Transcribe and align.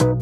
Hello 0.00 0.14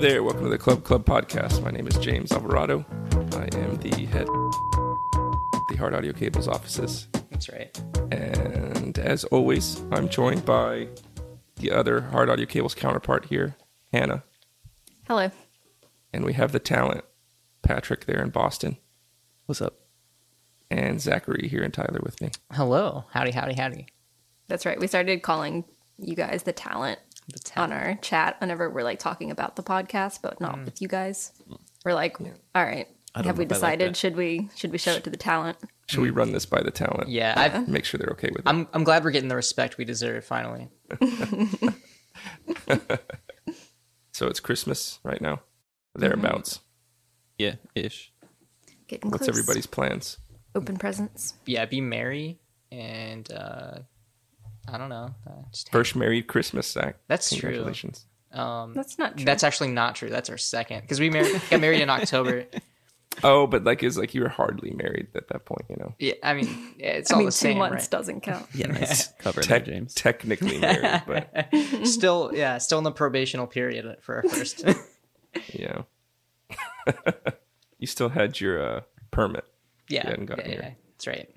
there. 0.00 0.24
Welcome 0.24 0.42
to 0.42 0.48
the 0.48 0.58
Club 0.58 0.82
Club 0.82 1.04
podcast. 1.04 1.62
My 1.62 1.70
name 1.70 1.86
is 1.86 1.96
James 1.98 2.32
Alvarado. 2.32 2.84
I 3.12 3.48
am 3.56 3.76
the 3.76 4.06
head 4.06 4.28
of 4.28 4.52
the 5.68 5.76
Hard 5.78 5.94
Audio 5.94 6.12
Cables 6.12 6.48
offices. 6.48 7.06
That's 7.30 7.48
right. 7.48 7.80
And 8.10 8.98
as 8.98 9.22
always, 9.26 9.80
I'm 9.92 10.08
joined 10.08 10.44
by 10.44 10.88
the 11.54 11.70
other 11.70 12.00
Hard 12.00 12.28
Audio 12.28 12.46
Cables 12.46 12.74
counterpart 12.74 13.26
here, 13.26 13.54
Hannah. 13.92 14.24
Hello. 15.06 15.30
And 16.12 16.24
we 16.24 16.32
have 16.32 16.50
the 16.50 16.58
talent, 16.58 17.04
Patrick 17.62 18.06
there 18.06 18.20
in 18.20 18.30
Boston. 18.30 18.78
What's 19.44 19.62
up? 19.62 19.85
And 20.70 21.00
Zachary 21.00 21.48
here 21.48 21.62
in 21.62 21.70
Tyler 21.70 22.00
with 22.02 22.20
me. 22.20 22.30
Hello. 22.52 23.04
Howdy, 23.10 23.30
howdy, 23.30 23.54
howdy. 23.54 23.86
That's 24.48 24.66
right. 24.66 24.78
We 24.78 24.86
started 24.86 25.22
calling 25.22 25.64
you 25.98 26.14
guys 26.14 26.42
the 26.42 26.52
talent, 26.52 26.98
The 27.32 27.38
talent. 27.38 27.72
on 27.72 27.78
our 27.78 27.94
chat 27.96 28.40
whenever 28.40 28.68
we're 28.70 28.82
like 28.82 28.98
talking 28.98 29.30
about 29.30 29.56
the 29.56 29.62
podcast, 29.62 30.20
but 30.22 30.40
not 30.40 30.56
mm. 30.56 30.64
with 30.64 30.82
you 30.82 30.88
guys. 30.88 31.32
We're 31.84 31.94
like, 31.94 32.18
all 32.20 32.64
right. 32.64 32.88
Have 33.14 33.38
we 33.38 33.44
if 33.44 33.52
I 33.52 33.54
like 33.54 33.78
decided 33.78 33.96
should 33.96 34.14
we 34.14 34.50
should 34.56 34.72
we 34.72 34.78
show 34.78 34.92
it 34.92 35.04
to 35.04 35.10
the 35.10 35.16
talent? 35.16 35.56
Should 35.88 36.00
we 36.00 36.10
run 36.10 36.32
this 36.32 36.44
by 36.44 36.62
the 36.62 36.70
talent? 36.70 37.08
Yeah, 37.08 37.32
I've, 37.34 37.66
Make 37.66 37.86
sure 37.86 37.96
they're 37.96 38.12
okay 38.12 38.28
with 38.28 38.40
it. 38.40 38.48
I'm 38.48 38.68
I'm 38.74 38.84
glad 38.84 39.04
we're 39.04 39.10
getting 39.10 39.30
the 39.30 39.36
respect 39.36 39.78
we 39.78 39.86
deserve 39.86 40.22
finally. 40.24 40.68
so 44.12 44.26
it's 44.26 44.40
Christmas 44.40 44.98
right 45.02 45.22
now. 45.22 45.40
Thereabouts. 45.94 46.60
Yeah, 47.38 47.54
ish. 47.74 48.12
Getting 48.86 49.10
What's 49.10 49.24
close. 49.24 49.30
everybody's 49.30 49.66
plans? 49.66 50.18
Open 50.56 50.76
presents? 50.76 51.34
Yeah, 51.46 51.64
be 51.66 51.80
merry 51.80 52.38
and 52.72 53.30
uh 53.32 53.78
I 54.68 54.78
don't 54.78 54.88
know. 54.88 55.14
Uh, 55.26 55.30
just 55.52 55.70
First 55.70 55.94
married 55.94 56.26
Christmas, 56.26 56.68
Zach. 56.72 56.96
That's 57.06 57.28
true. 57.30 57.40
Congratulations. 57.50 58.06
um 58.32 58.74
That's 58.74 58.98
not 58.98 59.16
true. 59.16 59.24
that's 59.24 59.44
actually 59.44 59.68
not 59.70 59.94
true. 59.94 60.08
That's 60.10 60.28
our 60.30 60.38
second 60.38 60.80
because 60.80 60.98
we 60.98 61.10
married, 61.10 61.40
got 61.50 61.60
married 61.60 61.80
in 61.82 61.90
October. 61.90 62.46
Oh, 63.24 63.46
but 63.46 63.64
like 63.64 63.82
it's 63.82 63.96
like 63.96 64.12
you 64.14 64.20
were 64.20 64.28
hardly 64.28 64.72
married 64.72 65.06
at 65.14 65.28
that 65.28 65.46
point, 65.46 65.64
you 65.70 65.76
know. 65.76 65.94
Yeah, 65.98 66.12
I 66.22 66.34
mean 66.34 66.74
it's 66.78 67.10
I 67.10 67.14
all 67.14 67.20
mean, 67.20 67.28
the 67.30 67.32
two 67.32 67.54
months 67.54 67.84
right? 67.84 67.90
doesn't 67.90 68.20
count. 68.20 68.46
Yeah, 68.52 68.66
nice 68.66 69.06
cover 69.18 69.40
there, 69.40 69.58
Tec- 69.60 69.64
James. 69.64 69.94
technically 69.94 70.58
married, 70.58 71.02
but 71.06 71.48
still, 71.86 72.30
yeah, 72.34 72.58
still 72.58 72.76
in 72.76 72.84
the 72.84 72.92
probational 72.92 73.48
period 73.50 73.96
for 74.02 74.16
our 74.16 74.22
first. 74.28 74.64
yeah. 75.54 75.82
you 77.78 77.86
still 77.86 78.10
had 78.10 78.38
your 78.38 78.62
uh, 78.62 78.80
permit. 79.10 79.44
Yeah, 79.88 80.08
hadn't 80.08 80.30
yeah, 80.30 80.48
yeah, 80.48 80.70
that's 80.92 81.06
right. 81.06 81.28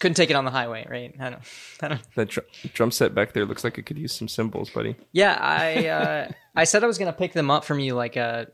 Couldn't 0.00 0.16
take 0.16 0.30
it 0.30 0.34
on 0.36 0.44
the 0.44 0.50
highway, 0.50 0.86
right? 0.90 1.14
I 1.20 1.30
don't, 1.30 1.42
I 1.82 1.88
don't. 1.88 2.14
That 2.16 2.28
dr- 2.28 2.46
drum 2.74 2.90
set 2.90 3.14
back 3.14 3.32
there 3.34 3.44
looks 3.44 3.62
like 3.64 3.78
it 3.78 3.82
could 3.86 3.98
use 3.98 4.12
some 4.12 4.28
cymbals, 4.28 4.70
buddy. 4.70 4.96
Yeah, 5.12 5.36
I 5.40 5.86
uh, 5.88 6.28
I 6.56 6.64
said 6.64 6.82
I 6.82 6.86
was 6.86 6.98
gonna 6.98 7.12
pick 7.12 7.32
them 7.34 7.50
up 7.50 7.64
from 7.64 7.78
you 7.78 7.94
like 7.94 8.16
a 8.16 8.48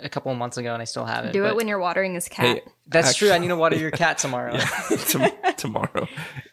a 0.00 0.08
couple 0.08 0.30
of 0.32 0.38
months 0.38 0.56
ago, 0.56 0.72
and 0.72 0.80
I 0.80 0.84
still 0.84 1.04
haven't. 1.04 1.32
Do 1.32 1.42
but 1.42 1.50
it 1.50 1.56
when 1.56 1.66
you're 1.68 1.78
watering 1.78 2.14
his 2.14 2.28
cat. 2.28 2.46
Hey, 2.58 2.62
that's 2.86 3.14
true. 3.16 3.30
I 3.32 3.38
need 3.38 3.48
to 3.48 3.56
water 3.56 3.76
your 3.76 3.90
cat 3.90 4.18
tomorrow. 4.18 4.56
Tom- 5.08 5.30
tomorrow, 5.56 6.06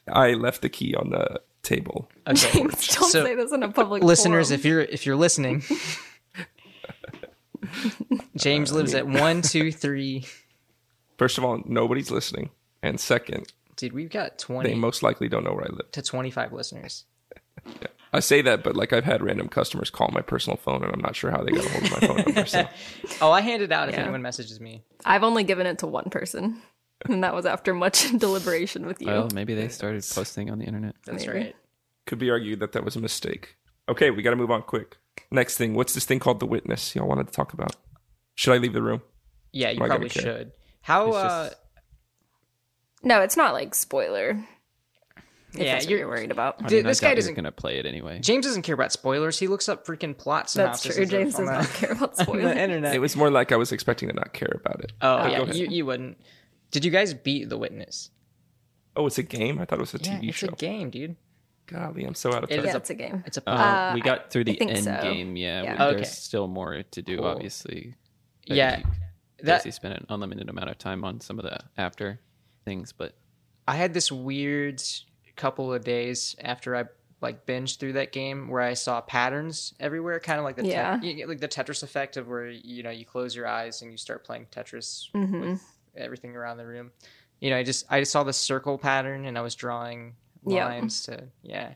I 0.07 0.33
left 0.33 0.61
the 0.61 0.69
key 0.69 0.95
on 0.95 1.09
the 1.11 1.41
table. 1.63 2.09
Okay. 2.27 2.51
James, 2.51 2.87
don't 2.87 3.09
So, 3.11 3.23
say 3.23 3.35
this 3.35 3.51
in 3.51 3.61
a 3.63 3.71
public 3.71 4.03
Listeners, 4.03 4.47
forum. 4.49 4.59
if 4.59 4.65
you're 4.65 4.81
if 4.81 5.05
you're 5.05 5.15
listening, 5.15 5.63
James 8.35 8.71
lives 8.71 8.93
at 8.95 9.07
one 9.07 9.41
two 9.41 9.71
three. 9.71 10.25
First 11.21 11.37
of 11.37 11.45
all, 11.45 11.61
nobody's 11.67 12.09
listening, 12.09 12.49
and 12.81 12.99
second, 12.99 13.53
Dude, 13.75 13.93
we've 13.93 14.09
got 14.09 14.39
twenty. 14.39 14.69
they 14.69 14.75
most 14.75 15.03
likely 15.03 15.29
don't 15.29 15.43
know 15.43 15.53
where 15.53 15.65
I 15.65 15.69
live. 15.71 15.91
to 15.91 16.01
twenty 16.01 16.31
five 16.31 16.51
listeners. 16.51 17.05
I 18.11 18.21
say 18.21 18.41
that, 18.41 18.63
but 18.63 18.75
like 18.75 18.91
I've 18.91 19.03
had 19.03 19.21
random 19.21 19.47
customers 19.47 19.91
call 19.91 20.09
my 20.11 20.21
personal 20.21 20.57
phone, 20.57 20.83
and 20.83 20.91
I'm 20.91 20.99
not 20.99 21.15
sure 21.15 21.29
how 21.29 21.43
they 21.43 21.51
got 21.51 21.63
a 21.63 21.69
hold 21.69 21.83
of 21.83 21.91
my 21.91 21.99
phone 21.99 22.15
number. 22.25 22.45
So 22.47 22.67
Oh, 23.21 23.29
I 23.31 23.41
hand 23.41 23.61
it 23.61 23.71
out 23.71 23.87
if 23.87 23.99
anyone 23.99 24.23
messages 24.23 24.59
me. 24.59 24.81
I've 25.05 25.21
only 25.21 25.43
given 25.43 25.67
it 25.67 25.77
to 25.77 25.85
one 25.85 26.09
person, 26.09 26.59
and 27.07 27.23
that 27.23 27.35
was 27.35 27.45
after 27.45 27.75
much 27.75 28.09
deliberation 28.17 28.87
with 28.87 28.99
you. 28.99 29.09
Well, 29.09 29.29
maybe 29.31 29.53
they 29.53 29.67
started 29.67 30.03
posting 30.15 30.49
on 30.49 30.57
the 30.57 30.65
internet. 30.65 30.95
That's 31.05 31.27
Maybe. 31.27 31.37
right. 31.37 31.55
could 32.07 32.17
be 32.17 32.31
argued 32.31 32.61
that 32.61 32.71
that 32.71 32.83
was 32.83 32.95
a 32.95 32.99
mistake. 32.99 33.57
Okay, 33.87 34.09
we 34.09 34.23
got 34.23 34.31
to 34.31 34.35
move 34.37 34.49
on 34.49 34.63
quick. 34.63 34.97
Next 35.29 35.59
thing, 35.59 35.75
what's 35.75 35.93
this 35.93 36.05
thing 36.05 36.17
called 36.17 36.39
the 36.39 36.47
witness? 36.47 36.95
Y'all 36.95 37.07
wanted 37.07 37.27
to 37.27 37.33
talk 37.33 37.53
about? 37.53 37.75
Should 38.33 38.55
I 38.55 38.57
leave 38.57 38.73
the 38.73 38.81
room? 38.81 39.03
Yeah, 39.51 39.69
you 39.69 39.77
Am 39.77 39.83
I 39.83 39.87
probably 39.87 40.09
care? 40.09 40.23
should. 40.23 40.51
How? 40.81 41.07
It's 41.07 41.15
uh 41.17 41.43
just- 41.49 41.57
no, 43.03 43.21
it's 43.21 43.37
not 43.37 43.53
like 43.53 43.73
spoiler. 43.75 44.43
If 45.53 45.59
Yeah, 45.59 45.73
that's 45.73 45.85
you're- 45.87 45.99
you're 45.99 46.07
worried 46.07 46.31
about. 46.31 46.55
I 46.63 46.69
mean, 46.69 46.85
I 46.85 46.89
this 46.89 46.99
doubt 46.99 47.07
guy 47.07 47.09
you're 47.11 47.15
doesn't- 47.17 47.33
gonna 47.35 47.51
play 47.51 47.77
it 47.77 47.85
anyway. 47.85 48.19
James 48.19 48.45
doesn't 48.45 48.61
care 48.61 48.75
about 48.75 48.91
spoilers. 48.93 49.37
He 49.37 49.47
looks 49.47 49.67
up 49.67 49.85
freaking 49.85 50.17
plot 50.17 50.49
That's 50.55 50.81
true. 50.83 51.05
James 51.05 51.35
does 51.35 51.45
not 51.49 51.67
care 51.73 51.91
about 51.91 52.11
on 52.11 52.15
the 52.15 52.23
spoilers. 52.23 52.55
internet. 52.57 52.95
It 52.95 52.99
was 52.99 53.15
more 53.17 53.29
like 53.29 53.51
I 53.51 53.57
was 53.57 53.71
expecting 53.73 54.07
to 54.09 54.15
not 54.15 54.31
care 54.33 54.55
about 54.63 54.81
it. 54.83 54.93
Oh 55.01 55.17
But 55.17 55.31
yeah, 55.31 55.43
you, 55.53 55.67
you 55.67 55.85
wouldn't. 55.85 56.17
Did 56.71 56.85
you 56.85 56.91
guys 56.91 57.13
beat 57.13 57.49
The 57.49 57.57
Witness? 57.57 58.11
Oh, 58.95 59.07
it's 59.07 59.17
a 59.17 59.23
game. 59.23 59.59
I 59.59 59.65
thought 59.65 59.79
it 59.79 59.81
was 59.81 59.93
a 59.93 59.97
Yeah, 60.01 60.19
TV 60.19 60.29
it's 60.29 60.37
show. 60.37 60.47
It's 60.47 60.61
a 60.61 60.65
game, 60.65 60.89
dude. 60.89 61.15
Golly, 61.67 62.03
I'm 62.05 62.15
so 62.15 62.33
out 62.33 62.43
of 62.43 62.51
It 62.51 62.57
touch. 62.57 62.65
is 62.65 62.71
yeah, 62.71 62.77
it's 62.77 62.89
a 62.89 62.93
game. 62.95 63.23
It's 63.27 63.37
a 63.37 63.49
Uh, 63.49 63.53
Uh, 63.53 63.91
we 63.95 64.01
got 64.01 64.29
through 64.31 64.43
the 64.45 64.61
end 64.61 64.83
so. 64.85 64.99
game. 65.01 65.35
Yeah, 65.35 65.63
Yeah. 65.63 65.71
we- 65.73 65.83
Okay. 65.85 65.95
there's 65.97 66.11
still 66.11 66.47
more 66.47 66.81
to 66.83 67.01
do. 67.01 67.17
Cool. 67.17 67.25
Obviously, 67.25 67.95
yeah. 68.45 68.77
you 68.79 68.83
That 69.43 69.73
spent 69.73 69.95
an 69.97 70.05
unlimited 70.09 70.49
amount 70.49 70.69
of 70.69 70.77
time 70.77 71.03
on 71.03 71.19
some 71.19 71.39
of 71.39 71.45
the 71.45 71.59
after 71.77 72.19
things, 72.65 72.91
but 72.91 73.13
I 73.67 73.75
had 73.75 73.93
this 73.93 74.11
weird 74.11 74.81
couple 75.35 75.73
of 75.73 75.83
days 75.83 76.35
after 76.39 76.75
I 76.75 76.85
like 77.21 77.45
binged 77.45 77.77
through 77.79 77.93
that 77.93 78.11
game 78.11 78.47
where 78.49 78.61
I 78.61 78.73
saw 78.73 78.99
patterns 79.01 79.73
everywhere, 79.79 80.19
kind 80.19 80.39
of 80.39 80.43
like 80.43 80.55
the 80.55 80.65
Yeah. 80.65 80.97
get, 80.97 81.29
like 81.29 81.39
the 81.39 81.47
Tetris 81.47 81.83
effect 81.83 82.17
of 82.17 82.27
where 82.27 82.49
you 82.49 82.81
know 82.83 82.89
you 82.89 83.05
close 83.05 83.35
your 83.35 83.47
eyes 83.47 83.81
and 83.81 83.91
you 83.91 83.97
start 83.97 84.23
playing 84.23 84.47
Tetris 84.51 85.11
Mhm. 85.13 85.41
with 85.51 85.77
everything 85.95 86.35
around 86.35 86.57
the 86.57 86.65
room. 86.65 86.91
You 87.39 87.49
know, 87.51 87.57
I 87.57 87.63
just 87.63 87.85
I 87.89 87.99
just 87.99 88.11
saw 88.11 88.23
the 88.23 88.33
circle 88.33 88.77
pattern 88.77 89.25
and 89.25 89.37
I 89.37 89.41
was 89.41 89.55
drawing 89.55 90.15
lines 90.43 91.03
to 91.03 91.29
yeah. 91.43 91.75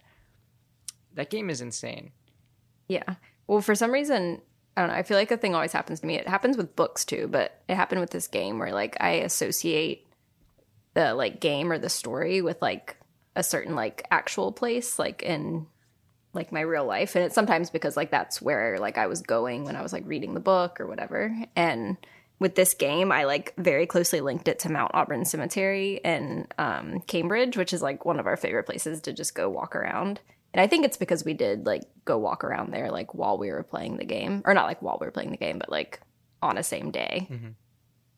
That 1.14 1.30
game 1.30 1.50
is 1.50 1.62
insane. 1.62 2.12
Yeah. 2.88 3.16
Well, 3.47 3.62
for 3.62 3.76
some 3.76 3.92
reason, 3.92 4.42
I 4.75 4.81
don't 4.81 4.90
know. 4.90 4.96
I 4.96 5.03
feel 5.03 5.18
like 5.18 5.31
a 5.31 5.38
thing 5.38 5.56
always 5.56 5.72
happens 5.72 6.02
to 6.02 6.06
me. 6.06 6.16
It 6.16 6.28
happens 6.28 6.58
with 6.58 6.75
books 6.75 7.06
too, 7.06 7.28
but 7.30 7.62
it 7.68 7.75
happened 7.75 8.02
with 8.02 8.09
this 8.09 8.28
game 8.28 8.59
where 8.59 8.74
like 8.74 8.97
I 9.00 9.12
associate 9.12 10.06
the 10.94 11.13
like 11.13 11.40
game 11.40 11.72
or 11.72 11.78
the 11.78 11.90
story 11.90 12.41
with 12.41 12.62
like 12.62 12.97
a 13.35 13.44
certain 13.44 13.75
like 13.75 14.06
actual 14.12 14.52
place, 14.52 15.00
like 15.00 15.24
in 15.24 15.68
like 16.34 16.52
my 16.52 16.62
real 16.62 16.85
life, 16.85 17.16
and 17.16 17.24
it's 17.24 17.35
sometimes 17.35 17.69
because 17.69 17.96
like 17.96 18.12
that's 18.12 18.41
where 18.41 18.78
like 18.78 18.97
I 18.97 19.08
was 19.08 19.22
going 19.22 19.64
when 19.64 19.75
I 19.78 19.81
was 19.81 19.94
like 19.94 20.03
reading 20.06 20.34
the 20.34 20.40
book 20.41 20.81
or 20.81 20.88
whatever. 20.88 21.34
And 21.56 21.97
with 22.40 22.56
this 22.56 22.74
game, 22.74 23.12
I 23.12 23.24
like 23.24 23.53
very 23.58 23.85
closely 23.85 24.19
linked 24.19 24.50
it 24.50 24.59
to 24.59 24.72
Mount 24.72 24.91
Auburn 24.94 25.24
Cemetery 25.24 26.02
in 26.03 26.47
um, 26.58 27.00
Cambridge, 27.08 27.56
which 27.56 27.72
is 27.72 27.81
like 27.81 28.03
one 28.03 28.19
of 28.19 28.28
our 28.28 28.35
favorite 28.35 28.66
places 28.66 29.02
to 29.02 29.14
just 29.14 29.35
go 29.35 29.50
walk 29.50 29.75
around. 29.75 30.19
And 30.56 30.62
I 30.62 30.68
think 30.68 30.86
it's 30.86 30.96
because 30.96 31.26
we 31.26 31.34
did 31.34 31.66
like 31.66 31.82
go 32.06 32.18
walk 32.18 32.46
around 32.46 32.72
there 32.72 32.90
like 32.90 33.14
while 33.14 33.38
we 33.38 33.52
were 33.52 33.62
playing 33.62 33.98
the 33.98 34.06
game, 34.06 34.42
or 34.46 34.54
not 34.54 34.68
like 34.68 34.82
while 34.82 34.98
we 35.02 35.06
were 35.06 35.12
playing 35.12 35.32
the 35.32 35.38
game, 35.38 35.60
but 35.60 35.70
like 35.70 36.00
on 36.42 36.58
a 36.58 36.64
same 36.64 36.92
day. 36.92 37.28
Mhm. 37.30 37.56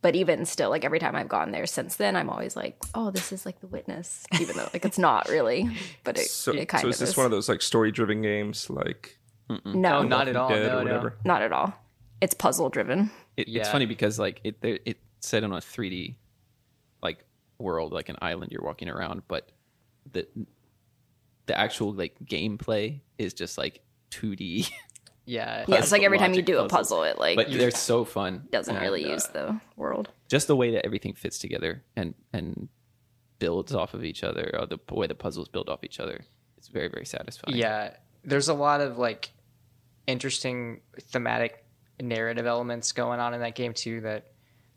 But 0.03 0.15
even 0.15 0.45
still, 0.45 0.69
like 0.69 0.85
every 0.85 0.99
time 0.99 1.15
I've 1.15 1.27
gone 1.27 1.49
there 1.49 1.65
since 1.65 1.95
then, 1.95 2.15
I'm 2.15 2.29
always 2.29 2.55
like, 2.55 2.77
"Oh, 2.93 3.09
this 3.09 3.31
is 3.31 3.43
like 3.43 3.59
the 3.59 3.65
witness," 3.67 4.23
even 4.39 4.55
though 4.55 4.69
like 4.71 4.85
it's 4.85 4.99
not 4.99 5.27
really, 5.29 5.75
but 6.03 6.19
it, 6.19 6.29
So, 6.29 6.51
it 6.53 6.67
kind 6.69 6.81
so 6.83 6.87
of 6.89 6.93
is 6.93 6.99
this 6.99 7.09
is. 7.09 7.17
one 7.17 7.25
of 7.25 7.31
those 7.31 7.49
like 7.49 7.63
story-driven 7.63 8.21
games, 8.21 8.69
like 8.69 9.17
no, 9.65 9.97
Oh, 9.97 10.03
not 10.03 10.27
at 10.27 10.35
all. 10.35 10.51
No, 10.51 10.55
or 10.55 10.59
no. 10.69 10.77
whatever? 10.83 11.17
not 11.25 11.41
at 11.41 11.51
all. 11.51 11.73
It's 12.21 12.35
puzzle 12.35 12.69
driven. 12.69 13.09
it, 13.35 13.47
Yeah. 13.47 13.61
it's 13.61 13.69
funny 13.71 13.87
because 13.87 14.19
like 14.19 14.39
it 14.43 14.61
there, 14.61 14.77
it 14.85 14.99
set 15.21 15.43
on 15.43 15.51
a 15.53 15.57
3D 15.57 16.15
like 17.01 17.25
world, 17.57 17.91
like 17.91 18.09
an 18.09 18.17
island 18.21 18.51
you're 18.51 18.61
walking 18.63 18.89
around, 18.89 19.23
but 19.27 19.49
the 20.11 20.27
the 21.47 21.57
actual 21.57 21.93
like 21.93 22.15
gameplay 22.23 23.01
is 23.17 23.33
just 23.33 23.57
like 23.57 23.81
2D. 24.11 24.69
Yeah. 24.69 24.75
Yeah, 25.29 25.65
it's 25.67 25.91
like 25.91 26.03
every 26.03 26.19
time 26.19 26.31
you 26.31 26.37
logic 26.37 26.45
do 26.45 26.57
a 26.59 26.69
puzzles. 26.69 27.01
puzzle, 27.01 27.03
it 27.03 27.19
like 27.19 27.35
but 27.35 27.51
they're 27.51 27.69
so 27.69 28.05
fun. 28.05 28.47
doesn't 28.49 28.73
and, 28.73 28.81
really 28.81 29.03
uh, 29.03 29.09
use 29.09 29.25
the 29.25 29.59
world. 29.75 30.07
just 30.29 30.47
the 30.47 30.55
way 30.55 30.71
that 30.71 30.85
everything 30.85 31.15
fits 31.15 31.37
together 31.37 31.83
and 31.97 32.13
and 32.31 32.69
builds 33.37 33.75
off 33.75 33.93
of 33.93 34.05
each 34.05 34.23
other, 34.23 34.49
or 34.57 34.65
the 34.65 34.79
way 34.89 35.05
the 35.05 35.15
puzzles 35.15 35.49
build 35.49 35.67
off 35.67 35.83
each 35.83 35.99
other. 35.99 36.21
It's 36.57 36.69
very 36.69 36.87
very 36.87 37.05
satisfying. 37.05 37.57
Yeah, 37.57 37.95
there's 38.23 38.47
a 38.47 38.53
lot 38.53 38.79
of 38.79 38.97
like 38.97 39.31
interesting 40.07 40.79
thematic 40.97 41.65
narrative 42.01 42.45
elements 42.45 42.93
going 42.93 43.19
on 43.19 43.33
in 43.33 43.41
that 43.41 43.55
game 43.55 43.73
too 43.73 43.99
that 43.99 44.31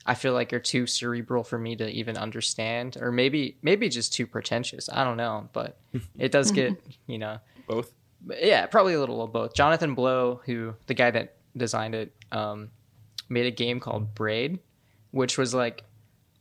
I 0.06 0.14
feel 0.14 0.32
like 0.32 0.52
are 0.52 0.58
too 0.60 0.86
cerebral 0.86 1.44
for 1.44 1.58
me 1.58 1.76
to 1.76 1.88
even 1.88 2.16
understand, 2.16 2.96
or 3.00 3.12
maybe 3.12 3.56
maybe 3.62 3.88
just 3.88 4.12
too 4.14 4.26
pretentious. 4.26 4.88
I 4.90 5.04
don't 5.04 5.16
know, 5.16 5.48
but 5.52 5.78
it 6.18 6.32
does 6.32 6.50
get 6.52 6.80
you 7.06 7.18
know, 7.18 7.38
both? 7.66 7.92
yeah, 8.40 8.66
probably 8.66 8.94
a 8.94 9.00
little 9.00 9.22
of 9.22 9.32
both. 9.32 9.54
Jonathan 9.54 9.94
Blow, 9.94 10.40
who 10.46 10.74
the 10.86 10.94
guy 10.94 11.10
that 11.10 11.36
designed 11.56 11.94
it, 11.94 12.12
um, 12.32 12.70
made 13.28 13.46
a 13.46 13.50
game 13.50 13.78
called 13.80 14.14
Braid, 14.14 14.58
which 15.10 15.36
was 15.36 15.54
like 15.54 15.84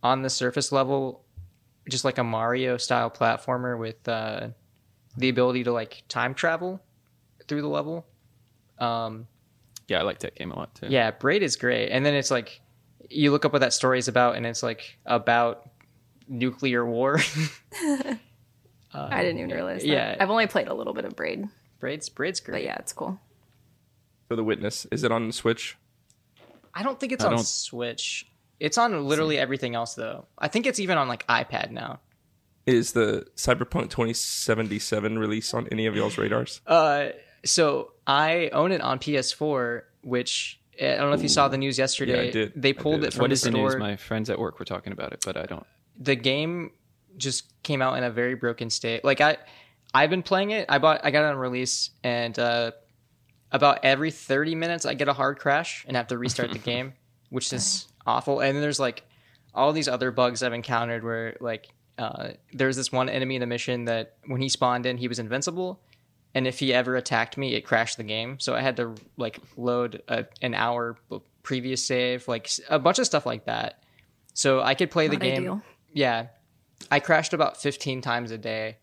on 0.02 0.22
the 0.22 0.30
surface 0.30 0.72
level, 0.72 1.22
just 1.88 2.04
like 2.04 2.18
a 2.18 2.24
Mario 2.24 2.76
style 2.78 3.10
platformer 3.10 3.78
with 3.78 4.08
uh, 4.08 4.48
the 5.16 5.28
ability 5.28 5.64
to 5.64 5.72
like 5.72 6.02
time 6.08 6.34
travel 6.34 6.80
through 7.46 7.60
the 7.60 7.68
level. 7.68 8.06
Um, 8.78 9.26
Yeah, 9.88 9.98
I 9.98 10.02
like 10.02 10.20
that 10.20 10.34
game 10.34 10.50
a 10.52 10.56
lot 10.56 10.74
too. 10.74 10.86
yeah, 10.88 11.10
Braid 11.10 11.42
is 11.42 11.56
great. 11.56 11.90
And 11.90 12.06
then 12.06 12.14
it's 12.14 12.30
like 12.30 12.60
you 13.10 13.30
look 13.32 13.44
up 13.44 13.52
what 13.52 13.58
that 13.60 13.72
story 13.72 13.98
is 13.98 14.08
about, 14.08 14.36
and 14.36 14.46
it's 14.46 14.62
like 14.62 14.98
about 15.04 15.68
nuclear 16.28 16.86
war. 16.86 17.18
I 18.92 19.22
didn't 19.22 19.38
even 19.38 19.50
realize 19.50 19.82
that. 19.82 19.88
yeah. 19.88 20.16
I've 20.18 20.30
only 20.30 20.46
played 20.46 20.68
a 20.68 20.74
little 20.74 20.94
bit 20.94 21.04
of 21.04 21.14
Braid, 21.14 21.48
Braid's 21.78 22.08
Braid's 22.08 22.40
great. 22.40 22.54
but 22.54 22.62
yeah, 22.64 22.76
it's 22.78 22.92
cool. 22.92 23.20
So 24.28 24.36
the 24.36 24.44
witness 24.44 24.86
is 24.92 25.04
it 25.04 25.12
on 25.12 25.30
Switch? 25.32 25.76
I 26.74 26.82
don't 26.82 26.98
think 26.98 27.12
it's 27.12 27.24
I 27.24 27.28
on 27.28 27.36
don't- 27.36 27.46
Switch. 27.46 28.26
It's 28.58 28.76
on 28.78 29.06
literally 29.06 29.38
everything 29.38 29.74
else 29.74 29.94
though. 29.94 30.26
I 30.38 30.48
think 30.48 30.66
it's 30.66 30.78
even 30.78 30.98
on 30.98 31.08
like 31.08 31.26
iPad 31.26 31.70
now. 31.70 32.00
Is 32.66 32.92
the 32.92 33.26
Cyberpunk 33.36 33.88
2077 33.90 35.18
release 35.18 35.54
on 35.54 35.66
any 35.72 35.86
of 35.86 35.96
y'all's 35.96 36.18
radars? 36.18 36.60
Uh, 36.66 37.08
so 37.44 37.92
I 38.06 38.50
own 38.52 38.70
it 38.70 38.82
on 38.82 38.98
PS4, 38.98 39.82
which 40.02 40.59
I 40.80 40.96
don't 40.96 41.10
know 41.10 41.14
if 41.16 41.22
you 41.22 41.28
saw 41.28 41.48
the 41.48 41.58
news 41.58 41.78
yesterday. 41.78 42.14
Yeah, 42.24 42.28
I 42.28 42.30
did. 42.30 42.52
They 42.56 42.70
I 42.70 42.72
pulled 42.72 43.00
did. 43.02 43.08
it 43.08 43.12
from 43.14 43.22
What 43.22 43.28
the 43.28 43.34
is 43.34 43.42
the 43.42 43.50
news? 43.50 43.76
My 43.76 43.96
friends 43.96 44.30
at 44.30 44.38
work 44.38 44.58
were 44.58 44.64
talking 44.64 44.92
about 44.92 45.12
it, 45.12 45.22
but 45.24 45.36
I 45.36 45.44
don't. 45.46 45.66
the 45.98 46.14
game 46.16 46.70
just 47.16 47.52
came 47.62 47.82
out 47.82 47.98
in 47.98 48.04
a 48.04 48.10
very 48.10 48.34
broken 48.34 48.70
state. 48.70 49.04
Like 49.04 49.20
I, 49.20 49.36
I've 49.92 50.08
been 50.10 50.22
playing 50.22 50.52
it. 50.52 50.66
I 50.68 50.78
bought, 50.78 51.00
I 51.04 51.10
got 51.10 51.24
it 51.24 51.32
on 51.32 51.36
release, 51.36 51.90
and 52.02 52.38
uh, 52.38 52.70
about 53.52 53.80
every 53.84 54.10
thirty 54.10 54.54
minutes, 54.54 54.86
I 54.86 54.94
get 54.94 55.08
a 55.08 55.12
hard 55.12 55.38
crash 55.38 55.84
and 55.86 55.96
have 55.96 56.06
to 56.08 56.16
restart 56.18 56.52
the 56.52 56.58
game, 56.72 56.94
which 57.28 57.52
is 57.52 57.86
awful. 58.06 58.40
And 58.40 58.54
then 58.56 58.62
there's 58.62 58.80
like 58.80 59.02
all 59.54 59.72
these 59.72 59.88
other 59.88 60.10
bugs 60.12 60.42
I've 60.42 60.52
encountered 60.52 61.04
where 61.04 61.36
like 61.40 61.68
uh, 61.98 62.30
there's 62.54 62.76
this 62.76 62.90
one 62.92 63.08
enemy 63.08 63.34
in 63.36 63.40
the 63.40 63.46
mission 63.46 63.84
that 63.86 64.14
when 64.26 64.40
he 64.40 64.48
spawned 64.48 64.86
in, 64.86 64.96
he 64.96 65.08
was 65.08 65.18
invincible. 65.18 65.80
And 66.34 66.46
if 66.46 66.58
he 66.60 66.72
ever 66.72 66.96
attacked 66.96 67.36
me, 67.36 67.54
it 67.54 67.62
crashed 67.62 67.96
the 67.96 68.04
game. 68.04 68.38
So 68.38 68.54
I 68.54 68.60
had 68.60 68.76
to 68.76 68.94
like 69.16 69.40
load 69.56 70.02
a, 70.08 70.26
an 70.42 70.54
hour 70.54 70.96
previous 71.42 71.84
save, 71.84 72.28
like 72.28 72.48
a 72.68 72.78
bunch 72.78 72.98
of 72.98 73.06
stuff 73.06 73.26
like 73.26 73.46
that. 73.46 73.82
So 74.34 74.60
I 74.60 74.74
could 74.74 74.90
play 74.90 75.08
the 75.08 75.16
game 75.16 75.42
ideal. 75.42 75.62
yeah 75.92 76.26
i 76.90 76.98
crashed 77.00 77.34
about 77.34 77.60
15 77.60 78.00
times 78.00 78.30
a 78.30 78.38
day 78.38 78.78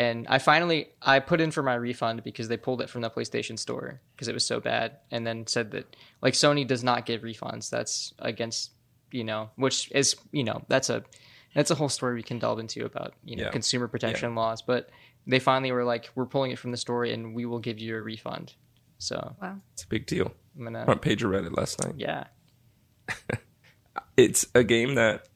and 0.00 0.26
i 0.28 0.38
finally 0.38 0.88
i 1.00 1.20
put 1.20 1.40
in 1.40 1.52
for 1.52 1.62
my 1.62 1.74
refund 1.74 2.24
because 2.24 2.48
they 2.48 2.56
pulled 2.56 2.80
it 2.80 2.90
from 2.90 3.02
the 3.02 3.10
playstation 3.10 3.56
store 3.56 4.00
because 4.14 4.26
it 4.26 4.34
was 4.34 4.44
so 4.44 4.58
bad 4.58 4.96
and 5.12 5.24
then 5.24 5.46
said 5.46 5.70
that 5.70 5.94
like 6.22 6.34
sony 6.34 6.66
does 6.66 6.82
not 6.82 7.06
give 7.06 7.22
refunds 7.22 7.70
that's 7.70 8.12
against 8.18 8.72
you 9.12 9.22
know 9.22 9.48
which 9.56 9.88
is 9.92 10.16
you 10.32 10.42
know 10.42 10.60
that's 10.66 10.90
a 10.90 11.04
that's 11.54 11.70
a 11.70 11.74
whole 11.76 11.88
story 11.88 12.14
we 12.16 12.22
can 12.22 12.40
delve 12.40 12.58
into 12.58 12.84
about 12.84 13.14
you 13.24 13.36
know 13.36 13.44
Yeah. 13.44 13.50
consumer 13.50 13.86
protection 13.86 14.34
laws 14.34 14.60
but 14.60 14.90
they 15.26 15.38
finally 15.38 15.72
were 15.72 15.84
like 15.84 16.10
we're 16.14 16.26
pulling 16.26 16.50
it 16.52 16.58
from 16.58 16.70
the 16.70 16.76
story, 16.76 17.12
and 17.12 17.34
we 17.34 17.46
will 17.46 17.58
give 17.58 17.78
you 17.78 17.96
a 17.96 18.00
refund 18.00 18.54
so 18.98 19.36
Wow. 19.42 19.56
It's 19.74 19.82
a 19.82 19.88
big 19.88 20.06
deal. 20.06 20.32
i'm 20.56 20.64
gonna 20.64 20.84
Front 20.84 21.02
page 21.02 21.22
of 21.22 21.30
Reddit 21.30 21.56
last 21.56 21.82
night. 21.84 21.94
yeah 21.96 22.24
It's 24.16 24.46
a 24.54 24.64
game 24.64 24.94
that 24.94 25.28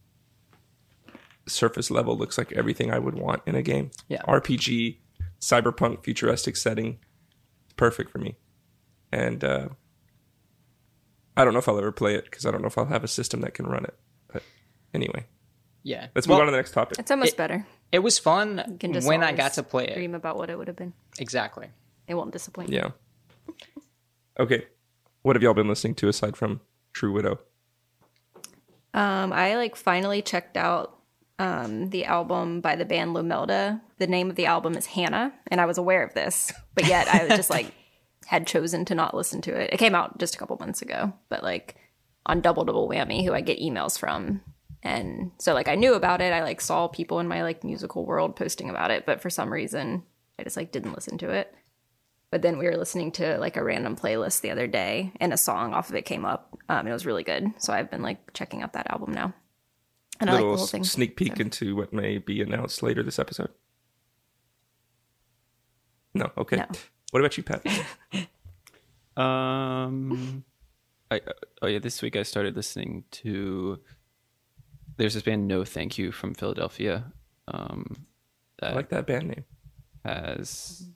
surface 1.47 1.91
level 1.91 2.17
looks 2.17 2.39
like 2.39 2.53
everything 2.53 2.91
I 2.91 2.99
would 2.99 3.15
want 3.15 3.43
in 3.47 3.55
a 3.55 3.63
game. 3.63 3.91
Yeah. 4.09 4.23
RPG, 4.23 4.97
cyberpunk, 5.41 6.03
futuristic 6.05 6.57
setting. 6.57 6.99
Perfect 7.77 8.11
for 8.11 8.19
me. 8.19 8.37
And 9.13 9.45
uh, 9.45 9.69
I 11.37 11.45
don't 11.45 11.53
know 11.53 11.59
if 11.59 11.69
I'll 11.69 11.79
ever 11.79 11.93
play 11.93 12.15
it 12.15 12.25
because 12.25 12.47
I 12.47 12.51
don't 12.51 12.63
know 12.63 12.69
if 12.69 12.79
I'll 12.79 12.87
have 12.87 13.05
a 13.05 13.09
system 13.09 13.41
that 13.43 13.53
can 13.55 13.67
run 13.67 13.85
it. 13.85 13.95
But 14.33 14.43
anyway, 14.95 15.27
yeah 15.83 16.09
let's 16.15 16.27
move 16.29 16.39
on 16.39 16.47
to 16.47 16.51
the 16.51 16.57
next 16.57 16.73
topic. 16.73 16.99
It's 16.99 17.11
almost 17.11 17.33
It- 17.33 17.37
better. 17.37 17.67
it 17.93 18.01
was 18.01 18.19
fun 18.19 18.63
You 18.69 18.77
can 18.79 18.93
just 18.93 19.07
when 19.09 19.23
i 19.23 19.33
got 19.33 19.55
to 19.55 19.63
play 19.63 19.87
it 19.89 19.95
Dream 19.95 20.15
about 20.15 20.37
what 20.37 20.51
it 20.51 20.57
would 20.59 20.69
have 20.69 20.77
been. 20.77 20.93
exactly 21.19 21.69
It 22.07 22.15
won't 22.15 22.33
disappoint 22.33 22.71
you. 22.71 22.77
Yeah. 22.79 22.91
Okay. 24.39 24.67
What 25.23 25.37
have 25.37 25.43
y'all 25.43 25.55
been 25.55 25.69
listening 25.69 25.95
to 25.97 26.09
aside 26.09 26.37
from 26.37 26.61
True 26.93 27.13
Widow? 27.13 27.39
Um, 28.93 29.33
I 29.33 29.57
like 29.57 29.77
finally 29.77 30.23
checked 30.23 30.57
out 30.57 30.97
um 31.39 31.89
the 31.91 32.05
album 32.05 32.61
by 32.61 32.77
the 32.77 32.85
band 32.85 33.15
Lomelda. 33.15 33.81
The 33.99 34.07
name 34.07 34.31
of 34.31 34.37
the 34.37 34.47
album 34.47 34.75
is 34.77 34.87
Hannah, 34.87 35.33
and 35.49 35.61
I 35.61 35.67
was 35.67 35.79
aware 35.79 36.03
of 36.03 36.15
this, 36.15 36.53
but 36.75 36.87
yet 36.87 37.07
I 37.09 37.25
was 37.27 37.37
just 37.37 37.51
like 37.51 37.73
had 38.27 38.47
chosen 38.47 38.85
to 38.87 38.95
not 38.95 39.15
listen 39.15 39.41
to 39.43 39.55
it. 39.55 39.73
It 39.73 39.79
came 39.79 39.95
out 39.95 40.19
just 40.19 40.35
a 40.35 40.39
couple 40.39 40.57
months 40.59 40.83
ago, 40.83 41.13
but 41.29 41.43
like 41.43 41.77
on 42.27 42.41
Double 42.41 42.65
Double 42.65 42.89
Whammy, 42.89 43.25
who 43.25 43.33
I 43.33 43.41
get 43.43 43.59
emails 43.61 43.99
from. 43.99 44.41
And 44.83 45.33
so 45.39 45.53
like 45.55 45.69
I 45.69 45.75
knew 45.75 45.95
about 45.95 46.21
it. 46.21 46.33
I 46.33 46.43
like 46.43 46.61
saw 46.61 46.89
people 46.89 47.21
in 47.21 47.29
my 47.29 47.43
like 47.43 47.65
musical 47.65 48.05
world 48.07 48.37
posting 48.37 48.71
about 48.71 48.91
it, 48.91 49.05
but 49.07 49.21
for 49.21 49.31
some 49.31 49.53
reason 49.53 50.03
I 50.39 50.43
just 50.45 50.57
like 50.57 50.73
didn't 50.73 50.95
listen 50.95 51.19
to 51.19 51.31
it. 51.31 51.55
But 52.31 52.43
then 52.43 52.59
we 52.59 52.67
were 52.67 52.77
listening 52.77 53.13
to 53.13 53.39
like 53.39 53.57
a 53.57 53.65
random 53.65 53.97
playlist 53.97 54.41
the 54.41 54.53
other 54.53 54.69
day, 54.69 55.13
and 55.21 55.33
a 55.33 55.37
song 55.37 55.75
off 55.75 55.91
of 55.91 55.97
it 55.97 56.05
came 56.05 56.25
up. 56.25 56.57
Um, 56.69 56.87
it 56.87 56.93
was 56.93 57.05
really 57.05 57.25
good. 57.25 57.53
So 57.59 57.73
I've 57.73 57.91
been 57.91 58.03
like 58.03 58.33
checking 58.33 58.63
out 58.63 58.75
that 58.75 58.89
album 58.89 59.13
now, 59.13 59.35
and 60.21 60.31
I 60.31 60.35
like 60.35 60.43
the 60.43 60.57
whole 60.57 60.67
thing. 60.67 60.85
sneak 60.85 61.17
peek 61.17 61.41
into 61.41 61.75
what 61.75 61.93
may 61.93 62.19
be 62.19 62.41
announced 62.41 62.85
later 62.85 63.03
this 63.03 63.19
episode. 63.19 63.51
No. 66.15 66.31
Okay. 66.39 66.57
No. 66.57 66.67
What 67.11 67.21
about 67.21 67.37
you, 67.37 67.43
Pat? 67.43 67.67
Um, 69.17 70.45
I 71.11 71.21
oh 71.61 71.67
yeah, 71.67 71.79
this 71.79 72.01
week 72.01 72.17
I 72.17 72.23
started 72.23 72.57
listening 72.57 73.05
to. 73.11 73.81
There's 75.01 75.15
this 75.15 75.23
band 75.23 75.49
No 75.49 75.65
Thank 75.65 75.97
You 75.97 76.13
from 76.13 76.35
Philadelphia. 76.35 77.11
Um, 77.49 78.05
that 78.59 78.73
I 78.73 78.75
like 78.75 78.91
that 78.91 79.07
band 79.07 79.29
name. 79.29 79.45
As 80.05 80.91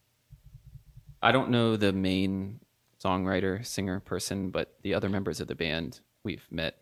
I 1.23 1.33
don't 1.33 1.49
know 1.49 1.79
the 1.79 1.95
main 1.95 2.61
songwriter, 3.03 3.65
singer 3.65 4.01
person, 4.01 4.51
but 4.51 4.75
the 4.83 4.93
other 4.93 5.09
members 5.09 5.41
of 5.41 5.49
the 5.49 5.55
band 5.55 6.01
we've 6.23 6.47
met 6.51 6.77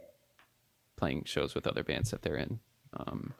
playing 0.97 1.23
shows 1.25 1.55
with 1.55 1.69
other 1.69 1.85
bands 1.85 2.11
that 2.11 2.23
they're 2.23 2.35
in. 2.35 2.59
Um, 2.97 3.35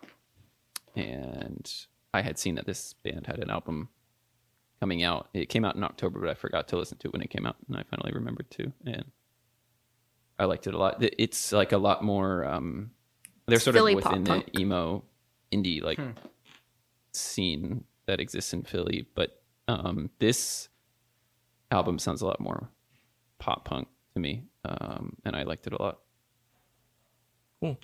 and 0.95 1.69
I 2.15 2.23
had 2.23 2.39
seen 2.39 2.55
that 2.55 2.67
this 2.67 2.93
band 2.93 3.27
had 3.27 3.41
an 3.41 3.51
album 3.51 3.89
coming 4.79 5.03
out. 5.03 5.29
It 5.35 5.49
came 5.49 5.65
out 5.65 5.75
in 5.75 5.83
October, 5.83 6.21
but 6.21 6.29
I 6.29 6.35
forgot 6.35 6.69
to 6.69 6.77
listen 6.77 6.99
to 6.99 7.09
it 7.09 7.13
when 7.15 7.23
it 7.23 7.31
came 7.31 7.47
out, 7.47 7.57
and 7.67 7.77
I 7.77 7.83
finally 7.83 8.13
remembered 8.15 8.49
to. 8.53 8.73
And 8.87 9.07
I 10.39 10.45
liked 10.45 10.69
it 10.69 10.75
a 10.75 10.79
lot. 10.79 10.99
It's 11.01 11.51
like 11.51 11.73
a 11.73 11.79
lot 11.79 12.05
more. 12.05 12.45
Um, 12.45 12.93
they're 13.47 13.59
sort 13.61 13.75
Philly 13.75 13.93
of 13.95 14.05
within 14.05 14.25
the 14.25 14.45
emo 14.59 15.05
indie 15.53 15.83
like 15.83 15.99
scene 17.13 17.85
that 18.07 18.21
exists 18.21 18.53
in 18.53 18.63
Philly, 18.63 19.07
but 19.15 19.43
um, 19.69 20.11
this 20.19 20.69
album 21.71 21.99
sounds 21.99 22.23
a 22.23 22.27
lot 22.27 22.41
more 22.41 22.69
pop 23.39 23.65
punk 23.65 23.89
to 24.15 24.21
me, 24.21 24.45
um, 24.65 25.17
and 25.25 25.35
I 25.37 25.43
liked 25.45 25.67
it 25.67 25.73
a 25.73 25.83
lot. 25.83 26.01
Cool. 27.61 27.79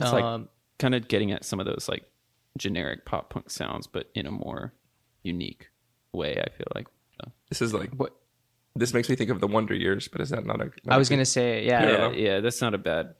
It's 0.00 0.12
like 0.12 0.24
Um, 0.24 0.48
kind 0.78 0.94
of 0.94 1.08
getting 1.08 1.30
at 1.30 1.44
some 1.44 1.60
of 1.60 1.66
those 1.66 1.88
like 1.88 2.04
generic 2.56 3.04
pop 3.04 3.30
punk 3.30 3.50
sounds, 3.50 3.86
but 3.86 4.10
in 4.14 4.26
a 4.26 4.30
more 4.30 4.72
unique 5.22 5.68
way. 6.12 6.32
I 6.40 6.48
feel 6.50 6.66
like. 6.74 6.86
So, 7.20 7.30
This 7.48 7.62
is 7.62 7.74
like 7.74 7.90
what 7.94 8.12
this 8.76 8.94
makes 8.94 9.08
me 9.08 9.16
think 9.16 9.30
of 9.30 9.40
the 9.40 9.46
Wonder 9.46 9.74
Years, 9.74 10.08
but 10.08 10.20
is 10.20 10.30
that 10.30 10.44
not 10.46 10.60
a? 10.60 10.64
not 10.64 10.72
I 10.88 10.94
a 10.94 10.98
was 10.98 11.08
good- 11.08 11.16
gonna 11.16 11.24
say, 11.24 11.64
yeah, 11.66 11.82
Yeah. 11.82 11.90
yeah, 11.90 12.10
yeah, 12.10 12.40
that's 12.40 12.60
not 12.60 12.74
a 12.74 12.78
bad, 12.78 13.14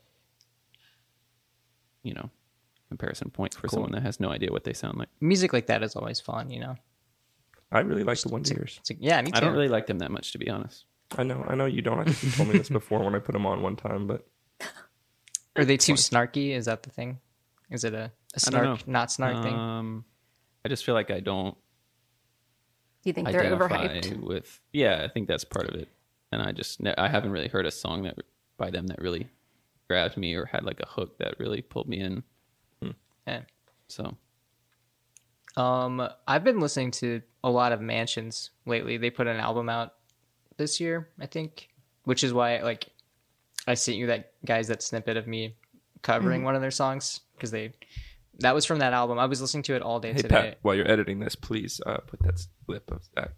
you 2.03 2.15
know, 2.15 2.31
comparison 2.89 3.31
point 3.31 3.55
for 3.55 3.69
someone 3.69 3.93
that 3.93 4.03
has 4.03 4.21
no 4.21 4.31
idea 4.31 4.51
what 4.51 4.65
they 4.65 4.73
sound 4.73 4.99
like. 4.99 5.09
music 5.21 5.53
like 5.53 5.67
that 5.67 5.83
is 5.83 5.97
always 5.97 6.21
fun, 6.21 6.51
you 6.51 6.61
know. 6.61 6.77
I 7.73 7.81
really 7.81 8.03
like 8.05 8.21
the 8.21 8.29
Wonder 8.31 8.53
Years. 8.53 8.79
It's 8.81 8.91
like, 8.91 8.99
yeah, 9.01 9.21
me 9.23 9.31
too. 9.31 9.37
I 9.37 9.41
don't 9.41 9.53
really 9.53 9.69
like 9.69 9.87
them 9.87 9.99
that 10.01 10.11
much, 10.11 10.33
to 10.33 10.39
be 10.39 10.51
honest. 10.51 10.87
I 11.17 11.23
know, 11.23 11.45
I 11.49 11.55
know 11.55 11.67
you 11.67 11.83
don't. 11.83 12.01
I 12.01 12.05
think 12.05 12.23
you 12.23 12.31
told 12.31 12.49
me 12.49 12.59
this 12.59 12.69
before 12.69 13.03
when 13.05 13.15
I 13.15 13.19
put 13.21 13.33
them 13.33 13.47
on 13.47 13.63
one 13.63 13.77
time, 13.77 14.07
but 14.07 14.27
Are 15.57 15.65
they 15.65 15.77
too 15.77 15.95
snarky? 15.95 16.51
Is 16.51 16.65
that 16.67 16.83
the 16.83 16.91
thing? 16.91 17.19
Is 17.71 17.85
it 17.85 17.95
a, 17.95 18.11
don't 18.51 18.53
snark, 18.79 18.89
not 18.89 19.13
snark 19.13 19.43
thing? 19.43 19.55
Um, 19.55 20.05
I 20.65 20.69
just 20.69 20.85
feel 20.85 20.95
like 20.95 21.11
I 21.11 21.21
don't 21.21 21.57
Do 23.03 23.09
you 23.09 23.13
think 23.13 23.29
they're 23.31 23.57
overhyped? 23.57 24.21
with. 24.23 24.61
Yeah, 24.73 25.03
I 25.05 25.09
think 25.09 25.29
that's 25.29 25.45
part 25.45 25.69
of 25.69 25.75
it. 25.75 25.89
And 26.33 26.43
I 26.43 26.53
just 26.53 26.81
I 26.99 27.09
haven't 27.09 27.33
really 27.33 27.49
heard 27.49 27.67
a 27.67 27.71
song 27.71 28.03
that 28.05 28.17
by 28.57 28.71
them 28.71 28.87
that 28.89 29.01
really 29.01 29.29
grabbed 29.89 30.17
me 30.17 30.35
or 30.35 30.45
had 30.45 30.65
like 30.65 30.81
a 30.81 30.87
hook 30.87 31.19
that 31.19 31.39
really 31.39 31.63
pulled 31.63 31.89
me 31.89 32.01
in. 32.01 32.23
Yeah. 33.27 33.41
So 33.89 34.17
Um, 35.57 36.09
I've 36.27 36.45
been 36.45 36.61
listening 36.61 36.91
to 36.93 37.23
a 37.43 37.51
lot 37.51 37.73
of 37.73 37.81
Mansions 37.81 38.51
lately. 38.67 38.97
They 38.97 39.11
put 39.11 39.27
an 39.27 39.37
album 39.37 39.69
out 39.69 39.95
this 40.57 40.81
year, 40.81 41.09
I 41.19 41.27
think, 41.27 41.69
which 42.05 42.23
is 42.23 42.33
why 42.33 42.61
like 42.63 42.89
I 43.67 43.75
sent 43.75 43.99
you 43.99 44.07
that 44.07 44.33
guys 44.45 44.69
that 44.69 44.83
snippet 44.83 45.17
of 45.17 45.27
me 45.27 45.57
covering 46.03 46.45
one 46.45 46.55
of 46.55 46.61
their 46.61 46.71
songs 46.71 47.21
because 47.35 47.51
they 47.51 47.73
that 48.41 48.55
was 48.55 48.65
from 48.65 48.81
that 48.81 48.93
album. 48.93 49.19
I 49.19 49.27
was 49.27 49.41
listening 49.41 49.63
to 49.65 49.75
it 49.75 49.83
all 49.83 50.01
day 50.01 50.13
hey 50.13 50.23
today. 50.23 50.35
Pat, 50.35 50.59
while 50.63 50.75
you're 50.75 50.91
editing 50.91 51.21
this, 51.21 51.35
please 51.35 51.81
uh, 51.87 51.99
put 51.99 52.23
that 52.23 52.47
clip 52.67 52.91
of 52.91 53.03
that 53.15 53.33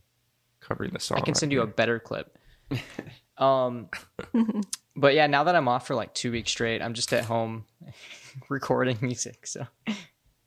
covering 0.60 0.92
the 0.92 1.00
song. 1.00 1.18
I 1.18 1.20
can 1.20 1.32
right 1.32 1.36
send 1.36 1.52
you 1.52 1.62
a 1.62 1.66
better 1.66 1.98
clip. 1.98 2.38
um, 3.38 3.88
but 4.96 5.14
yeah, 5.14 5.26
now 5.26 5.44
that 5.44 5.54
I'm 5.54 5.68
off 5.68 5.86
for 5.86 5.94
like 5.94 6.14
two 6.14 6.32
weeks 6.32 6.50
straight, 6.50 6.80
I'm 6.80 6.94
just 6.94 7.12
at 7.12 7.24
home 7.24 7.66
recording 8.48 8.98
music, 9.00 9.46
so 9.46 9.66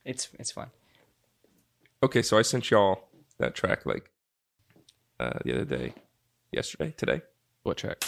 it's 0.03 0.29
it's 0.39 0.51
fun. 0.51 0.67
Okay, 2.01 2.21
so 2.21 2.37
I 2.37 2.41
sent 2.41 2.71
y'all 2.71 3.09
that 3.39 3.55
track 3.55 3.85
like 3.85 4.09
uh 5.19 5.39
the 5.43 5.53
other 5.53 5.65
day, 5.65 5.93
yesterday, 6.51 6.93
today. 6.97 7.21
What 7.63 7.77
track? 7.77 8.03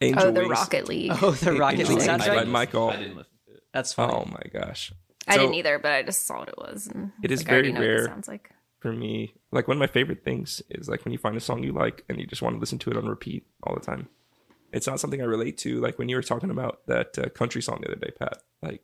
Angel 0.00 0.24
oh, 0.24 0.30
the 0.30 0.40
Wings. 0.40 0.50
Rocket 0.50 0.88
League. 0.88 1.12
Oh, 1.22 1.30
the 1.32 1.52
Rocket 1.54 1.80
Angel 1.80 1.96
League 1.96 2.08
Wings 2.08 2.26
by. 2.26 2.44
Michael. 2.44 2.90
I 2.90 2.96
didn't 2.96 3.16
listen 3.16 3.32
to 3.46 3.54
it. 3.54 3.62
That's 3.72 3.92
funny. 3.94 4.12
Oh 4.12 4.26
my 4.30 4.60
gosh. 4.60 4.92
I 5.26 5.34
So- 5.34 5.40
didn't 5.42 5.54
either, 5.54 5.78
but 5.78 5.92
I 5.92 6.02
just 6.02 6.26
saw 6.26 6.38
what 6.40 6.48
it 6.48 6.58
was. 6.58 6.86
And 6.86 7.12
It 7.22 7.30
is 7.30 7.40
like, 7.40 7.48
very 7.48 7.72
know 7.72 7.80
what 7.80 7.86
this 7.86 7.98
rare. 8.00 8.06
Sounds 8.06 8.28
like 8.28 8.50
for 8.80 8.92
me, 8.92 9.34
like 9.50 9.66
one 9.68 9.76
of 9.76 9.80
my 9.80 9.86
favorite 9.86 10.22
things 10.24 10.62
is 10.70 10.88
like 10.88 11.04
when 11.04 11.12
you 11.12 11.18
find 11.18 11.36
a 11.36 11.40
song 11.40 11.62
you 11.62 11.72
like 11.72 12.04
and 12.08 12.20
you 12.20 12.26
just 12.26 12.42
want 12.42 12.54
to 12.56 12.60
listen 12.60 12.78
to 12.80 12.90
it 12.90 12.96
on 12.96 13.06
repeat 13.06 13.46
all 13.62 13.74
the 13.74 13.80
time. 13.80 14.08
It's 14.72 14.86
not 14.86 15.00
something 15.00 15.20
I 15.20 15.24
relate 15.24 15.58
to. 15.58 15.80
Like 15.80 15.98
when 15.98 16.08
you 16.08 16.16
were 16.16 16.22
talking 16.22 16.50
about 16.50 16.86
that 16.86 17.18
uh, 17.18 17.28
country 17.30 17.62
song 17.62 17.80
the 17.80 17.88
other 17.88 17.96
day, 18.00 18.10
Pat. 18.18 18.42
Like 18.62 18.82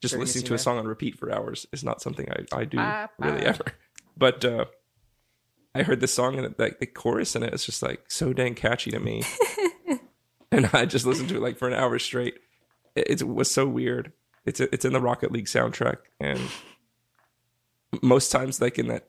just 0.00 0.16
listening 0.16 0.44
to 0.46 0.54
a 0.54 0.58
song 0.58 0.78
on 0.78 0.86
repeat 0.86 1.18
for 1.18 1.32
hours 1.32 1.66
is 1.72 1.82
not 1.84 2.00
something 2.02 2.28
I, 2.30 2.56
I 2.56 2.64
do 2.64 2.76
Ba, 2.76 3.08
really 3.18 3.42
ever. 3.44 3.64
But 4.16 4.44
uh, 4.44 4.66
I 5.74 5.82
heard 5.82 6.00
this 6.00 6.12
song 6.14 6.36
and 6.36 6.44
it, 6.46 6.58
like 6.58 6.78
the 6.80 6.86
chorus 6.86 7.34
in 7.34 7.42
it 7.42 7.54
is 7.54 7.64
just 7.64 7.82
like 7.82 8.04
so 8.10 8.32
dang 8.34 8.54
catchy 8.54 8.90
to 8.90 9.00
me, 9.00 9.22
and 10.52 10.68
I 10.72 10.84
just 10.84 11.06
listened 11.06 11.30
to 11.30 11.36
it 11.36 11.40
like 11.42 11.56
for 11.56 11.66
an 11.66 11.72
hour 11.74 11.98
straight. 11.98 12.34
It, 12.94 13.22
it 13.22 13.26
was 13.26 13.50
so 13.50 13.66
weird. 13.66 14.12
It's 14.44 14.60
it's 14.60 14.84
in 14.84 14.92
the 14.92 15.00
Rocket 15.00 15.30
League 15.32 15.46
soundtrack, 15.46 15.98
and 16.20 16.40
most 18.02 18.30
times 18.32 18.60
like 18.60 18.78
in 18.78 18.88
that 18.88 19.08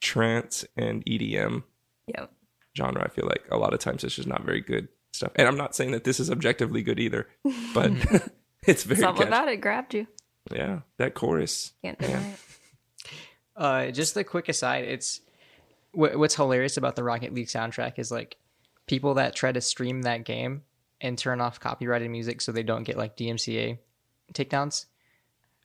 trance 0.00 0.64
and 0.76 1.04
EDM 1.06 1.62
Yep. 2.06 2.32
genre, 2.76 3.04
I 3.04 3.08
feel 3.08 3.26
like 3.26 3.44
a 3.50 3.56
lot 3.56 3.72
of 3.74 3.80
times 3.80 4.04
it's 4.04 4.14
just 4.14 4.28
not 4.28 4.44
very 4.44 4.60
good 4.60 4.88
stuff. 5.12 5.32
And 5.36 5.46
I'm 5.48 5.56
not 5.56 5.74
saying 5.74 5.90
that 5.92 6.04
this 6.04 6.20
is 6.20 6.30
objectively 6.30 6.82
good 6.82 6.98
either, 6.98 7.28
but 7.74 7.90
it's 8.66 8.84
very 8.84 9.00
Something 9.00 9.26
catchy. 9.26 9.28
about 9.28 9.48
it 9.48 9.56
grabbed 9.60 9.94
you. 9.94 10.06
Yeah, 10.52 10.80
that 10.98 11.14
chorus. 11.14 11.72
Can't 11.82 11.98
deny 11.98 12.12
Yeah. 12.12 12.26
it. 12.32 12.38
Uh, 13.56 13.90
just 13.90 14.16
a 14.16 14.24
quick 14.24 14.48
aside. 14.48 14.84
It's 14.84 15.20
wh- 15.92 16.16
what's 16.16 16.34
hilarious 16.34 16.76
about 16.76 16.96
the 16.96 17.04
Rocket 17.04 17.34
League 17.34 17.48
soundtrack 17.48 17.98
is 17.98 18.10
like 18.10 18.36
people 18.86 19.14
that 19.14 19.34
try 19.36 19.52
to 19.52 19.60
stream 19.60 20.02
that 20.02 20.24
game 20.24 20.62
and 21.00 21.16
turn 21.18 21.40
off 21.40 21.60
copyrighted 21.60 22.10
music 22.10 22.40
so 22.40 22.52
they 22.52 22.62
don't 22.62 22.84
get 22.84 22.96
like 22.96 23.16
DMCA 23.16 23.78
takedowns 24.32 24.86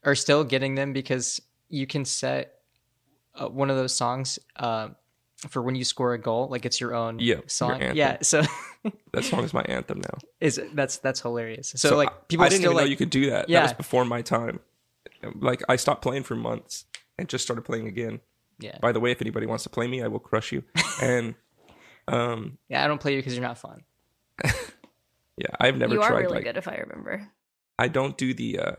are 0.03 0.15
still 0.15 0.43
getting 0.43 0.75
them 0.75 0.93
because 0.93 1.41
you 1.69 1.87
can 1.87 2.05
set 2.05 2.59
uh, 3.35 3.47
one 3.47 3.69
of 3.69 3.75
those 3.77 3.93
songs 3.95 4.39
uh, 4.55 4.89
for 5.49 5.61
when 5.61 5.75
you 5.75 5.83
score 5.83 6.13
a 6.13 6.17
goal, 6.17 6.47
like 6.49 6.65
it's 6.65 6.79
your 6.79 6.95
own 6.95 7.19
Yeah, 7.19 7.41
song. 7.47 7.73
anthem. 7.81 7.97
Yeah, 7.97 8.17
so 8.21 8.43
That 9.13 9.23
song 9.23 9.43
is 9.43 9.53
my 9.53 9.63
anthem 9.63 9.99
now. 10.01 10.17
is 10.39 10.59
that's 10.73 10.97
that's 10.97 11.21
hilarious. 11.21 11.73
So, 11.75 11.97
like 11.97 12.27
people 12.27 12.45
I 12.45 12.49
didn't 12.49 12.61
still 12.61 12.71
even 12.71 12.75
like 12.77 12.85
know 12.85 12.89
you 12.89 12.97
could 12.97 13.09
do 13.09 13.29
that. 13.31 13.47
That 13.47 13.49
Yeah. 13.51 13.61
was 13.63 13.73
before 13.73 14.05
my 14.05 14.21
time. 14.21 14.59
Like 15.39 15.63
I 15.67 15.75
stopped 15.75 16.01
playing 16.03 16.23
for 16.23 16.35
months 16.35 16.85
and 17.17 17.27
just 17.27 17.43
started 17.43 17.63
playing 17.63 17.87
again. 17.87 18.19
yeah 18.59 18.77
By 18.79 18.91
the 18.91 18.99
way, 18.99 19.11
if 19.11 19.21
anybody 19.21 19.45
wants 19.47 19.63
to 19.63 19.69
play 19.69 19.87
me, 19.87 20.03
I 20.03 20.07
will 20.07 20.19
crush 20.19 20.51
you. 20.51 20.63
And 21.01 21.35
um, 22.07 22.57
yeah. 22.69 22.83
I 22.83 22.87
don't 22.87 23.01
play 23.01 23.13
you 23.13 23.19
because 23.19 23.33
you're 23.33 23.41
not 23.43 23.57
fun. 23.57 23.83
yeah, 24.43 25.47
I've 25.59 25.77
never 25.77 25.95
you 25.95 26.01
are 26.01 26.07
tried 26.07 26.21
really 26.21 26.35
like 26.35 26.43
good, 26.43 26.57
if 26.57 26.67
I 26.67 26.75
remember. 26.75 27.27
I 27.79 27.87
don't 27.87 28.17
do 28.17 28.33
the 28.33 28.59
uh 28.59 28.75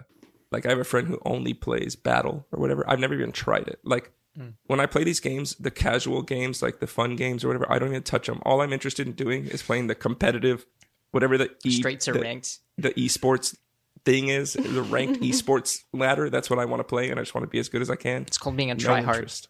like 0.53 0.65
I 0.67 0.71
have 0.71 0.79
a 0.79 0.85
friend 0.85 1.09
who 1.09 1.21
only 1.25 1.55
plays 1.55 1.97
battle 1.97 2.47
or 2.53 2.59
whatever. 2.61 2.89
I've 2.89 3.01
never 3.01 3.15
even 3.15 3.33
tried 3.33 3.69
it. 3.69 3.81
Like 3.85 4.13
Hmm. 4.37 4.51
when 4.67 4.81
I 4.81 4.85
play 4.87 5.03
these 5.03 5.19
games, 5.19 5.55
the 5.59 5.71
casual 5.71 6.21
games, 6.21 6.61
like 6.61 6.79
the 6.81 6.87
fun 6.87 7.17
games 7.17 7.43
or 7.43 7.49
whatever, 7.49 7.73
I 7.73 7.79
don't 7.79 7.89
even 7.89 8.03
touch 8.03 8.27
them. 8.27 8.43
All 8.45 8.61
I'm 8.61 8.71
interested 8.73 9.07
in 9.07 9.15
doing 9.15 9.47
is 9.47 9.63
playing 9.63 9.87
the 9.87 9.95
competitive, 9.95 10.67
whatever 11.11 11.39
the 11.39 11.51
e, 11.65 11.71
Straights 11.71 12.07
are 12.07 12.13
the, 12.13 12.21
ranked. 12.21 12.59
the 12.77 12.91
esports 12.91 13.57
thing 14.05 14.29
is, 14.29 14.53
the 14.53 14.83
ranked 14.83 15.21
esports 15.23 15.85
ladder. 15.95 16.29
That's 16.29 16.51
what 16.51 16.59
I 16.59 16.67
want 16.67 16.81
to 16.81 16.85
play, 16.85 17.09
and 17.11 17.19
I 17.19 17.23
just 17.23 17.35
want 17.35 17.45
to 17.45 17.49
be 17.49 17.59
as 17.59 17.71
good 17.71 17.81
as 17.81 17.89
I 17.89 17.97
can. 17.97 18.23
It's 18.23 18.37
called 18.37 18.59
being 18.59 18.71
a 18.71 18.75
No 18.75 18.79
try 18.79 19.01
hard. 19.01 19.17
interest. 19.17 19.49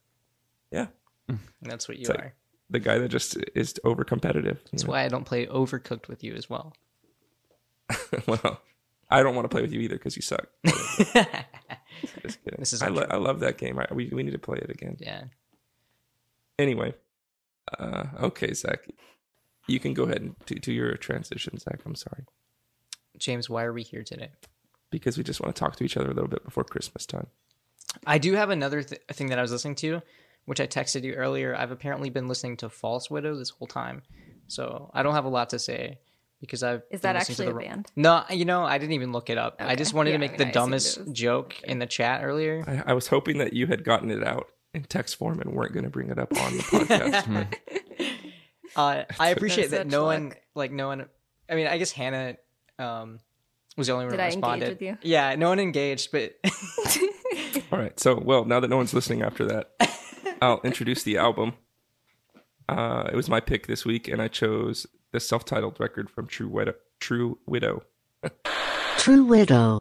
Yeah, 0.71 0.87
And 1.29 1.41
that's 1.63 1.89
what 1.89 1.97
you 1.97 2.03
It's 2.03 2.11
like- 2.11 2.21
are. 2.21 2.35
the 2.71 2.79
guy 2.79 2.99
that 2.99 3.09
just 3.09 3.37
is 3.57 3.75
over 3.83 4.05
competitive. 4.05 4.61
That's 4.71 4.85
why 4.85 5.05
I 5.05 5.09
don't 5.09 5.25
play 5.25 5.47
Overcooked 5.47 6.07
with 6.07 6.23
you 6.23 6.35
as 6.35 6.49
well. 6.49 6.75
well, 8.29 8.61
I 9.11 9.23
don't 9.23 9.35
want 9.35 9.45
to 9.45 9.49
play 9.49 9.63
with 9.63 9.73
you 9.73 9.81
either 9.81 9.97
because 9.97 10.17
you 10.17 10.23
suck. 10.23 10.47
Just 10.65 12.43
kidding. 12.45 12.59
This 12.59 12.73
is 12.73 12.83
I, 12.83 12.89
lo- 12.89 13.07
I 13.09 13.17
love 13.17 13.41
that 13.41 13.59
game. 13.59 13.79
I, 13.79 13.87
we 13.93 14.09
we 14.09 14.23
need 14.23 14.33
to 14.33 14.39
play 14.39 14.59
it 14.59 14.71
again. 14.71 14.97
Yeah. 15.01 15.25
Anyway, 16.59 16.95
uh, 17.79 18.05
okay, 18.21 18.53
Zach, 18.55 18.81
you 19.67 19.79
can 19.79 19.95
go 19.95 20.05
ahead 20.05 20.23
and 20.23 20.35
do, 20.47 20.55
do 20.57 20.73
your 20.73 20.97
transition, 20.97 21.59
Zach. 21.59 21.81
I'm 21.85 21.95
sorry 21.95 22.25
James, 23.19 23.49
why 23.49 23.65
are 23.65 23.73
we 23.73 23.83
here 23.83 24.03
today? 24.03 24.31
because 24.91 25.19
we 25.19 25.25
just 25.25 25.41
want 25.41 25.55
to 25.55 25.59
talk 25.59 25.77
to 25.77 25.85
each 25.85 25.97
other 25.97 26.11
a 26.11 26.15
little 26.15 26.29
bit 26.29 26.45
before 26.45 26.63
Christmas 26.65 27.05
time. 27.07 27.27
I 28.07 28.19
do 28.19 28.35
have 28.35 28.51
another 28.51 28.83
th- 28.83 29.01
thing 29.13 29.27
that 29.29 29.39
I 29.39 29.43
was 29.43 29.51
listening 29.51 29.75
to, 29.77 30.01
which 30.45 30.61
I 30.61 30.67
texted 30.67 31.03
you 31.03 31.15
earlier. 31.15 31.57
I've 31.57 31.73
apparently 31.73 32.09
been 32.09 32.29
listening 32.29 32.57
to 32.59 32.69
False 32.69 33.11
Widow 33.11 33.35
this 33.37 33.51
whole 33.51 33.67
time. 33.67 34.03
So 34.47 34.91
I 34.95 35.03
don't 35.03 35.15
have 35.15 35.25
a 35.25 35.29
lot 35.29 35.51
to 35.51 35.59
say 35.59 35.99
because 36.41 36.63
I've 36.63 36.83
Is 36.91 37.01
been 37.01 37.13
that 37.15 37.19
listening 37.21 37.37
to 37.37 37.43
actually 37.43 37.47
the 37.47 37.51
a 37.51 37.55
ro- 37.55 37.65
band? 37.65 37.87
No, 37.97 38.25
you 38.31 38.45
know, 38.45 38.65
I 38.65 38.79
didn't 38.79 38.93
even 38.95 39.13
look 39.13 39.31
it 39.31 39.39
up. 39.39 39.57
I 39.61 39.75
just 39.75 39.95
wanted 39.95 40.11
Yeah, 40.11 40.17
to 40.17 40.21
make 40.21 40.31
the 40.39 40.45
assumed 40.45 40.53
dumbest 40.55 40.97
it 40.99 41.05
was- 41.07 41.13
joke 41.13 41.55
in 41.65 41.79
the 41.79 41.87
chat 41.87 42.23
earlier. 42.25 42.65
I, 42.67 42.91
I 42.91 42.95
was 42.95 43.09
hoping 43.09 43.39
that 43.39 43.53
you 43.53 43.67
had 43.67 43.85
gotten 43.85 44.11
it 44.11 44.23
out 44.27 44.47
in 44.75 44.83
text 44.85 45.17
form 45.17 45.41
and 45.41 45.53
weren't 45.55 45.73
going 45.73 45.85
to 45.85 45.91
bring 45.91 46.11
it 46.11 46.19
up 46.19 46.33
on 46.39 46.57
the 46.57 46.63
podcast. 46.63 47.55
Uh, 48.75 49.05
I 49.19 49.31
appreciate 49.31 49.71
No 49.71 49.71
that 49.71 49.83
such 49.85 49.87
no 49.91 50.05
one, 50.05 50.35
like 50.55 50.71
no 50.71 50.89
one. 50.89 51.07
I 51.49 51.55
mean, 51.55 51.67
I 51.67 51.79
guess 51.79 51.93
Hannah 51.93 52.37
um, 52.79 53.21
was 53.75 53.87
the 53.87 53.95
only 53.95 54.05
one 54.05 54.11
Did 54.13 54.19
who 54.21 54.23
I 54.23 54.27
engage 54.27 54.37
responded. 54.37 54.69
with 54.69 54.83
you? 54.83 54.99
Yeah, 55.01 55.35
no 55.37 55.49
one 55.49 55.59
engaged, 55.61 56.13
but 56.13 56.35
All 57.73 57.79
right. 57.79 57.99
So, 57.99 58.21
well, 58.23 58.45
now 58.45 58.61
that 58.61 58.69
no 58.69 58.77
one's 58.77 58.93
listening 58.93 59.23
after 59.23 59.47
that, 59.47 59.71
I'll 60.43 60.61
introduce 60.63 61.05
the 61.05 61.17
album. 61.17 61.55
Uh, 62.69 63.09
it 63.11 63.17
was 63.17 63.31
my 63.31 63.41
pick 63.41 63.67
this 63.67 63.87
week, 63.87 64.09
and 64.09 64.21
I 64.21 64.29
chose 64.29 64.87
the 65.17 65.21
self-titled 65.21 65.81
record 65.81 66.11
from 66.11 66.27
True 66.27 66.49
Widow. 66.49 66.75
True 67.01 67.39
Widow. 67.47 67.83
True 68.99 69.25
Widow. 69.25 69.79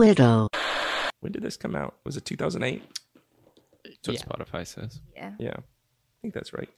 Widow. 0.00 0.48
When 1.20 1.30
did 1.32 1.42
this 1.42 1.58
come 1.58 1.76
out? 1.76 1.94
Was 2.04 2.16
it 2.16 2.24
2008? 2.24 2.82
That's 3.84 4.08
what 4.08 4.14
Yeah. 4.14 4.22
Spotify 4.22 4.66
says. 4.66 4.98
Yeah. 5.14 5.34
Yeah, 5.38 5.56
I 5.58 6.16
think 6.22 6.32
that's 6.32 6.54
right. 6.54 6.70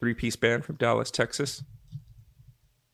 Three-piece 0.00 0.36
band 0.36 0.64
from 0.64 0.76
Dallas, 0.76 1.10
Texas. 1.10 1.62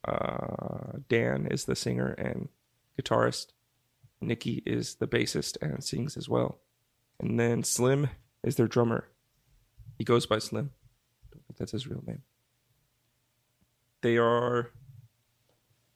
Uh, 0.05 0.99
Dan 1.09 1.47
is 1.53 1.67
the 1.67 1.77
singer 1.77 2.09
and 2.19 2.49
guitarist. 3.01 3.53
Nikki 4.21 4.61
is 4.67 4.97
the 4.97 5.07
bassist 5.07 5.57
and 5.63 5.85
sings 5.85 6.17
as 6.17 6.29
well. 6.29 6.59
And 7.21 7.39
then 7.39 7.63
Slim 7.63 8.09
is 8.43 8.57
their 8.57 8.67
drummer. 8.67 9.07
He 9.99 10.05
goes 10.05 10.27
by 10.27 10.41
Slim. 10.41 10.71
Don't 11.31 11.45
think 11.47 11.59
that's 11.59 11.71
his 11.73 11.87
real 11.87 12.03
name. 12.05 12.23
They 14.03 14.17
are. 14.19 14.71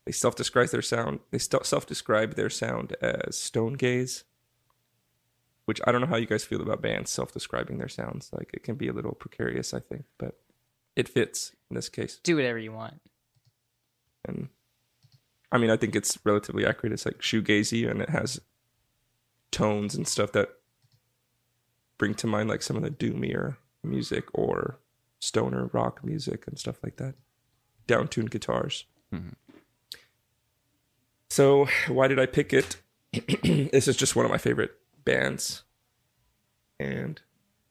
They 0.07 0.13
self-describe 0.13 0.69
their 0.69 0.83
sound. 0.83 1.21
They 1.31 1.39
self-describe 1.39 2.35
their 2.35 2.51
sound 2.51 2.97
as 3.01 3.37
stone 3.37 3.75
gaze 3.75 4.25
which 5.65 5.81
I 5.87 5.93
don't 5.93 6.01
know 6.01 6.07
how 6.07 6.17
you 6.17 6.27
guys 6.27 6.45
feel 6.45 6.61
about 6.61 6.83
bands 6.83 7.11
self-describing 7.11 7.79
their 7.79 7.89
sounds. 7.89 8.31
Like 8.33 8.51
it 8.53 8.63
can 8.63 8.75
be 8.75 8.89
a 8.89 8.93
little 8.93 9.13
precarious, 9.13 9.73
I 9.73 9.81
think, 9.81 10.05
but 10.19 10.39
it 10.95 11.09
fits 11.09 11.53
in 11.71 11.77
this 11.77 11.89
case. 11.89 12.21
do 12.23 12.37
whatever 12.37 12.59
you 12.59 12.73
want. 12.73 13.01
And 14.25 14.49
I 15.51 15.59
mean, 15.59 15.71
I 15.71 15.77
think 15.77 15.97
it's 15.97 16.19
relatively 16.25 16.67
accurate. 16.67 16.93
It's 16.93 17.07
like 17.07 17.21
shoegazy, 17.21 17.89
and 17.89 18.01
it 18.01 18.11
has 18.11 18.41
tones 19.51 19.95
and 19.95 20.07
stuff 20.07 20.33
that 20.33 20.51
bring 21.97 22.15
to 22.15 22.27
mind 22.27 22.49
like 22.49 22.63
some 22.63 22.77
of 22.77 22.83
the 22.83 22.91
doomier 22.91 23.57
music 23.83 24.25
or 24.33 24.79
stoner 25.21 25.71
rock 25.73 26.05
music 26.05 26.47
and 26.47 26.59
stuff 26.59 26.77
like 26.83 26.97
that. 26.97 27.15
Down-tuned 27.87 28.31
guitars. 28.31 28.85
Mm-hmm. 29.13 29.29
So 31.31 31.67
why 31.89 32.09
did 32.09 32.19
I 32.21 32.27
pick 32.27 32.53
it? 32.53 32.77
this 33.43 33.89
is 33.89 33.97
just 33.97 34.17
one 34.17 34.25
of 34.25 34.31
my 34.31 34.39
favorite 34.39 34.73
bands 35.05 35.63
and 36.79 37.21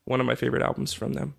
one 0.06 0.20
of 0.20 0.26
my 0.26 0.36
favorite 0.36 0.62
albums 0.64 0.94
from 0.94 1.14
them. 1.14 1.36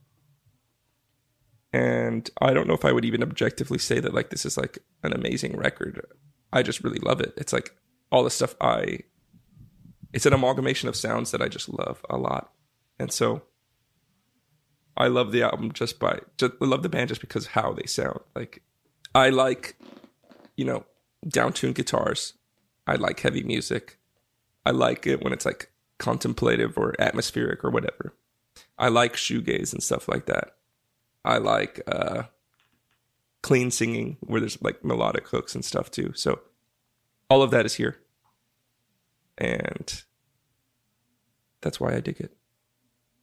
and 1.73 2.31
I 2.41 2.53
don't 2.55 2.69
know 2.69 2.75
if 2.75 2.85
I 2.85 2.93
would 2.93 3.05
even 3.05 3.23
objectively 3.23 3.79
say 3.79 3.99
that 4.01 4.15
like 4.15 4.31
this 4.31 4.47
is 4.47 4.57
like 4.57 4.79
an 5.03 5.13
amazing 5.13 5.57
record. 5.57 6.07
I 6.53 6.63
just 6.63 6.85
really 6.85 7.01
love 7.01 7.21
it. 7.21 7.35
It's 7.37 7.53
like 7.53 7.75
all 8.13 8.23
the 8.23 8.31
stuff 8.31 8.55
I. 8.61 9.01
It's 10.13 10.27
an 10.27 10.33
amalgamation 10.33 10.89
of 10.89 10.95
sounds 10.95 11.33
that 11.33 11.43
I 11.43 11.49
just 11.49 11.69
love 11.69 12.05
a 12.09 12.17
lot, 12.17 12.53
and 12.99 13.13
so. 13.13 13.43
I 14.97 15.09
love 15.09 15.33
the 15.33 15.43
album 15.43 15.73
just 15.73 15.99
by 15.99 16.21
just 16.39 16.53
I 16.63 16.67
love 16.67 16.85
the 16.85 16.89
band 16.89 17.09
just 17.09 17.21
because 17.21 17.47
how 17.49 17.73
they 17.73 17.87
sound. 17.87 18.21
Like 18.37 18.63
I 19.13 19.31
like, 19.31 19.77
you 20.57 20.65
know, 20.65 20.85
down-tuned 21.27 21.75
guitars. 21.75 22.35
I 22.87 22.97
like 22.97 23.21
heavy 23.21 23.43
music. 23.43 23.99
I 24.67 24.71
like 24.71 25.07
it 25.07 25.23
when 25.23 25.33
it's 25.33 25.47
like 25.47 25.71
contemplative 25.99 26.77
or 26.77 26.95
atmospheric 26.99 27.65
or 27.65 27.71
whatever. 27.71 28.15
I 28.79 28.89
like 28.89 29.15
shoegaze 29.15 29.73
and 29.73 29.83
stuff 29.83 30.09
like 30.09 30.27
that. 30.27 30.57
I 31.25 31.39
like 31.39 31.81
uh 31.87 32.25
clean 33.43 33.71
singing 33.71 34.17
where 34.21 34.41
there's 34.41 34.61
like 34.63 34.85
melodic 34.85 35.29
hooks 35.29 35.55
and 35.55 35.65
stuff 35.65 35.91
too. 35.91 36.13
So 36.15 36.41
all 37.29 37.43
of 37.43 37.51
that 37.51 37.67
is 37.67 37.75
here. 37.75 37.99
And 39.37 40.03
that's 41.61 41.81
why 41.81 41.95
I 41.95 42.01
dig 42.01 42.21
it. 42.21 42.37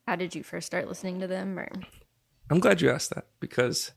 How 0.06 0.16
did 0.16 0.34
you 0.34 0.42
first 0.42 0.66
start 0.66 0.88
listening 0.88 1.20
to 1.20 1.26
them? 1.26 1.58
Or 1.58 1.68
I'm 2.50 2.60
glad 2.60 2.80
you 2.80 2.90
asked 2.90 3.14
that 3.14 3.26
because 3.40 3.92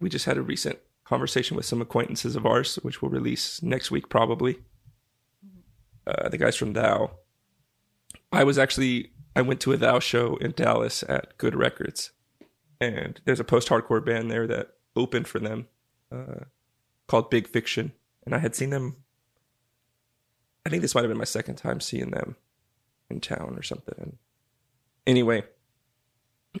we 0.00 0.08
just 0.08 0.24
had 0.26 0.36
a 0.36 0.42
recent 0.42 0.78
conversation 1.10 1.56
with 1.56 1.66
some 1.66 1.82
acquaintances 1.82 2.36
of 2.36 2.46
ours, 2.46 2.76
which 2.76 3.02
we'll 3.02 3.10
release 3.10 3.60
next 3.64 3.90
week 3.90 4.08
probably. 4.08 4.60
Uh, 6.06 6.28
the 6.28 6.38
guys 6.38 6.56
from 6.56 6.72
Thou. 6.72 7.10
I 8.32 8.44
was 8.44 8.58
actually 8.58 9.10
I 9.34 9.42
went 9.42 9.60
to 9.62 9.72
a 9.72 9.76
Thou 9.76 9.98
show 9.98 10.36
in 10.36 10.52
Dallas 10.52 11.02
at 11.08 11.36
Good 11.36 11.56
Records, 11.56 12.12
and 12.80 13.20
there's 13.24 13.40
a 13.40 13.44
post-hardcore 13.44 14.04
band 14.04 14.30
there 14.30 14.46
that 14.46 14.74
opened 14.94 15.26
for 15.26 15.40
them, 15.40 15.66
uh, 16.12 16.44
called 17.08 17.28
Big 17.28 17.48
Fiction, 17.48 17.92
and 18.24 18.32
I 18.32 18.38
had 18.38 18.54
seen 18.54 18.70
them. 18.70 18.96
I 20.64 20.70
think 20.70 20.82
this 20.82 20.94
might 20.94 21.02
have 21.02 21.10
been 21.10 21.18
my 21.18 21.24
second 21.24 21.56
time 21.56 21.80
seeing 21.80 22.12
them 22.12 22.36
in 23.08 23.20
town 23.20 23.56
or 23.56 23.62
something. 23.62 24.18
Anyway, 25.06 25.42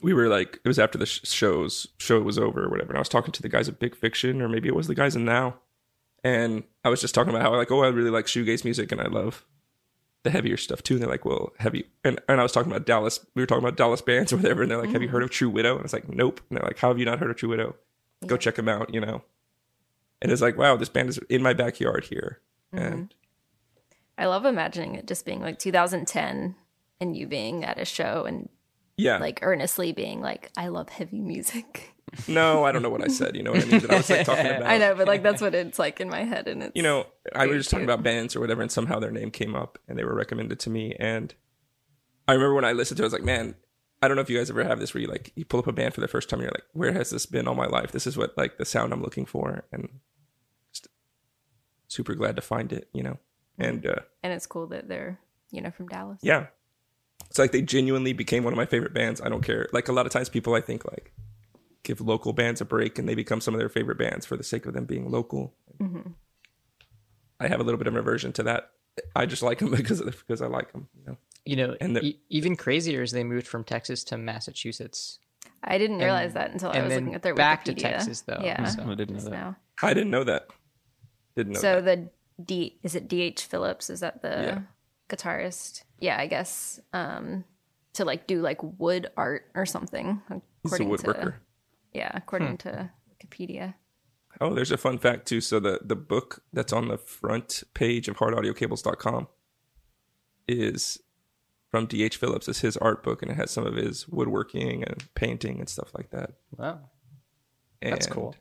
we 0.02 0.14
were 0.14 0.28
like, 0.28 0.60
it 0.64 0.68
was 0.68 0.78
after 0.78 0.98
the 0.98 1.06
sh- 1.06 1.20
show's 1.24 1.88
show 1.98 2.20
was 2.20 2.38
over 2.38 2.64
or 2.64 2.68
whatever. 2.68 2.90
And 2.90 2.98
I 2.98 3.00
was 3.00 3.08
talking 3.08 3.32
to 3.32 3.42
the 3.42 3.48
guys 3.48 3.68
at 3.68 3.78
Big 3.78 3.96
Fiction, 3.96 4.40
or 4.40 4.48
maybe 4.48 4.68
it 4.68 4.74
was 4.74 4.86
the 4.86 4.94
guys 4.94 5.16
in 5.16 5.24
Thou, 5.24 5.54
and 6.22 6.64
I 6.84 6.88
was 6.88 7.00
just 7.00 7.14
talking 7.14 7.30
about 7.30 7.42
how 7.42 7.54
like, 7.56 7.70
oh, 7.70 7.82
I 7.82 7.88
really 7.88 8.10
like 8.10 8.26
shoegaze 8.26 8.64
music 8.64 8.92
and 8.92 9.00
I 9.00 9.06
love 9.06 9.44
the 10.22 10.30
heavier 10.30 10.56
stuff 10.56 10.82
too. 10.82 10.94
And 10.94 11.02
they're 11.02 11.10
like, 11.10 11.24
well, 11.24 11.52
heavy, 11.58 11.86
and 12.04 12.20
and 12.28 12.40
I 12.40 12.42
was 12.42 12.52
talking 12.52 12.70
about 12.70 12.86
Dallas. 12.86 13.24
We 13.34 13.42
were 13.42 13.46
talking 13.46 13.64
about 13.64 13.76
Dallas 13.76 14.02
bands 14.02 14.32
or 14.32 14.36
whatever, 14.36 14.62
and 14.62 14.70
they're 14.70 14.78
like, 14.78 14.90
have 14.90 15.02
you 15.02 15.08
mm-hmm. 15.08 15.16
heard 15.16 15.22
of 15.22 15.30
True 15.30 15.50
Widow? 15.50 15.72
And 15.72 15.80
I 15.80 15.82
was 15.82 15.92
like, 15.92 16.08
nope. 16.08 16.40
And 16.48 16.58
they're 16.58 16.66
like, 16.66 16.78
how 16.78 16.88
have 16.88 16.98
you 16.98 17.04
not 17.04 17.18
heard 17.18 17.30
of 17.30 17.36
True 17.36 17.48
Widow? 17.48 17.74
Go 18.26 18.36
check 18.36 18.56
them 18.56 18.68
out, 18.68 18.92
you 18.92 19.00
know. 19.00 19.22
And 20.22 20.30
it's 20.30 20.42
like, 20.42 20.58
wow, 20.58 20.76
this 20.76 20.90
band 20.90 21.08
is 21.08 21.18
in 21.30 21.42
my 21.42 21.54
backyard 21.54 22.04
here, 22.04 22.40
and 22.72 22.94
mm-hmm. 22.94 23.04
I 24.18 24.26
love 24.26 24.44
imagining 24.44 24.94
it 24.94 25.06
just 25.06 25.24
being 25.24 25.40
like 25.40 25.58
2010 25.58 26.54
and 27.00 27.16
you 27.16 27.26
being 27.26 27.64
at 27.64 27.80
a 27.80 27.86
show 27.86 28.24
and 28.26 28.50
yeah, 29.00 29.18
like 29.18 29.40
earnestly 29.42 29.92
being 29.92 30.20
like, 30.20 30.50
I 30.56 30.68
love 30.68 30.88
heavy 30.88 31.20
music. 31.20 31.94
no, 32.28 32.64
I 32.64 32.72
don't 32.72 32.82
know 32.82 32.90
what 32.90 33.02
I 33.02 33.08
said. 33.08 33.36
You 33.36 33.42
know 33.42 33.52
what 33.52 33.62
I 33.62 33.66
mean? 33.66 33.80
But 33.80 33.90
I 33.92 33.96
was 33.96 34.10
like 34.10 34.26
talking 34.26 34.46
about. 34.56 34.64
I 34.64 34.78
know, 34.78 34.94
but 34.94 35.06
like 35.06 35.22
that's 35.22 35.40
what 35.40 35.54
it's 35.54 35.78
like 35.78 36.00
in 36.00 36.08
my 36.08 36.24
head. 36.24 36.48
And 36.48 36.62
it's, 36.62 36.72
you 36.74 36.82
know, 36.82 37.06
I 37.34 37.46
was 37.46 37.58
just 37.58 37.70
talking 37.70 37.84
about 37.84 38.02
bands 38.02 38.34
or 38.34 38.40
whatever, 38.40 38.62
and 38.62 38.70
somehow 38.70 38.98
their 38.98 39.10
name 39.10 39.30
came 39.30 39.54
up 39.54 39.78
and 39.88 39.98
they 39.98 40.04
were 40.04 40.14
recommended 40.14 40.58
to 40.60 40.70
me. 40.70 40.94
And 40.98 41.34
I 42.26 42.32
remember 42.32 42.54
when 42.54 42.64
I 42.64 42.72
listened 42.72 42.96
to 42.98 43.02
it, 43.02 43.06
I 43.06 43.08
was 43.08 43.12
like, 43.12 43.22
man, 43.22 43.54
I 44.02 44.08
don't 44.08 44.16
know 44.16 44.22
if 44.22 44.30
you 44.30 44.38
guys 44.38 44.50
ever 44.50 44.64
have 44.64 44.80
this 44.80 44.94
where 44.94 45.02
you 45.02 45.08
like, 45.08 45.32
you 45.34 45.44
pull 45.44 45.60
up 45.60 45.66
a 45.66 45.72
band 45.72 45.94
for 45.94 46.00
the 46.00 46.08
first 46.08 46.28
time 46.28 46.40
and 46.40 46.44
you're 46.44 46.52
like, 46.52 46.64
where 46.72 46.92
has 46.92 47.10
this 47.10 47.26
been 47.26 47.46
all 47.46 47.54
my 47.54 47.66
life? 47.66 47.92
This 47.92 48.06
is 48.06 48.16
what 48.16 48.36
like 48.36 48.58
the 48.58 48.64
sound 48.64 48.92
I'm 48.92 49.02
looking 49.02 49.26
for. 49.26 49.64
And 49.72 50.00
just 50.72 50.88
super 51.88 52.14
glad 52.14 52.36
to 52.36 52.42
find 52.42 52.72
it, 52.72 52.88
you 52.92 53.02
know? 53.02 53.18
And 53.58 53.84
uh, 53.86 54.00
and 54.22 54.32
it's 54.32 54.46
cool 54.46 54.68
that 54.68 54.88
they're, 54.88 55.20
you 55.50 55.60
know, 55.60 55.70
from 55.70 55.88
Dallas. 55.88 56.20
yeah, 56.22 56.46
it's 57.30 57.38
like 57.38 57.52
they 57.52 57.62
genuinely 57.62 58.12
became 58.12 58.44
one 58.44 58.52
of 58.52 58.56
my 58.58 58.66
favorite 58.66 58.92
bands. 58.92 59.20
I 59.20 59.28
don't 59.28 59.42
care. 59.42 59.68
Like 59.72 59.88
a 59.88 59.92
lot 59.92 60.04
of 60.04 60.12
times 60.12 60.28
people, 60.28 60.54
I 60.54 60.60
think, 60.60 60.84
like, 60.84 61.12
give 61.84 62.00
local 62.00 62.32
bands 62.32 62.60
a 62.60 62.64
break 62.64 62.98
and 62.98 63.08
they 63.08 63.14
become 63.14 63.40
some 63.40 63.54
of 63.54 63.58
their 63.60 63.68
favorite 63.68 63.98
bands 63.98 64.26
for 64.26 64.36
the 64.36 64.42
sake 64.44 64.66
of 64.66 64.74
them 64.74 64.84
being 64.84 65.10
local. 65.10 65.54
Mm-hmm. 65.80 66.10
I 67.38 67.48
have 67.48 67.60
a 67.60 67.62
little 67.62 67.78
bit 67.78 67.86
of 67.86 67.94
an 67.94 68.00
aversion 68.00 68.32
to 68.34 68.42
that. 68.44 68.70
I 69.16 69.24
just 69.26 69.42
like 69.42 69.58
them 69.60 69.70
because 69.76 70.02
because 70.02 70.42
I 70.42 70.46
like 70.46 70.72
them. 70.72 70.88
You 70.98 71.04
know? 71.06 71.16
You 71.46 71.56
know, 71.56 71.76
And 71.80 71.96
the- 71.96 72.04
e- 72.04 72.20
even 72.28 72.54
crazier 72.56 73.02
is 73.02 73.12
they 73.12 73.24
moved 73.24 73.46
from 73.46 73.64
Texas 73.64 74.04
to 74.04 74.18
Massachusetts. 74.18 75.18
I 75.64 75.78
didn't 75.78 75.98
realize 75.98 76.34
that 76.34 76.50
until 76.50 76.70
I 76.70 76.82
was 76.82 76.92
looking 76.94 77.14
at 77.14 77.22
their 77.22 77.34
back 77.34 77.64
to 77.66 77.74
Texas, 77.74 78.22
though, 78.22 78.40
Yeah. 78.42 78.64
so- 78.64 78.82
I 78.82 78.94
didn't 78.94 79.16
know 79.16 79.22
that. 79.24 79.30
now. 79.30 79.56
I 79.82 79.94
didn't 79.94 80.10
know 80.10 80.24
that. 80.24 80.48
Didn't 81.36 81.52
know 81.54 81.60
So 81.60 81.80
that. 81.80 81.84
the 82.38 82.44
D 82.44 82.78
is 82.82 82.94
it 82.94 83.08
DH 83.08 83.40
Phillips? 83.40 83.88
Is 83.88 84.00
that 84.00 84.20
the 84.22 84.28
Yeah. 84.28 84.60
guitarist? 85.08 85.84
Yeah, 86.00 86.18
I 86.18 86.26
guess. 86.26 86.80
Um 86.92 87.44
to 87.94 88.04
like 88.04 88.26
do 88.26 88.40
like 88.40 88.58
wood 88.78 89.10
art 89.16 89.50
or 89.54 89.66
something. 89.66 90.22
He's 90.62 90.72
a 90.74 90.78
woodworker. 90.78 91.24
To, 91.24 91.34
yeah, 91.92 92.10
according 92.14 92.48
Hmm. 92.50 92.56
to 92.56 92.90
Wikipedia. 93.12 93.74
Oh, 94.40 94.54
there's 94.54 94.70
a 94.70 94.76
fun 94.78 94.98
fact 94.98 95.26
too. 95.26 95.40
So 95.40 95.58
the 95.60 95.80
the 95.84 95.96
book 95.96 96.42
that's 96.52 96.72
on 96.72 96.88
the 96.88 96.98
front 96.98 97.64
page 97.74 98.08
of 98.08 98.16
hardaudiocables.com 98.18 99.26
is 100.48 100.98
from 101.70 101.86
DH 101.86 102.14
Phillips. 102.14 102.48
It's 102.48 102.60
his 102.60 102.76
art 102.76 103.02
book 103.02 103.22
and 103.22 103.30
it 103.30 103.34
has 103.36 103.50
some 103.50 103.66
of 103.66 103.74
his 103.76 104.08
woodworking 104.08 104.82
and 104.84 105.04
painting 105.14 105.58
and 105.60 105.68
stuff 105.68 105.92
like 105.96 106.10
that. 106.10 106.32
Wow, 106.56 106.80
that's 107.82 108.06
cool. 108.06 108.34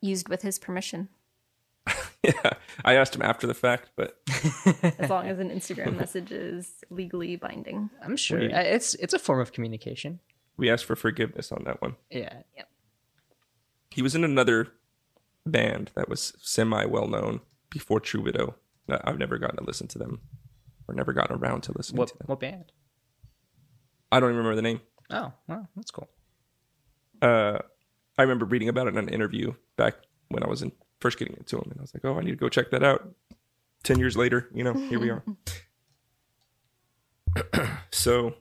Used 0.00 0.28
with 0.28 0.42
his 0.42 0.58
permission. 0.58 1.08
Yeah. 2.24 2.50
I 2.84 2.94
asked 2.94 3.14
him 3.14 3.22
after 3.22 3.46
the 3.46 3.54
fact, 3.54 3.90
but 3.96 4.20
As 4.98 5.08
long 5.08 5.28
as 5.28 5.38
an 5.38 5.50
Instagram 5.50 5.96
message 5.96 6.32
is 6.32 6.82
legally 6.90 7.36
binding. 7.36 7.90
I'm 8.02 8.16
sure 8.16 8.40
do 8.40 8.46
you- 8.46 8.52
Uh, 8.52 8.58
it's 8.60 8.94
it's 8.94 9.14
a 9.14 9.18
form 9.20 9.40
of 9.40 9.52
communication. 9.52 10.18
we 10.56 10.68
asked 10.68 10.84
for 10.84 10.96
forgiveness 10.96 11.52
on 11.52 11.62
that 11.64 11.80
one. 11.80 11.94
Yeah, 12.10 12.42
Yep. 12.56 12.68
He 13.90 14.02
was 14.02 14.14
in 14.16 14.24
another 14.24 14.68
band 15.46 15.92
that 15.94 16.08
was 16.08 16.34
semi 16.42 16.84
well 16.84 17.06
known 17.06 17.40
before 17.70 18.00
True 18.00 18.22
Widow. 18.22 18.56
Uh, 18.88 18.98
I've 19.04 19.18
never 19.18 19.38
gotten 19.38 19.56
to 19.58 19.64
listen 19.64 19.86
to 19.88 19.98
them 19.98 20.20
or 20.88 20.94
never 20.94 21.12
gotten 21.12 21.36
around 21.36 21.62
to 21.62 21.72
listening 21.76 21.98
what 21.98 22.08
to 22.08 22.18
them. 22.18 22.26
what 22.26 22.40
band? 22.40 22.72
I 24.10 24.18
don't 24.20 24.30
even 24.30 24.38
remember 24.38 24.56
the 24.56 24.62
name. 24.62 24.80
Oh, 25.10 25.32
wow, 25.46 25.68
that's 25.76 25.90
cool. 25.92 26.08
uh, 27.22 27.58
I 28.18 28.22
remember 28.22 28.44
reading 28.44 28.68
about 28.68 28.88
it 28.88 28.90
in 28.90 28.98
an 28.98 29.08
interview 29.08 29.54
back 29.76 29.94
when 30.28 30.42
I 30.42 30.48
was 30.48 30.62
in 30.62 30.72
first 31.00 31.18
getting 31.18 31.36
into 31.36 31.56
him, 31.56 31.68
and 31.70 31.78
I 31.78 31.82
was 31.82 31.94
like, 31.94 32.04
"Oh, 32.04 32.18
I 32.18 32.22
need 32.22 32.30
to 32.30 32.36
go 32.36 32.48
check 32.48 32.70
that 32.70 32.82
out." 32.82 33.08
Ten 33.84 33.98
years 33.98 34.16
later, 34.16 34.48
you 34.54 34.64
know, 34.64 34.72
here 34.74 34.98
we 34.98 35.10
are. 35.10 35.22
so 37.92 38.34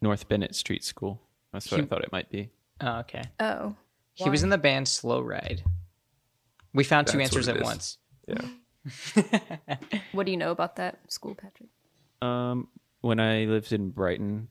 North 0.00 0.28
Bennett 0.28 0.54
Street 0.54 0.84
School. 0.84 1.20
That's 1.52 1.70
what 1.70 1.80
I 1.80 1.84
thought 1.84 2.02
it 2.04 2.12
might 2.12 2.30
be. 2.30 2.50
Oh, 2.80 2.98
okay. 3.00 3.24
Oh. 3.38 3.74
He 4.14 4.28
was 4.28 4.42
in 4.42 4.50
the 4.50 4.58
band 4.58 4.86
Slow 4.86 5.20
Ride. 5.20 5.64
We 6.74 6.84
found 6.84 7.06
two 7.06 7.18
That's 7.18 7.32
what 7.32 7.38
answers 7.38 7.48
at 7.48 7.56
is. 7.56 7.62
once. 7.62 7.98
yeah, 8.28 9.76
What 10.12 10.26
do 10.26 10.30
you 10.32 10.38
know 10.38 10.50
about 10.50 10.76
that 10.76 11.00
school, 11.10 11.34
Patrick? 11.34 11.70
Um, 12.22 12.68
when 13.00 13.18
I 13.18 13.46
lived 13.46 13.72
in 13.72 13.90
Brighton, 13.90 14.48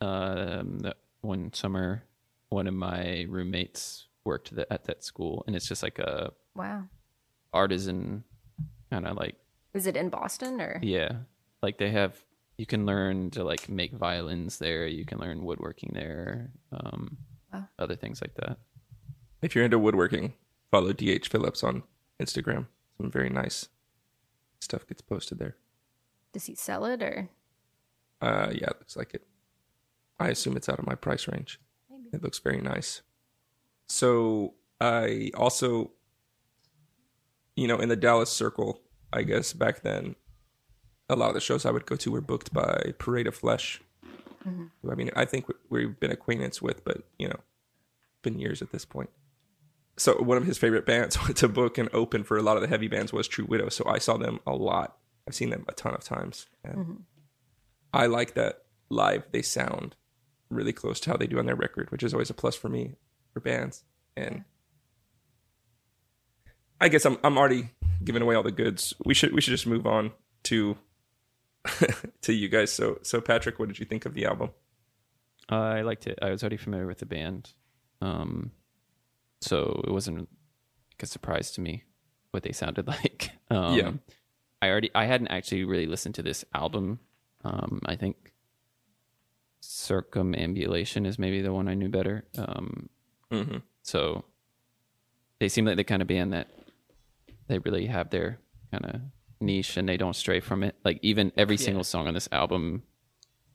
um, 0.00 0.78
that 0.80 0.96
one 1.20 1.52
summer, 1.52 2.04
one 2.48 2.66
of 2.66 2.74
my 2.74 3.26
roommates 3.28 4.06
worked 4.24 4.54
th- 4.54 4.66
at 4.70 4.84
that 4.84 5.04
school, 5.04 5.44
and 5.46 5.54
it's 5.56 5.68
just 5.68 5.82
like 5.82 5.98
a 5.98 6.32
Wow. 6.54 6.84
artisan 7.52 8.24
kind 8.90 9.06
of 9.06 9.16
like 9.16 9.36
Is 9.74 9.86
it 9.86 9.96
in 9.96 10.08
Boston 10.08 10.60
or 10.60 10.78
yeah, 10.82 11.18
like 11.62 11.78
they 11.78 11.90
have 11.90 12.24
you 12.56 12.66
can 12.66 12.86
learn 12.86 13.30
to 13.30 13.42
like 13.42 13.68
make 13.68 13.92
violins 13.92 14.58
there, 14.58 14.86
you 14.86 15.04
can 15.04 15.18
learn 15.18 15.44
woodworking 15.44 15.90
there, 15.92 16.50
um, 16.72 17.18
Wow. 17.52 17.68
other 17.78 17.96
things 17.96 18.20
like 18.20 18.34
that. 18.36 18.58
if 19.42 19.54
you're 19.54 19.64
into 19.64 19.78
woodworking, 19.78 20.32
follow 20.70 20.92
DH 20.92 21.26
Phillips 21.28 21.62
on 21.62 21.82
Instagram. 22.20 22.66
Some 22.96 23.10
very 23.10 23.28
nice 23.28 23.68
stuff 24.60 24.86
gets 24.86 25.02
posted 25.02 25.38
there. 25.38 25.56
does 26.32 26.46
he 26.46 26.54
sell 26.54 26.84
it 26.86 27.02
or 27.02 27.28
Uh, 28.20 28.48
yeah, 28.52 28.70
it 28.70 28.78
looks 28.78 28.96
like 28.96 29.12
it. 29.14 29.26
I 30.18 30.28
assume 30.28 30.56
it's 30.56 30.68
out 30.68 30.78
of 30.78 30.86
my 30.86 30.94
price 30.94 31.28
range. 31.28 31.60
Maybe. 31.90 32.08
It 32.12 32.22
looks 32.22 32.38
very 32.38 32.60
nice. 32.60 33.02
So 33.94 34.54
I 34.80 35.30
also, 35.36 35.92
you 37.54 37.68
know, 37.68 37.78
in 37.78 37.88
the 37.88 37.94
Dallas 37.94 38.28
circle, 38.28 38.80
I 39.12 39.22
guess 39.22 39.52
back 39.52 39.82
then, 39.82 40.16
a 41.08 41.14
lot 41.14 41.28
of 41.28 41.34
the 41.34 41.40
shows 41.40 41.64
I 41.64 41.70
would 41.70 41.86
go 41.86 41.94
to 41.94 42.10
were 42.10 42.20
booked 42.20 42.52
by 42.52 42.94
Parade 42.98 43.28
of 43.28 43.36
Flesh. 43.36 43.80
Who 44.82 44.90
I 44.90 44.96
mean, 44.96 45.12
I 45.14 45.24
think 45.24 45.46
we- 45.46 45.54
we've 45.70 46.00
been 46.00 46.10
acquaintance 46.10 46.60
with, 46.60 46.84
but 46.84 47.04
you 47.20 47.28
know, 47.28 47.38
been 48.22 48.40
years 48.40 48.62
at 48.62 48.72
this 48.72 48.84
point. 48.84 49.10
So 49.96 50.20
one 50.20 50.38
of 50.38 50.44
his 50.44 50.58
favorite 50.58 50.86
bands 50.86 51.16
to 51.36 51.46
book 51.46 51.78
and 51.78 51.88
open 51.92 52.24
for 52.24 52.36
a 52.36 52.42
lot 52.42 52.56
of 52.56 52.62
the 52.62 52.68
heavy 52.68 52.88
bands 52.88 53.12
was 53.12 53.28
True 53.28 53.46
Widow. 53.46 53.68
So 53.68 53.86
I 53.86 53.98
saw 53.98 54.16
them 54.16 54.40
a 54.44 54.56
lot. 54.56 54.98
I've 55.28 55.36
seen 55.36 55.50
them 55.50 55.66
a 55.68 55.72
ton 55.72 55.94
of 55.94 56.02
times. 56.02 56.46
And 56.64 56.76
mm-hmm. 56.76 56.94
I 57.92 58.06
like 58.06 58.34
that 58.34 58.64
live 58.88 59.22
they 59.30 59.42
sound 59.42 59.94
really 60.50 60.72
close 60.72 60.98
to 61.00 61.10
how 61.10 61.16
they 61.16 61.28
do 61.28 61.38
on 61.38 61.46
their 61.46 61.54
record, 61.54 61.92
which 61.92 62.02
is 62.02 62.12
always 62.12 62.30
a 62.30 62.34
plus 62.34 62.56
for 62.56 62.68
me 62.68 62.96
for 63.34 63.40
bands. 63.40 63.84
And 64.16 64.44
I 66.80 66.88
guess 66.88 67.04
I'm 67.04 67.18
I'm 67.22 67.36
already 67.36 67.68
giving 68.02 68.22
away 68.22 68.34
all 68.34 68.42
the 68.42 68.52
goods. 68.52 68.94
We 69.04 69.12
should 69.12 69.34
we 69.34 69.40
should 69.42 69.50
just 69.50 69.66
move 69.66 69.86
on 69.86 70.12
to 70.44 70.78
to 72.22 72.32
you 72.32 72.48
guys. 72.48 72.72
So 72.72 72.98
so 73.02 73.20
Patrick, 73.20 73.58
what 73.58 73.68
did 73.68 73.78
you 73.78 73.84
think 73.84 74.06
of 74.06 74.14
the 74.14 74.24
album? 74.24 74.50
I 75.48 75.82
liked 75.82 76.06
it. 76.06 76.18
I 76.22 76.30
was 76.30 76.42
already 76.42 76.56
familiar 76.56 76.86
with 76.86 76.98
the 77.00 77.06
band, 77.06 77.52
um, 78.00 78.52
so 79.42 79.82
it 79.86 79.90
wasn't 79.90 80.20
like 80.20 81.02
a 81.02 81.06
surprise 81.06 81.50
to 81.52 81.60
me 81.60 81.84
what 82.30 82.42
they 82.44 82.52
sounded 82.52 82.86
like. 82.88 83.30
Um, 83.50 83.74
Yeah. 83.74 83.92
I 84.62 84.70
already 84.70 84.90
I 84.94 85.04
hadn't 85.04 85.28
actually 85.28 85.64
really 85.64 85.86
listened 85.86 86.14
to 86.14 86.22
this 86.22 86.44
album. 86.54 87.00
Um, 87.44 87.82
I 87.84 87.96
think 87.96 88.32
Circumambulation 89.62 91.04
is 91.06 91.18
maybe 91.18 91.42
the 91.42 91.52
one 91.52 91.68
I 91.68 91.74
knew 91.74 91.88
better. 91.90 92.24
Um, 92.38 92.88
Mm-hmm. 93.32 93.58
so 93.82 94.24
they 95.40 95.48
seem 95.48 95.64
like 95.64 95.76
the 95.76 95.84
kind 95.84 96.00
of 96.02 96.08
band 96.08 96.32
that 96.32 96.48
they 97.48 97.58
really 97.58 97.86
have 97.86 98.10
their 98.10 98.38
kind 98.70 98.84
of 98.84 99.00
niche 99.40 99.76
and 99.76 99.88
they 99.88 99.96
don't 99.96 100.14
stray 100.16 100.40
from 100.40 100.62
it. 100.62 100.76
Like 100.84 100.98
even 101.02 101.32
every 101.36 101.56
single 101.56 101.84
song 101.84 102.06
on 102.06 102.14
this 102.14 102.28
album, 102.32 102.82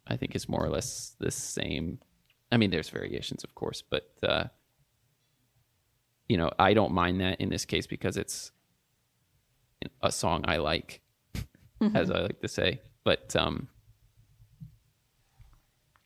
I 0.05 0.17
think 0.17 0.35
is 0.35 0.49
more 0.49 0.63
or 0.63 0.69
less 0.69 1.15
the 1.19 1.31
same. 1.31 1.99
I 2.51 2.57
mean, 2.57 2.69
there's 2.71 2.89
variations, 2.89 3.43
of 3.43 3.55
course, 3.55 3.81
but 3.81 4.11
uh, 4.21 4.45
you 6.27 6.37
know, 6.37 6.51
I 6.59 6.73
don't 6.73 6.91
mind 6.93 7.21
that 7.21 7.39
in 7.41 7.49
this 7.49 7.65
case 7.65 7.87
because 7.87 8.17
it's 8.17 8.51
a 10.01 10.11
song 10.11 10.43
I 10.47 10.57
like, 10.57 11.01
as 11.95 12.11
I 12.11 12.19
like 12.21 12.41
to 12.41 12.47
say. 12.47 12.81
But 13.03 13.35
um, 13.35 13.69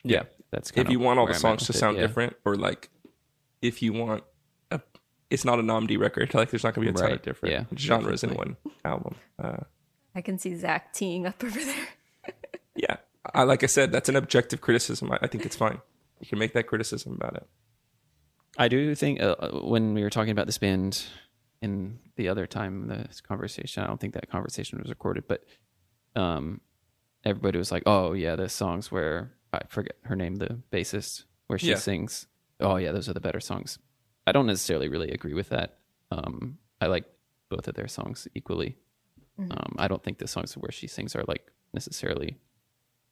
Yeah. 0.04 0.23
that's 0.52 0.71
kind 0.71 0.88
If 0.88 0.91
you 0.91 0.99
want 0.99 1.19
all 1.19 1.26
the 1.26 1.32
where 1.32 1.39
I'm 1.39 1.54
at 1.54 1.60
songs 1.60 1.65
to 1.67 1.73
sound 1.73 1.97
yeah. 1.97 2.04
different, 2.08 2.36
or 2.45 2.56
like 2.56 2.89
if 3.63 3.82
you 3.82 3.93
want 3.93 4.23
a, 4.69 4.80
it's 5.32 5.43
not 5.45 5.58
a 5.58 5.63
Nnamdi 5.63 5.97
record. 5.97 6.34
Like 6.36 6.52
there's 6.52 6.63
not 6.63 6.76
gonna 6.76 6.86
be 6.86 6.91
a 6.91 7.02
ton 7.02 7.12
of 7.13 7.21
different 7.23 7.54
Yeah, 7.54 7.63
genres 7.78 8.23
in 8.23 8.36
one 8.36 8.58
album. 8.86 9.15
Uh, 9.41 9.58
I 10.13 10.21
can 10.21 10.38
see 10.38 10.54
Zach 10.56 10.93
teeing 10.93 11.26
up 11.26 11.43
over 11.43 11.60
there. 11.60 11.88
yeah, 12.76 12.97
I 13.34 13.43
like 13.43 13.63
I 13.63 13.67
said, 13.67 13.91
that's 13.91 14.10
an 14.10 14.15
objective 14.15 14.62
criticism. 14.62 15.12
I, 15.12 15.17
I 15.23 15.28
think 15.28 15.45
it's 15.45 15.56
fine. 15.56 15.80
You 16.19 16.28
can 16.28 16.38
make 16.39 16.54
that 16.54 16.67
criticism 16.67 17.13
about 17.13 17.36
it. 17.36 17.47
I 18.58 18.67
do 18.67 18.93
think 18.93 19.19
uh, 19.21 19.36
uh, 19.39 19.60
when 19.63 19.93
we 19.95 20.04
were 20.04 20.12
talking 20.12 20.32
about 20.32 20.45
this 20.45 20.60
band 20.60 21.04
in 21.62 21.99
the 22.17 22.28
other 22.30 22.45
time, 22.45 22.88
this 22.88 23.19
conversation, 23.21 23.82
I 23.84 23.88
don't 23.88 23.99
think 23.99 24.13
that 24.13 24.30
conversation 24.30 24.78
was 24.80 24.89
recorded, 24.89 25.23
but 25.28 25.43
um, 26.15 26.62
everybody 27.26 27.58
was 27.58 27.71
like, 27.71 27.84
"Oh 27.88 28.13
yeah, 28.13 28.36
the 28.36 28.49
songs 28.49 28.91
where 28.91 29.32
I 29.52 29.62
forget 29.69 29.95
her 30.04 30.15
name, 30.15 30.36
the 30.36 30.60
bassist, 30.71 31.23
where 31.47 31.58
she 31.58 31.69
Yeah. 31.69 31.76
sings. 31.78 32.28
Oh 32.63 32.78
yeah, 32.78 32.91
those 32.91 33.08
are 33.10 33.13
the 33.13 33.19
better 33.19 33.39
songs." 33.39 33.78
I 34.26 34.32
don't 34.32 34.47
necessarily 34.47 34.88
really 34.88 35.12
agree 35.12 35.34
with 35.34 35.49
that. 35.49 35.78
Um, 36.10 36.58
I 36.80 36.88
like 36.88 37.06
both 37.49 37.67
of 37.67 37.76
their 37.76 37.88
songs 37.88 38.28
equally. 38.34 38.78
Um, 39.38 39.76
I 39.78 39.88
don't 39.88 40.04
think 40.04 40.19
the 40.19 40.28
songs 40.28 40.54
where 40.54 40.71
she 40.71 40.88
sings 40.88 41.15
are 41.15 41.23
like 41.28 41.52
necessarily 41.73 42.38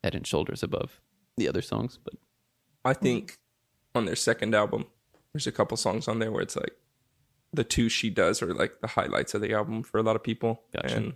head 0.03 0.15
and 0.15 0.25
shoulders 0.25 0.63
above 0.63 1.01
the 1.35 1.47
other 1.49 1.61
songs, 1.61 1.97
but 2.03 2.13
I 2.85 2.93
think 2.93 3.37
on 3.95 4.05
their 4.05 4.15
second 4.15 4.55
album, 4.55 4.85
there's 5.33 5.47
a 5.47 5.51
couple 5.51 5.77
songs 5.77 6.07
on 6.07 6.19
there 6.19 6.31
where 6.31 6.41
it's 6.41 6.55
like 6.55 6.75
the 7.53 7.63
two 7.63 7.89
she 7.89 8.09
does 8.09 8.41
are 8.41 8.53
like 8.53 8.81
the 8.81 8.87
highlights 8.87 9.33
of 9.33 9.41
the 9.41 9.53
album 9.53 9.83
for 9.83 9.97
a 9.97 10.03
lot 10.03 10.15
of 10.15 10.23
people. 10.23 10.63
Gotcha. 10.73 10.95
And 10.95 11.13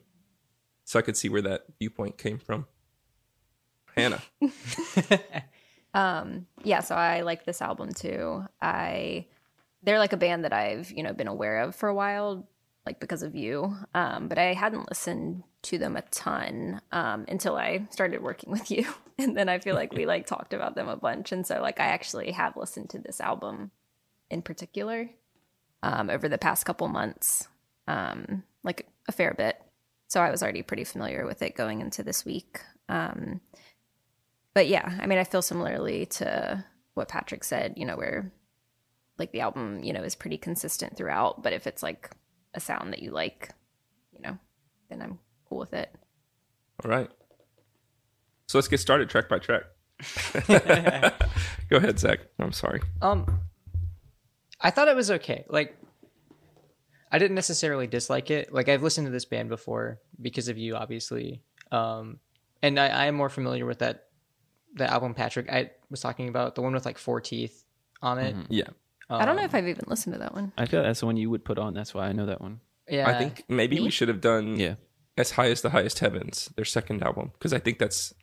so 0.83 0.99
I 0.99 1.01
could 1.01 1.17
see 1.17 1.29
where 1.29 1.41
that 1.41 1.65
viewpoint 1.79 2.17
came 2.17 2.37
from. 2.37 2.67
Hannah. 3.95 4.21
Um, 5.95 6.45
yeah, 6.63 6.81
so 6.81 6.93
I 6.93 7.21
like 7.21 7.45
this 7.45 7.61
album 7.61 7.93
too. 7.93 8.43
I 8.61 9.25
they're 9.81 9.97
like 9.99 10.13
a 10.13 10.17
band 10.17 10.43
that 10.43 10.53
I've, 10.53 10.91
you 10.91 11.03
know, 11.03 11.13
been 11.13 11.27
aware 11.27 11.61
of 11.61 11.75
for 11.75 11.87
a 11.87 11.95
while, 11.95 12.47
like 12.85 12.99
because 12.99 13.23
of 13.23 13.33
you. 13.33 13.75
Um, 13.93 14.27
but 14.27 14.37
I 14.37 14.53
hadn't 14.53 14.89
listened 14.89 15.43
to 15.63 15.77
them 15.79 15.95
a 15.95 16.01
ton 16.03 16.81
um 16.91 17.25
until 17.27 17.55
I 17.55 17.87
started 17.89 18.21
working 18.21 18.51
with 18.57 18.69
you. 18.69 18.85
And 19.17 19.37
then 19.37 19.47
I 19.47 19.59
feel 19.59 19.73
like 19.75 19.93
we 19.93 20.05
like 20.05 20.27
talked 20.27 20.53
about 20.53 20.75
them 20.75 20.89
a 20.89 20.97
bunch. 20.97 21.31
And 21.31 21.47
so 21.47 21.61
like 21.61 21.79
I 21.79 21.85
actually 21.85 22.31
have 22.31 22.57
listened 22.57 22.89
to 22.89 22.99
this 22.99 23.21
album 23.21 23.71
in 24.29 24.41
particular 24.41 25.09
um 25.81 26.09
over 26.09 26.27
the 26.27 26.37
past 26.37 26.65
couple 26.65 26.89
months. 26.89 27.47
Um, 27.87 28.43
like 28.63 28.87
a 29.07 29.13
fair 29.13 29.33
bit. 29.33 29.61
So 30.07 30.19
I 30.19 30.31
was 30.31 30.43
already 30.43 30.63
pretty 30.63 30.83
familiar 30.83 31.25
with 31.25 31.41
it 31.41 31.55
going 31.55 31.79
into 31.79 32.03
this 32.03 32.25
week. 32.25 32.59
Um 32.89 33.39
but 34.55 34.67
yeah, 34.67 34.97
I 35.01 35.05
mean, 35.05 35.19
I 35.19 35.25
feel 35.25 35.41
similarly 35.41 36.05
to 36.07 36.63
what 36.93 37.09
Patrick 37.09 37.43
said, 37.43 37.73
you 37.75 37.85
know, 37.85 37.97
where 37.97 38.31
like 39.19 39.33
the 39.33 39.41
album, 39.41 39.83
you 39.83 39.91
know, 39.91 40.01
is 40.01 40.15
pretty 40.15 40.37
consistent 40.37 40.95
throughout. 40.95 41.43
But 41.43 41.51
if 41.51 41.67
it's 41.67 41.83
like 41.83 42.09
a 42.53 42.61
sound 42.61 42.93
that 42.93 43.03
you 43.03 43.11
like, 43.11 43.49
you 44.13 44.21
know, 44.21 44.37
then 44.89 45.01
I'm 45.01 45.19
cool 45.49 45.59
with 45.59 45.73
it. 45.73 45.93
All 46.83 46.89
right. 46.89 47.11
So 48.47 48.57
let's 48.57 48.69
get 48.69 48.79
started 48.79 49.09
track 49.09 49.27
by 49.27 49.39
track. 49.39 49.63
Go 51.69 51.77
ahead, 51.77 51.99
Zach. 51.99 52.19
I'm 52.39 52.53
sorry. 52.53 52.81
Um, 53.01 53.41
I 54.61 54.71
thought 54.71 54.87
it 54.87 54.95
was 54.95 55.11
okay. 55.11 55.45
Like, 55.49 55.77
I 57.11 57.17
didn't 57.17 57.35
necessarily 57.35 57.87
dislike 57.87 58.31
it. 58.31 58.53
Like, 58.53 58.69
I've 58.69 58.83
listened 58.83 59.07
to 59.07 59.11
this 59.11 59.25
band 59.25 59.49
before 59.49 59.99
because 60.21 60.47
of 60.47 60.57
you, 60.57 60.75
obviously. 60.75 61.41
Um, 61.71 62.19
and 62.61 62.79
I, 62.79 62.87
I 62.87 63.05
am 63.05 63.15
more 63.15 63.29
familiar 63.29 63.65
with 63.65 63.79
that 63.79 64.04
the 64.75 64.91
album 64.91 65.13
Patrick 65.13 65.49
I 65.51 65.71
was 65.89 65.99
talking 66.01 66.29
about, 66.29 66.55
the 66.55 66.61
one 66.61 66.73
with 66.73 66.85
like 66.85 66.97
four 66.97 67.19
teeth 67.21 67.63
on 68.01 68.19
it. 68.19 68.35
Yeah. 68.49 68.67
I 69.09 69.25
don't 69.25 69.35
know 69.35 69.41
Um, 69.43 69.45
if 69.49 69.55
I've 69.55 69.67
even 69.67 69.85
listened 69.87 70.13
to 70.13 70.19
that 70.19 70.33
one. 70.33 70.51
I 70.57 70.65
feel 70.65 70.81
that's 70.83 70.99
the 70.99 71.05
one 71.05 71.15
you 71.17 71.29
would 71.29 71.45
put 71.45 71.57
on. 71.59 71.73
That's 71.73 71.93
why 71.93 72.07
I 72.07 72.11
know 72.11 72.25
that 72.25 72.41
one. 72.41 72.59
Yeah, 72.89 73.07
I 73.09 73.17
think 73.17 73.43
maybe 73.47 73.79
we 73.79 73.89
should 73.89 74.07
have 74.09 74.21
done 74.21 74.57
Yeah. 74.59 74.75
As 75.17 75.31
High 75.31 75.49
as 75.49 75.61
the 75.61 75.69
Highest 75.69 75.99
Heavens, 75.99 76.49
their 76.55 76.65
second 76.65 77.01
album, 77.01 77.31
because 77.33 77.53
I 77.53 77.59
think 77.59 77.79
that's 77.79 78.13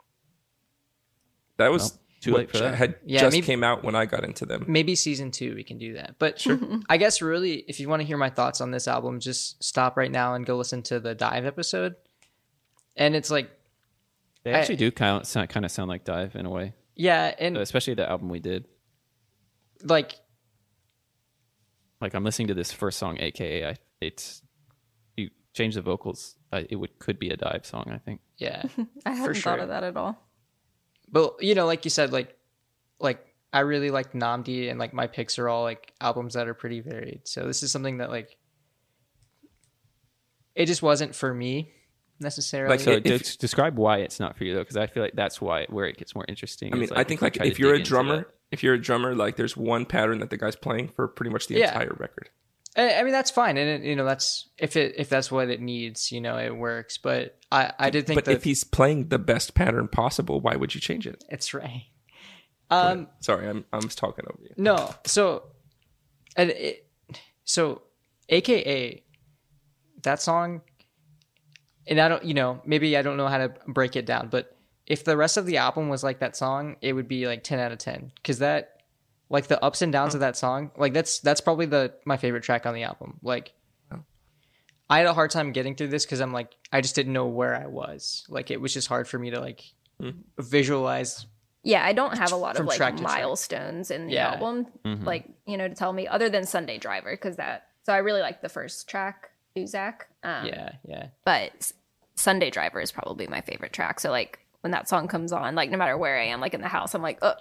that 1.56 1.70
was 1.70 1.82
Well, 1.92 1.98
too 2.20 2.32
what 2.32 2.38
late 2.38 2.50
for 2.50 2.58
that. 2.58 2.74
had 2.74 2.96
Yeah, 3.04 3.20
just 3.20 3.34
maybe- 3.34 3.46
came 3.46 3.64
out 3.64 3.82
when 3.82 3.94
I 3.94 4.06
got 4.06 4.24
into 4.24 4.44
them. 4.46 4.64
maybe 4.68 4.94
season 4.94 5.30
two 5.30 5.54
we 5.54 5.64
can 5.64 5.78
do 5.78 5.94
that. 5.94 6.16
But 6.18 6.40
sure, 6.40 6.58
I 6.88 6.96
guess 6.96 7.22
really, 7.22 7.64
if 7.68 7.80
you 7.80 7.88
want 7.88 8.00
to 8.02 8.06
hear 8.06 8.16
my 8.18 8.30
thoughts 8.30 8.60
on 8.60 8.70
this 8.70 8.86
album, 8.88 9.20
just 9.20 9.62
stop 9.62 9.96
right 9.96 10.10
now 10.10 10.34
and 10.34 10.44
go 10.46 10.56
listen 10.56 10.82
to 10.84 11.00
the 11.00 11.14
DIIV 11.14 11.46
episode. 11.46 11.94
And 12.96 13.16
it's 13.16 13.30
like, 13.30 13.50
They 14.44 14.52
I- 14.52 14.58
actually 14.58 14.76
do 14.76 14.90
kind 14.90 15.20
of 15.20 15.26
sound, 15.26 15.48
kind 15.50 15.64
of 15.64 15.70
sound 15.70 15.88
like 15.88 16.04
DIIV 16.04 16.34
in 16.36 16.46
a 16.46 16.50
way, 16.50 16.74
yeah, 16.96 17.34
and 17.38 17.56
especially 17.56 17.94
the 17.94 18.08
album 18.08 18.28
we 18.28 18.40
did. 18.40 18.66
like 19.84 20.14
Like 22.00 22.14
I'm 22.14 22.24
listening 22.24 22.48
to 22.48 22.54
this 22.54 22.72
first 22.72 22.98
song, 22.98 23.18
AKA, 23.20 23.68
I, 23.68 23.76
it's 24.00 24.42
you 25.16 25.30
change 25.54 25.74
the 25.76 25.82
vocals, 25.82 26.36
I, 26.52 26.66
it 26.68 26.76
would 26.76 26.98
could 26.98 27.18
be 27.18 27.30
a 27.30 27.36
DIIV 27.36 27.66
song. 27.66 27.84
I 27.92 27.98
think. 27.98 28.20
yeah. 28.38 28.62
I 29.06 29.12
hadn't 29.12 29.34
sure. 29.34 29.42
thought 29.42 29.60
of 29.60 29.68
that 29.68 29.84
at 29.84 29.96
all. 29.96 30.28
But 31.10 31.42
you 31.42 31.54
know, 31.54 31.66
like 31.66 31.84
you 31.84 31.90
said, 31.90 32.12
like 32.12 32.36
like 32.98 33.24
I 33.52 33.60
really 33.60 33.90
like 33.90 34.12
Nnamdi 34.12 34.70
and 34.70 34.78
like 34.78 34.92
my 34.94 35.06
picks 35.06 35.38
are 35.38 35.48
all 35.48 35.62
like 35.62 35.92
albums 36.00 36.34
that 36.34 36.48
are 36.48 36.54
pretty 36.54 36.80
varied. 36.80 37.20
So 37.24 37.46
this 37.46 37.62
is 37.62 37.70
something 37.70 37.98
that 37.98 38.10
like 38.10 38.36
it 40.54 40.66
just 40.66 40.82
wasn't 40.82 41.14
for 41.14 41.32
me 41.32 41.72
necessarily. 42.22 42.70
Like, 42.70 42.80
So 42.80 42.92
If- 42.92 43.02
de- 43.02 43.38
describe 43.38 43.76
why 43.78 43.98
it's 43.98 44.18
not 44.20 44.36
for 44.36 44.44
you 44.44 44.54
though, 44.54 44.60
because 44.60 44.76
I 44.76 44.86
feel 44.86 45.02
like 45.02 45.14
that's 45.14 45.40
why 45.40 45.66
where 45.68 45.86
it 45.86 45.96
gets 45.98 46.14
more 46.14 46.24
interesting. 46.28 46.72
I 46.72 46.76
mean, 46.76 46.84
is, 46.84 46.92
I 46.92 47.04
think 47.04 47.20
we 47.20 47.26
like 47.26 47.40
if 47.40 47.58
you're 47.58 47.74
a 47.74 47.82
drummer, 47.82 48.26
if 48.50 48.62
you're 48.62 48.74
a 48.74 48.80
drummer, 48.80 49.14
like 49.14 49.36
there's 49.36 49.56
one 49.56 49.84
pattern 49.86 50.20
that 50.20 50.30
the 50.30 50.36
guy's 50.36 50.56
playing 50.56 50.88
for 50.88 51.08
pretty 51.08 51.30
much 51.30 51.46
the 51.48 51.54
Yeah. 51.58 51.68
entire 51.72 51.94
record. 51.98 52.30
I, 52.76 52.94
I 52.94 53.02
mean 53.02 53.12
that's 53.12 53.30
fine, 53.30 53.58
and 53.58 53.68
it, 53.84 53.86
you 53.86 53.94
know 53.96 54.04
that's 54.06 54.48
if 54.58 54.76
it 54.76 54.94
if 54.96 55.08
that's 55.10 55.30
what 55.30 55.50
it 55.50 55.60
needs, 55.60 56.10
you 56.10 56.20
know, 56.22 56.38
it 56.38 56.56
works. 56.56 56.96
But 56.96 57.38
I 57.50 57.72
I 57.78 57.90
did 57.90 58.06
think 58.06 58.16
But 58.16 58.24
that 58.26 58.32
if 58.32 58.44
he's 58.44 58.64
playing 58.64 59.08
the 59.08 59.18
best 59.18 59.54
pattern 59.54 59.88
possible, 59.88 60.40
why 60.40 60.56
would 60.56 60.74
you 60.74 60.80
change 60.80 61.06
it? 61.06 61.22
it's 61.28 61.52
right. 61.52 61.84
Um, 62.70 63.08
Sorry, 63.20 63.46
I'm 63.46 63.66
I'm 63.74 63.86
talking 63.90 64.24
over 64.26 64.42
you. 64.42 64.54
No, 64.56 64.94
so, 65.04 65.42
and 66.36 66.48
it, 66.50 66.88
so, 67.44 67.82
AKA, 68.30 69.02
that 70.04 70.22
song, 70.22 70.62
and 71.86 72.00
I 72.00 72.08
don't, 72.08 72.24
you 72.24 72.34
know, 72.34 72.60
maybe 72.64 72.96
I 72.96 73.02
don't 73.02 73.16
know 73.16 73.28
how 73.28 73.38
to 73.38 73.52
break 73.66 73.96
it 73.96 74.06
down, 74.06 74.28
but 74.28 74.56
if 74.86 75.04
the 75.04 75.16
rest 75.16 75.36
of 75.36 75.46
the 75.46 75.58
album 75.58 75.88
was 75.88 76.02
like 76.02 76.20
that 76.20 76.36
song, 76.36 76.76
it 76.80 76.92
would 76.92 77.08
be 77.08 77.26
like 77.26 77.44
ten 77.44 77.58
out 77.58 77.72
of 77.72 77.78
ten 77.78 78.12
because 78.16 78.38
that, 78.38 78.82
like 79.28 79.46
the 79.46 79.62
ups 79.64 79.80
and 79.80 79.92
downs 79.92 80.14
of 80.14 80.20
that 80.20 80.36
song, 80.36 80.70
like 80.76 80.92
that's 80.92 81.20
that's 81.20 81.40
probably 81.40 81.66
the 81.66 81.94
my 82.04 82.16
favorite 82.16 82.42
track 82.42 82.66
on 82.66 82.74
the 82.74 82.82
album. 82.82 83.18
Like, 83.22 83.54
I 84.90 84.98
had 84.98 85.06
a 85.06 85.14
hard 85.14 85.30
time 85.30 85.52
getting 85.52 85.74
through 85.74 85.88
this 85.88 86.04
because 86.04 86.20
I'm 86.20 86.32
like 86.32 86.54
I 86.70 86.82
just 86.82 86.94
didn't 86.94 87.14
know 87.14 87.26
where 87.26 87.54
I 87.56 87.66
was. 87.66 88.26
Like 88.28 88.50
it 88.50 88.60
was 88.60 88.74
just 88.74 88.88
hard 88.88 89.08
for 89.08 89.18
me 89.18 89.30
to 89.30 89.40
like 89.40 89.62
hmm. 89.98 90.10
visualize 90.38 91.24
Yeah, 91.62 91.82
I 91.82 91.94
don't 91.94 92.18
have 92.18 92.32
a 92.32 92.36
lot 92.36 92.58
of 92.60 92.66
like 92.66 92.76
track 92.76 92.96
to 92.96 93.02
track. 93.02 93.20
milestones 93.20 93.90
in 93.90 94.08
the 94.08 94.14
Yeah. 94.14 94.32
album, 94.32 94.66
mm-hmm. 94.84 95.04
like 95.04 95.30
you 95.46 95.56
know, 95.56 95.66
to 95.66 95.74
tell 95.74 95.92
me 95.92 96.06
other 96.06 96.28
than 96.28 96.44
Sunday 96.44 96.76
Driver 96.76 97.12
because 97.12 97.36
that. 97.36 97.68
So 97.84 97.92
I 97.92 97.98
really 97.98 98.20
like 98.20 98.42
the 98.42 98.48
first 98.48 98.88
track, 98.88 99.30
Uzak. 99.56 100.02
Um, 100.22 100.46
yeah, 100.46 100.72
yeah. 100.86 101.06
but 101.24 101.72
Sunday 102.14 102.50
Driver 102.50 102.80
is 102.80 102.92
probably 102.92 103.26
my 103.26 103.40
favorite 103.40 103.72
track. 103.72 104.00
So 104.00 104.10
like 104.10 104.38
when 104.60 104.70
that 104.70 104.88
song 104.88 105.08
comes 105.08 105.32
on, 105.32 105.54
like 105.54 105.70
no 105.70 105.76
matter 105.78 105.96
where 105.98 106.18
I 106.18 106.24
am, 106.26 106.40
like 106.40 106.54
in 106.54 106.60
the 106.60 106.68
house, 106.68 106.94
I'm 106.94 107.02
like, 107.02 107.18
oh, 107.22 107.34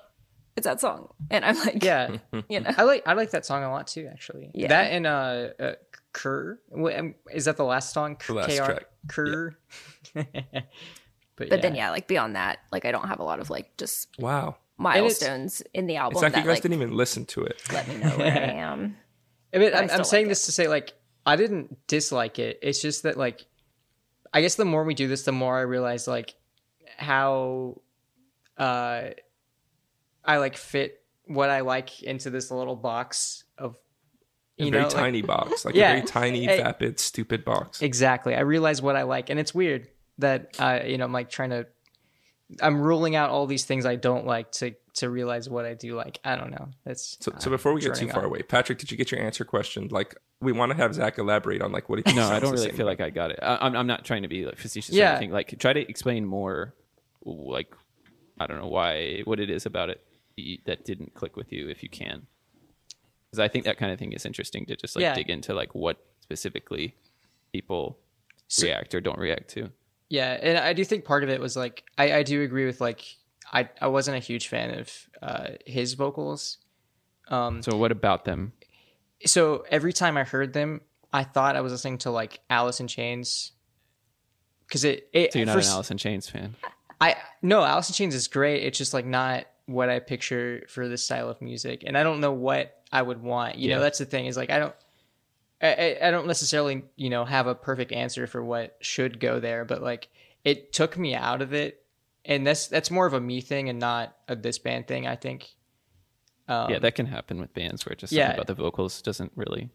it's 0.57 0.65
that 0.65 0.81
song, 0.81 1.07
and 1.29 1.45
I'm 1.45 1.57
like, 1.59 1.83
Yeah, 1.83 2.17
you 2.49 2.59
know, 2.61 2.71
I 2.77 2.83
like 2.83 3.03
I 3.07 3.13
like 3.13 3.31
that 3.31 3.45
song 3.45 3.63
a 3.63 3.71
lot 3.71 3.87
too. 3.87 4.07
Actually, 4.11 4.51
Yeah. 4.53 4.67
that 4.69 4.91
and 4.91 5.07
uh, 5.07 5.47
uh 5.59 5.73
Kerr. 6.13 6.59
Um, 6.75 7.15
Is 7.31 7.45
that 7.45 7.55
the 7.57 7.63
last 7.63 7.93
song? 7.93 8.17
The 8.27 8.33
last 8.33 8.57
KR? 8.59 8.63
track. 8.65 8.85
Kerr. 9.07 9.55
but 10.13 11.49
but 11.49 11.61
then 11.61 11.75
yeah, 11.75 11.89
like 11.89 12.07
beyond 12.07 12.35
that, 12.35 12.59
like 12.71 12.85
I 12.85 12.91
don't 12.91 13.07
have 13.07 13.19
a 13.19 13.23
lot 13.23 13.39
of 13.39 13.49
like 13.49 13.75
just 13.77 14.09
Wow. 14.19 14.57
milestones 14.77 15.61
in 15.73 15.87
the 15.87 15.95
album 15.95 16.17
It's 16.17 16.23
like 16.23 16.33
that 16.33 16.39
you 16.39 16.43
guys 16.45 16.55
like 16.57 16.63
didn't 16.63 16.75
even 16.81 16.95
listen 16.97 17.25
to 17.27 17.43
it. 17.45 17.61
let 17.71 17.87
me 17.87 17.95
know 17.95 18.09
where 18.17 18.27
I 18.31 18.51
am. 18.53 18.97
I 19.53 19.57
mean, 19.57 19.73
I 19.73 19.79
I'm, 19.83 19.89
I'm 19.91 20.03
saying 20.03 20.25
like 20.25 20.31
this 20.31 20.45
to 20.47 20.51
say 20.51 20.67
like 20.67 20.93
I 21.25 21.35
didn't 21.35 21.87
dislike 21.87 22.39
it. 22.39 22.59
It's 22.61 22.81
just 22.81 23.03
that 23.03 23.17
like 23.17 23.45
I 24.33 24.41
guess 24.41 24.55
the 24.55 24.65
more 24.65 24.83
we 24.83 24.93
do 24.93 25.07
this, 25.07 25.23
the 25.23 25.31
more 25.31 25.57
I 25.57 25.61
realize 25.61 26.07
like 26.07 26.33
how 26.97 27.81
uh 28.57 29.09
I 30.23 30.37
like 30.37 30.57
fit 30.57 31.01
what 31.25 31.49
I 31.49 31.61
like 31.61 32.03
into 32.03 32.29
this 32.29 32.51
little 32.51 32.75
box 32.75 33.43
of 33.57 33.75
A 34.59 34.65
you 34.65 34.71
very 34.71 34.83
know 34.83 34.87
like- 34.89 34.97
tiny 34.97 35.21
box, 35.21 35.65
like 35.65 35.75
Yeah. 35.75 35.91
a 35.91 35.95
very 35.97 36.07
tiny, 36.07 36.45
Hey. 36.45 36.57
vapid, 36.61 36.99
stupid 36.99 37.43
box. 37.45 37.81
Exactly. 37.81 38.35
I 38.35 38.41
realize 38.41 38.81
what 38.81 38.95
I 38.95 39.03
like, 39.03 39.29
and 39.29 39.39
it's 39.39 39.53
weird 39.53 39.87
that 40.17 40.55
uh, 40.59 40.79
you 40.85 40.97
know 40.97 41.05
I'm 41.05 41.13
like 41.13 41.29
trying 41.29 41.51
to. 41.51 41.67
I'm 42.61 42.81
ruling 42.81 43.15
out 43.15 43.29
all 43.29 43.47
these 43.47 43.63
things 43.63 43.85
I 43.85 43.95
don't 43.95 44.25
like 44.25 44.51
to 44.53 44.73
to 44.95 45.09
realize 45.09 45.49
what 45.49 45.65
I 45.65 45.73
do 45.73 45.95
like. 45.95 46.19
I 46.25 46.35
don't 46.35 46.51
know. 46.51 46.67
That's 46.83 47.17
So, 47.21 47.31
so 47.39 47.47
uh, 47.49 47.51
before 47.51 47.71
we 47.73 47.79
get 47.79 47.95
too 47.95 48.09
far 48.09 48.25
away, 48.25 48.41
Patrick, 48.41 48.77
did 48.77 48.91
you 48.91 48.97
get 48.97 49.09
your 49.09 49.21
answer 49.21 49.45
question? 49.45 49.87
Like, 49.89 50.15
we 50.41 50.51
want 50.51 50.71
to 50.71 50.77
have 50.77 50.93
Zach 50.95 51.17
elaborate 51.17 51.61
on 51.61 51.71
like 51.71 51.87
what 51.89 51.99
he. 52.05 52.13
No, 52.15 52.27
I 52.29 52.39
don't 52.39 52.51
really 52.51 52.71
feel 52.71 52.85
like 52.85 52.99
I 53.01 53.09
got 53.09 53.31
it. 53.31 53.39
I, 53.41 53.57
I'm 53.61 53.75
I'm 53.75 53.87
not 53.87 54.03
trying 54.05 54.23
to 54.23 54.27
be 54.27 54.45
like 54.45 54.57
facetious 54.57 54.95
Yeah. 54.95 55.11
or 55.11 55.15
anything. 55.15 55.31
Like 55.31 55.57
try 55.59 55.73
to 55.73 55.79
explain 55.89 56.25
more, 56.25 56.73
like 57.23 57.73
I 58.39 58.47
don't 58.47 58.57
know 58.59 58.67
why 58.67 59.21
what 59.25 59.39
it 59.39 59.49
is 59.49 59.65
about 59.65 59.89
it 59.89 60.01
that 60.65 60.85
didn't 60.85 61.13
click 61.13 61.35
with 61.37 61.51
you 61.51 61.69
if 61.69 61.83
you 61.83 61.89
can, 61.89 62.25
because 63.29 63.39
I 63.39 63.47
think 63.47 63.65
that 63.65 63.77
kind 63.77 63.91
of 63.91 63.99
thing 63.99 64.13
is 64.13 64.25
interesting 64.25 64.65
to 64.67 64.75
just 64.75 64.95
like 64.95 65.03
Yeah. 65.03 65.13
dig 65.13 65.29
into 65.29 65.53
like 65.53 65.75
what 65.75 65.97
specifically 66.21 66.95
people 67.51 67.99
So- 68.47 68.65
react 68.65 68.95
or 68.95 69.01
don't 69.01 69.19
react 69.19 69.49
to. 69.51 69.69
Yeah, 70.09 70.37
and 70.41 70.57
I 70.57 70.73
do 70.73 70.83
think 70.83 71.05
part 71.05 71.23
of 71.23 71.29
it 71.29 71.39
was 71.39 71.55
like 71.55 71.83
I, 71.97 72.13
I 72.15 72.23
do 72.23 72.41
agree 72.41 72.65
with 72.65 72.81
like 72.81 73.05
I 73.53 73.69
I 73.79 73.87
wasn't 73.87 74.17
a 74.17 74.19
huge 74.19 74.47
fan 74.49 74.77
of 74.79 74.91
uh, 75.21 75.47
his 75.65 75.93
vocals. 75.93 76.57
Um, 77.29 77.61
So 77.61 77.77
what 77.77 77.91
about 77.93 78.25
them? 78.25 78.51
So 79.25 79.65
every 79.69 79.93
time 79.93 80.17
I 80.17 80.23
heard 80.23 80.53
them, 80.53 80.81
I 81.13 81.23
thought 81.23 81.55
I 81.55 81.61
was 81.61 81.71
listening 81.71 81.97
to 81.99 82.11
like 82.11 82.39
Alice 82.49 82.79
in 82.79 82.87
Chains. 82.87 83.51
Because 84.67 84.83
it, 84.85 85.09
it 85.11 85.33
So 85.33 85.39
you're 85.39 85.45
not 85.45 85.53
for 85.53 85.59
an 85.59 85.65
Alice 85.65 85.91
in 85.91 85.97
Chains 85.97 86.29
fan. 86.29 86.55
I 87.01 87.15
no, 87.41 87.63
Alice 87.63 87.89
in 87.89 87.93
Chains 87.95 88.15
is 88.15 88.27
great. 88.27 88.63
It's 88.63 88.77
just 88.77 88.93
like 88.93 89.05
not 89.05 89.45
what 89.65 89.89
I 89.89 89.99
picture 89.99 90.65
for 90.69 90.87
this 90.87 91.03
style 91.03 91.29
of 91.29 91.41
music, 91.41 91.83
and 91.85 91.97
I 91.97 92.03
don't 92.03 92.19
know 92.21 92.31
what 92.31 92.81
I 92.91 93.01
would 93.01 93.21
want. 93.21 93.57
You 93.57 93.69
Yeah. 93.69 93.75
know, 93.77 93.81
that's 93.81 93.99
the 93.99 94.05
thing. 94.05 94.25
Is 94.27 94.37
like 94.37 94.49
I 94.49 94.59
don't, 94.59 94.75
I- 95.61 95.97
I 96.01 96.11
don't 96.11 96.27
necessarily 96.27 96.83
you 96.95 97.09
know 97.09 97.25
have 97.25 97.47
a 97.47 97.55
perfect 97.55 97.91
answer 97.91 98.27
for 98.27 98.43
what 98.43 98.77
should 98.81 99.19
go 99.19 99.39
there, 99.39 99.65
but 99.65 99.81
like 99.81 100.07
it 100.45 100.71
took 100.73 100.97
me 100.97 101.13
out 101.15 101.41
of 101.41 101.53
it, 101.53 101.83
and 102.23 102.45
that's 102.47 102.67
that's 102.67 102.89
more 102.91 103.05
of 103.05 103.13
a 103.13 103.19
me 103.19 103.41
thing 103.41 103.67
and 103.69 103.79
not 103.79 104.15
a 104.27 104.35
this 104.35 104.57
band 104.59 104.87
thing. 104.87 105.05
I 105.07 105.15
think. 105.15 105.55
Um, 106.47 106.71
yeah, 106.71 106.79
that 106.79 106.95
can 106.95 107.05
happen 107.05 107.39
with 107.39 107.53
bands 107.53 107.85
where 107.85 107.95
just 107.95 108.11
yeah. 108.11 108.27
something 108.27 108.39
about 108.41 108.47
the 108.47 108.61
vocals 108.61 109.01
doesn't 109.01 109.31
really 109.35 109.69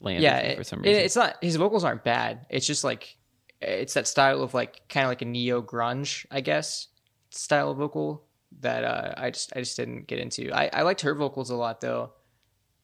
land 0.00 0.22
yeah, 0.22 0.38
it- 0.38 0.58
for 0.58 0.64
some 0.64 0.82
reason. 0.82 1.02
it's 1.02 1.16
not 1.16 1.36
his 1.42 1.56
vocals 1.56 1.84
aren't 1.84 2.04
bad. 2.04 2.46
It's 2.50 2.66
just 2.66 2.84
like 2.84 3.16
it's 3.60 3.94
that 3.94 4.06
style 4.08 4.42
of 4.42 4.54
like 4.54 4.82
kind 4.88 5.04
of 5.04 5.10
like 5.10 5.22
a 5.22 5.26
neo 5.26 5.62
grunge, 5.62 6.26
I 6.30 6.40
guess, 6.40 6.88
style 7.30 7.70
of 7.70 7.78
vocal 7.78 8.24
that 8.60 8.84
uh, 8.84 9.14
I 9.16 9.30
just 9.30 9.52
I 9.56 9.60
just 9.60 9.76
didn't 9.76 10.06
get 10.06 10.18
into. 10.18 10.52
I 10.52 10.68
I 10.72 10.82
liked 10.82 11.00
her 11.02 11.14
vocals 11.14 11.50
a 11.50 11.56
lot 11.56 11.80
though. 11.80 12.12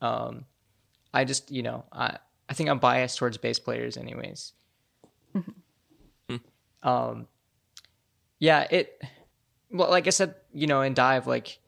Um, 0.00 0.44
I 1.12 1.24
just 1.24 1.50
you 1.50 1.62
know 1.62 1.85
I 1.92 2.18
I 2.48 2.54
think 2.54 2.70
I'm 2.70 2.78
biased 2.78 3.18
towards 3.18 3.37
bass 3.37 3.59
players 3.59 3.96
anyways. 3.96 4.52
um, 6.83 7.26
yeah, 8.38 8.66
it. 8.70 9.02
Well, 9.70 9.90
like 9.90 10.07
I 10.07 10.11
said, 10.11 10.35
you 10.52 10.66
know, 10.66 10.81
in 10.81 10.94
DIIV, 10.94 11.26
like 11.26 11.59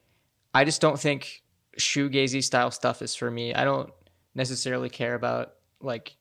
I 0.53 0.65
just 0.65 0.81
don't 0.81 0.99
think 0.99 1.43
shoegazy 1.79 2.43
style 2.43 2.71
stuff 2.71 3.03
is 3.03 3.15
for 3.15 3.31
me. 3.31 3.55
I 3.55 3.65
don't 3.65 3.93
necessarily 4.35 4.89
care 4.89 5.15
about 5.15 5.55
like 5.81 6.17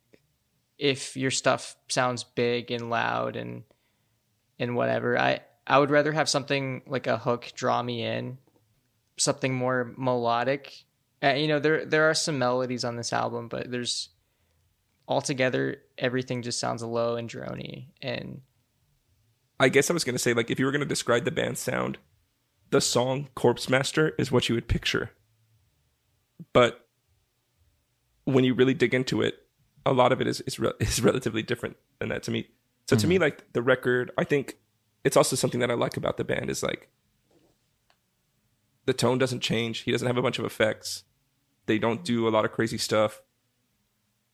if 0.77 1.17
your 1.17 1.31
stuff 1.31 1.75
sounds 1.89 2.23
big 2.23 2.71
and 2.71 2.89
loud 2.89 3.35
and 3.35 3.63
and 4.57 4.75
whatever. 4.75 5.17
I 5.17 5.41
I 5.65 5.79
would 5.79 5.91
rather 5.91 6.11
have 6.11 6.29
something 6.29 6.83
like 6.87 7.07
a 7.07 7.17
hook 7.17 7.51
draw 7.55 7.81
me 7.81 8.03
in, 8.03 8.37
something 9.17 9.53
more 9.53 9.93
melodic. 9.97 10.73
Uh, 11.23 11.33
you 11.33 11.47
know, 11.47 11.59
there 11.59 11.85
there 11.85 12.09
are 12.09 12.13
some 12.13 12.39
melodies 12.39 12.83
on 12.83 12.95
this 12.95 13.13
album, 13.13 13.47
but 13.47 13.69
there's 13.69 14.09
altogether 15.07 15.81
everything 15.97 16.43
just 16.43 16.59
sounds 16.59 16.83
low 16.83 17.15
and 17.15 17.27
drony 17.27 17.87
and 17.99 18.41
I 19.59 19.67
guess 19.67 19.89
I 19.89 19.93
was 19.93 20.03
gonna 20.03 20.19
say 20.19 20.33
like 20.33 20.51
if 20.51 20.59
you 20.59 20.65
were 20.65 20.71
gonna 20.71 20.85
describe 20.85 21.25
the 21.25 21.31
band's 21.31 21.59
sound, 21.59 21.97
the 22.71 22.81
song 22.81 23.29
"Corpse 23.35 23.69
Master" 23.69 24.13
is 24.17 24.31
what 24.31 24.49
you 24.49 24.55
would 24.55 24.67
picture. 24.67 25.11
But 26.53 26.87
when 28.25 28.43
you 28.43 28.53
really 28.53 28.73
dig 28.73 28.93
into 28.93 29.21
it, 29.21 29.35
a 29.85 29.93
lot 29.93 30.11
of 30.11 30.21
it 30.21 30.27
is 30.27 30.41
is, 30.41 30.59
re- 30.59 30.73
is 30.79 31.01
relatively 31.01 31.43
different 31.43 31.77
than 31.99 32.09
that 32.09 32.23
to 32.23 32.31
me. 32.31 32.47
So 32.87 32.95
to 32.95 33.07
me, 33.07 33.15
mm-hmm. 33.15 33.23
like 33.23 33.53
the 33.53 33.61
record, 33.61 34.11
I 34.17 34.23
think 34.23 34.57
it's 35.03 35.15
also 35.15 35.35
something 35.35 35.59
that 35.59 35.69
I 35.69 35.75
like 35.75 35.95
about 35.95 36.17
the 36.17 36.23
band 36.23 36.49
is 36.49 36.63
like 36.63 36.89
the 38.85 38.93
tone 38.93 39.19
doesn't 39.19 39.41
change. 39.41 39.79
He 39.81 39.91
doesn't 39.91 40.07
have 40.07 40.17
a 40.17 40.21
bunch 40.21 40.39
of 40.39 40.45
effects. 40.45 41.03
They 41.67 41.77
don't 41.77 42.03
do 42.03 42.27
a 42.27 42.31
lot 42.31 42.45
of 42.45 42.51
crazy 42.51 42.79
stuff. 42.79 43.21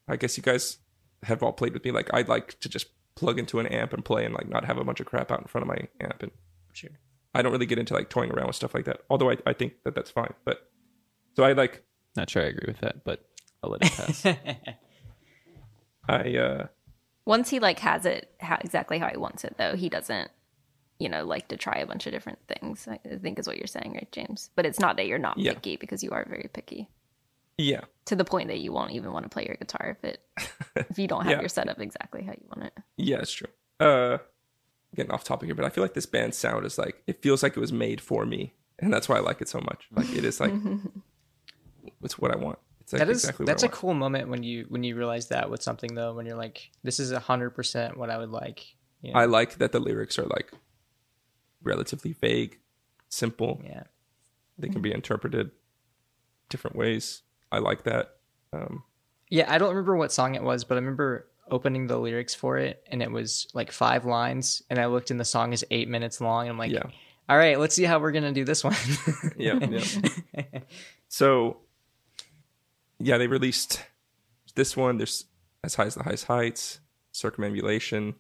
I 0.07 0.15
guess 0.15 0.37
you 0.37 0.43
guys 0.43 0.77
have 1.23 1.43
all 1.43 1.51
played 1.51 1.73
with 1.73 1.83
me. 1.83 1.91
Like 1.91 2.09
I'd 2.13 2.29
like 2.29 2.57
to 2.61 2.69
just 2.69 2.87
plug 3.15 3.39
into 3.39 3.59
an 3.59 3.67
amp 3.67 3.91
and 3.91 4.05
play 4.05 4.23
and 4.25 4.33
like 4.33 4.47
not 4.47 4.65
have 4.65 4.77
a 4.77 4.83
bunch 4.83 4.99
of 4.99 5.05
crap 5.05 5.31
out 5.31 5.41
in 5.41 5.47
front 5.47 5.63
of 5.63 5.67
my 5.67 5.87
amp. 5.99 6.23
And 6.23 6.31
sure. 6.71 6.91
I 7.35 7.41
don't 7.41 7.51
really 7.51 7.65
get 7.65 7.77
into 7.79 7.93
like 7.93 8.09
toying 8.09 8.31
around 8.31 8.47
with 8.47 8.55
stuff 8.55 8.73
like 8.73 8.85
that. 8.85 9.01
Although 9.09 9.31
I, 9.31 9.37
I 9.45 9.53
think 9.53 9.73
that 9.83 9.93
that's 9.95 10.09
fine. 10.11 10.33
But 10.45 10.69
so 11.35 11.43
I 11.43 11.53
like 11.53 11.83
Not 12.15 12.29
sure 12.29 12.43
I 12.43 12.47
agree 12.47 12.65
with 12.67 12.79
that, 12.79 13.03
but 13.03 13.25
I'll 13.63 13.71
let 13.71 13.83
it 13.83 13.91
pass. 13.91 14.25
I 16.09 16.37
uh 16.37 16.67
Once 17.25 17.49
he 17.49 17.59
like 17.59 17.79
has 17.79 18.05
it 18.05 18.31
how, 18.39 18.57
exactly 18.61 18.99
how 18.99 19.09
he 19.09 19.17
wants 19.17 19.43
it, 19.43 19.55
though, 19.57 19.75
he 19.75 19.89
doesn't, 19.89 20.29
you 20.99 21.09
know, 21.09 21.25
like 21.25 21.47
to 21.49 21.57
try 21.57 21.77
a 21.79 21.85
bunch 21.85 22.05
of 22.05 22.13
different 22.13 22.39
things. 22.47 22.87
I 22.87 22.99
I 23.11 23.15
think 23.17 23.39
is 23.39 23.47
what 23.47 23.57
you're 23.57 23.67
saying, 23.67 23.93
right, 23.93 24.11
James? 24.11 24.49
But 24.55 24.65
it's 24.65 24.79
not 24.79 24.97
that 24.97 25.07
you're 25.07 25.17
not 25.19 25.37
Yeah. 25.37 25.53
picky 25.53 25.77
because 25.77 26.03
you 26.03 26.11
are 26.11 26.25
very 26.29 26.49
picky 26.53 26.89
yeah 27.57 27.79
to 28.03 28.17
the 28.17 28.25
point 28.25 28.49
that 28.49 28.59
you 28.59 28.73
won't 28.73 28.91
even 28.91 29.13
want 29.13 29.23
to 29.23 29.29
play 29.29 29.45
your 29.45 29.55
guitar 29.55 29.95
if 29.97 30.03
it 30.03 30.19
if 30.89 30.99
you 30.99 31.07
don't 31.07 31.23
have 31.23 31.31
Yeah. 31.31 31.39
your 31.39 31.47
setup 31.47 31.79
exactly 31.79 32.21
how 32.21 32.33
you 32.33 32.45
want 32.53 32.63
it. 32.65 32.73
yeah 32.97 33.19
it's 33.19 33.31
true. 33.31 33.47
Uh, 33.79 34.17
getting 34.95 35.11
off 35.11 35.23
topic 35.23 35.47
here, 35.47 35.55
but 35.55 35.65
I 35.65 35.69
feel 35.69 35.83
like 35.83 35.93
this 35.93 36.05
band's 36.05 36.37
sound 36.37 36.65
is 36.65 36.77
like 36.77 37.01
it 37.07 37.21
feels 37.21 37.43
like 37.43 37.55
it 37.55 37.59
was 37.59 37.73
made 37.73 38.01
for 38.01 38.25
me, 38.25 38.53
and 38.79 38.93
that's 38.93 39.07
why 39.09 39.17
I 39.17 39.19
like 39.21 39.41
it 39.41 39.49
so 39.49 39.59
much. 39.59 39.87
Like 39.91 40.09
it 40.13 40.23
is 40.25 40.39
like 40.39 40.53
it's 42.03 42.17
what 42.17 42.31
I 42.31 42.37
want. 42.37 42.59
It's 42.81 42.93
like 42.93 42.99
that 42.99 43.09
is 43.09 43.23
exactly 43.23 43.45
that's 43.45 43.63
what 43.63 43.71
a 43.71 43.71
I 43.71 43.75
want. 43.75 43.81
cool 43.81 43.93
moment 43.93 44.29
when 44.29 44.43
you 44.43 44.65
when 44.69 44.83
you 44.83 44.95
realize 44.95 45.27
that 45.29 45.49
with 45.49 45.61
something 45.63 45.95
though 45.95 46.13
when 46.13 46.25
you're 46.25 46.37
like 46.37 46.69
this 46.83 46.99
is 46.99 47.11
a 47.11 47.19
hundred 47.19 47.51
percent 47.51 47.97
what 47.97 48.09
I 48.09 48.17
would 48.17 48.29
like. 48.31 48.75
You 49.01 49.13
know? 49.13 49.19
I 49.19 49.25
like 49.25 49.55
that 49.57 49.71
the 49.71 49.79
lyrics 49.79 50.17
are 50.19 50.25
like 50.25 50.51
relatively 51.63 52.13
vague, 52.13 52.59
simple. 53.09 53.61
yeah. 53.63 53.83
They 54.57 54.69
can 54.69 54.81
be 54.81 54.93
interpreted 54.93 55.51
different 56.49 56.77
ways. 56.77 57.23
I 57.51 57.57
like 57.57 57.83
that. 57.83 58.15
Um, 58.53 58.83
Yeah, 59.29 59.51
I 59.51 59.57
don't 59.57 59.69
remember 59.69 59.97
what 59.97 60.11
song 60.13 60.35
it 60.35 60.43
was, 60.43 60.63
but 60.63 60.75
I 60.75 60.77
remember 60.79 61.27
opening 61.49 61.87
the 61.87 61.97
lyrics 61.97 62.33
for 62.33 62.57
it 62.57 62.83
and 62.91 63.01
it 63.03 63.11
was 63.11 63.47
like 63.53 63.71
five 63.71 64.03
lines 64.05 64.63
and 64.69 64.79
I 64.79 64.87
looked 64.87 65.11
and 65.11 65.19
the 65.19 65.25
song 65.25 65.53
is 65.53 65.63
eight 65.71 65.87
minutes 65.87 66.19
long 66.19 66.43
and 66.47 66.51
I'm 66.51 66.57
like, 66.57 66.71
Yeah. 66.71 66.83
all 67.29 67.37
right, 67.37 67.59
let's 67.59 67.75
see 67.75 67.83
how 67.83 67.99
we're 67.99 68.11
gonna 68.11 68.31
do 68.33 68.45
this 68.45 68.63
one. 68.63 68.75
yeah, 69.37 69.59
yeah. 69.63 70.43
So, 71.07 71.57
yeah, 72.99 73.17
they 73.17 73.27
released 73.27 73.81
this 74.55 74.75
one. 74.75 74.97
There's 74.97 75.25
as 75.63 75.75
high 75.75 75.85
as 75.85 75.95
the 75.95 76.03
highest 76.03 76.25
heights, 76.25 76.79
circumambulation. 77.11 78.15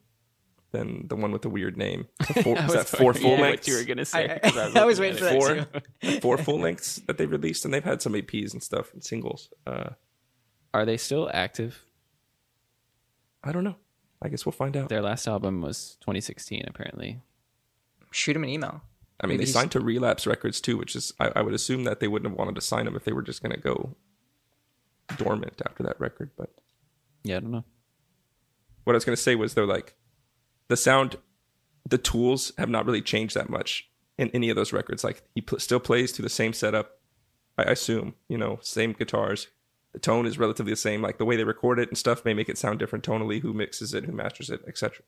Then 0.71 1.05
the 1.07 1.15
one 1.15 1.31
with 1.31 1.41
the 1.41 1.49
weird 1.49 1.77
name. 1.77 2.07
The 2.33 2.43
Four, 2.43 2.57
is 2.57 2.73
that 2.73 2.87
four 2.87 3.13
full 3.13 3.31
what 3.31 3.39
lengths? 3.41 3.67
you 3.67 3.75
were 3.77 3.83
gonna 3.83 4.05
say. 4.05 4.29
I- 4.29 4.39
'cause 4.39 4.75
I 4.75 4.85
was 4.85 4.99
looking 4.99 5.23
waiting 5.23 5.39
for 5.41 5.51
it. 5.55 5.73
that 6.01 6.21
four, 6.21 6.37
four 6.37 6.43
full 6.43 6.59
lengths 6.59 6.97
that 7.07 7.17
they 7.17 7.25
released, 7.25 7.65
and 7.65 7.73
they've 7.73 7.83
had 7.83 8.01
some 8.01 8.13
EPs 8.13 8.53
and 8.53 8.61
stuff 8.61 8.93
and 8.93 9.03
singles. 9.03 9.49
Uh, 9.65 9.91
Are 10.73 10.85
they 10.85 10.97
still 10.97 11.29
active? 11.33 11.81
I 13.45 13.51
don't 13.51 13.63
know. 13.63 13.75
I 14.21 14.29
guess 14.29 14.45
we'll 14.45 14.53
find 14.53 14.75
out. 14.75 14.89
Their 14.89 15.01
last 15.01 15.27
album 15.27 15.61
was 15.61 15.97
2016, 16.01 16.63
apparently. 16.67 17.21
Shoot 18.11 18.35
him 18.35 18.43
an 18.43 18.49
email. 18.49 18.81
I 19.21 19.27
mean, 19.27 19.37
Maybe 19.37 19.45
they 19.45 19.51
signed 19.51 19.71
to 19.71 19.79
Relapse 19.79 20.25
Records 20.27 20.59
too, 20.59 20.77
which 20.77 20.95
is 20.95 21.13
I, 21.19 21.31
I 21.37 21.41
would 21.41 21.53
assume 21.53 21.83
that 21.85 21.99
they 21.99 22.07
wouldn't 22.07 22.29
have 22.31 22.37
wanted 22.37 22.55
to 22.55 22.61
sign 22.61 22.85
them 22.85 22.95
if 22.95 23.03
they 23.05 23.13
were 23.13 23.21
just 23.21 23.41
going 23.43 23.53
to 23.55 23.61
go 23.61 23.95
dormant 25.17 25.61
after 25.65 25.83
that 25.83 25.99
record. 25.99 26.31
But 26.37 26.49
Yeah, 27.23 27.37
I 27.37 27.39
don't 27.39 27.51
know. 27.51 27.63
what 28.83 28.93
I 28.93 28.97
was 28.97 29.05
going 29.05 29.15
to 29.15 29.21
say 29.21 29.35
was 29.35 29.53
they're 29.53 29.65
like 29.65 29.95
the 30.67 30.75
sound, 30.77 31.17
the 31.87 31.97
tools 31.97 32.51
have 32.57 32.69
not 32.69 32.85
really 32.85 33.01
changed 33.01 33.35
that 33.35 33.49
much 33.49 33.89
in 34.17 34.29
any 34.31 34.49
of 34.49 34.55
those 34.55 34.73
records. 34.73 35.03
Like 35.03 35.21
he 35.35 35.41
pl- 35.41 35.59
still 35.59 35.79
plays 35.79 36.11
to 36.13 36.21
the 36.21 36.29
same 36.29 36.53
setup. 36.53 36.99
I 37.57 37.63
assume 37.63 38.15
you 38.27 38.37
know 38.37 38.59
same 38.61 38.93
guitars. 38.93 39.47
The 39.95 40.01
tone 40.01 40.25
is 40.25 40.37
relatively 40.37 40.73
the 40.73 40.75
same. 40.75 41.01
Like 41.01 41.19
the 41.19 41.23
way 41.23 41.37
they 41.37 41.45
record 41.45 41.79
it 41.79 41.87
and 41.87 41.97
stuff 41.97 42.25
may 42.25 42.33
make 42.33 42.49
it 42.49 42.57
sound 42.57 42.79
different 42.79 43.05
tonally. 43.05 43.41
Who 43.41 43.53
mixes 43.53 43.93
it, 43.93 44.03
who 44.03 44.11
masters 44.11 44.49
it, 44.49 44.59
etc. 44.67 45.05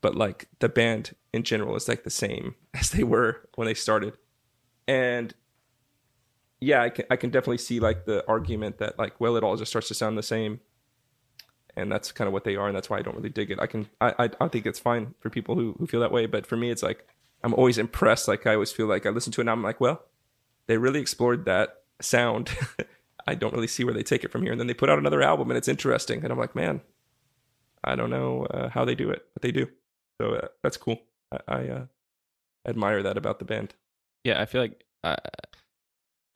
But 0.00 0.14
like 0.14 0.48
the 0.60 0.68
band 0.70 1.14
in 1.34 1.42
general 1.42 1.76
is 1.76 1.88
like 1.88 2.04
the 2.04 2.10
same 2.10 2.54
as 2.74 2.88
they 2.88 3.04
were 3.04 3.46
when 3.56 3.66
they 3.66 3.74
started, 3.74 4.16
and 4.88 5.34
yeah, 6.58 6.80
I 6.80 6.88
can 6.88 7.04
I 7.10 7.16
can 7.16 7.28
definitely 7.28 7.58
see 7.58 7.80
like 7.80 8.06
the 8.06 8.26
argument 8.26 8.78
that 8.78 8.98
like 8.98 9.20
well 9.20 9.36
it 9.36 9.44
all 9.44 9.58
just 9.58 9.70
starts 9.70 9.88
to 9.88 9.94
sound 9.94 10.16
the 10.16 10.22
same, 10.22 10.60
and 11.76 11.92
that's 11.92 12.10
kind 12.10 12.26
of 12.26 12.32
what 12.32 12.44
they 12.44 12.56
are, 12.56 12.66
and 12.66 12.74
that's 12.74 12.88
why 12.88 12.96
I 12.96 13.02
don't 13.02 13.16
really 13.16 13.28
dig 13.28 13.50
it. 13.50 13.60
I 13.60 13.66
can 13.66 13.90
I 14.00 14.14
I, 14.18 14.30
I 14.40 14.48
think 14.48 14.64
it's 14.64 14.78
fine 14.78 15.14
for 15.20 15.28
people 15.28 15.54
who 15.54 15.76
who 15.78 15.86
feel 15.86 16.00
that 16.00 16.12
way, 16.12 16.24
but 16.24 16.46
for 16.46 16.56
me 16.56 16.70
it's 16.70 16.82
like 16.82 17.06
I'm 17.42 17.52
always 17.52 17.76
impressed. 17.76 18.26
Like 18.26 18.46
I 18.46 18.54
always 18.54 18.72
feel 18.72 18.86
like 18.86 19.04
I 19.04 19.10
listen 19.10 19.32
to 19.32 19.42
it 19.42 19.42
and 19.42 19.50
I'm 19.50 19.62
like, 19.62 19.82
well, 19.82 20.02
they 20.66 20.78
really 20.78 21.00
explored 21.00 21.44
that 21.44 21.82
sound. 22.00 22.48
I 23.26 23.34
don't 23.34 23.54
really 23.54 23.66
see 23.66 23.84
where 23.84 23.94
they 23.94 24.02
take 24.02 24.24
it 24.24 24.30
from 24.30 24.42
here, 24.42 24.52
and 24.52 24.60
then 24.60 24.66
they 24.66 24.74
put 24.74 24.90
out 24.90 24.98
another 24.98 25.22
album 25.22 25.50
and 25.50 25.58
it's 25.58 25.68
interesting, 25.68 26.22
and 26.22 26.32
I'm 26.32 26.38
like, 26.38 26.54
man, 26.54 26.80
I 27.82 27.96
don't 27.96 28.10
know 28.10 28.46
uh, 28.46 28.68
how 28.68 28.84
they 28.84 28.94
do 28.94 29.10
it, 29.10 29.26
but 29.34 29.42
they 29.42 29.52
do. 29.52 29.68
So 30.20 30.34
uh, 30.34 30.48
that's 30.62 30.76
cool. 30.76 30.98
I, 31.32 31.38
I 31.48 31.68
uh, 31.68 31.86
admire 32.66 33.02
that 33.02 33.16
about 33.16 33.38
the 33.38 33.44
band. 33.44 33.74
Yeah, 34.24 34.40
I 34.40 34.46
feel 34.46 34.62
like 34.62 34.84
I, 35.02 35.16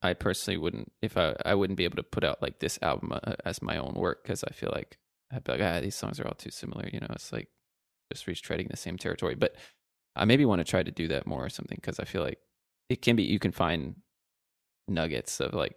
I 0.03 0.15
personally 0.15 0.59
wouldn't 0.59 0.93
if 1.03 1.17
I 1.17 1.35
I 1.45 1.55
wouldn't 1.55 1.77
be 1.77 1.85
able 1.85 1.97
to 1.97 2.03
put 2.03 2.25
out 2.25 2.43
like 2.43 2.61
this 2.61 2.79
album 2.83 3.13
uh, 3.13 3.35
as 3.45 3.63
my 3.63 3.79
own 3.79 3.95
work 3.95 4.23
because 4.23 4.45
I 4.45 4.51
feel 4.51 4.71
like 4.75 4.99
I'd 5.33 5.45
be 5.45 5.53
like 5.53 5.63
ah 5.63 5.81
these 5.81 5.97
songs 5.97 6.21
are 6.21 6.27
all 6.27 6.35
too 6.35 6.51
similar. 6.51 6.89
You 6.93 7.01
know, 7.01 7.09
it's 7.11 7.33
like 7.33 7.49
just 8.13 8.27
retreading 8.27 8.71
the 8.71 8.77
same 8.77 8.99
territory. 8.99 9.35
But 9.35 9.57
I 10.15 10.25
maybe 10.25 10.45
want 10.45 10.61
to 10.61 10.65
try 10.65 10.83
to 10.83 10.91
do 10.91 11.09
that 11.09 11.27
more 11.27 11.45
or 11.45 11.51
something 11.51 11.79
because 11.81 11.99
I 11.99 12.05
feel 12.05 12.23
like 12.23 12.39
it 12.89 13.03
can 13.03 13.17
be 13.17 13.25
you 13.25 13.39
can 13.39 13.53
find 13.53 13.97
nuggets 14.87 15.41
of 15.41 15.55
like 15.55 15.77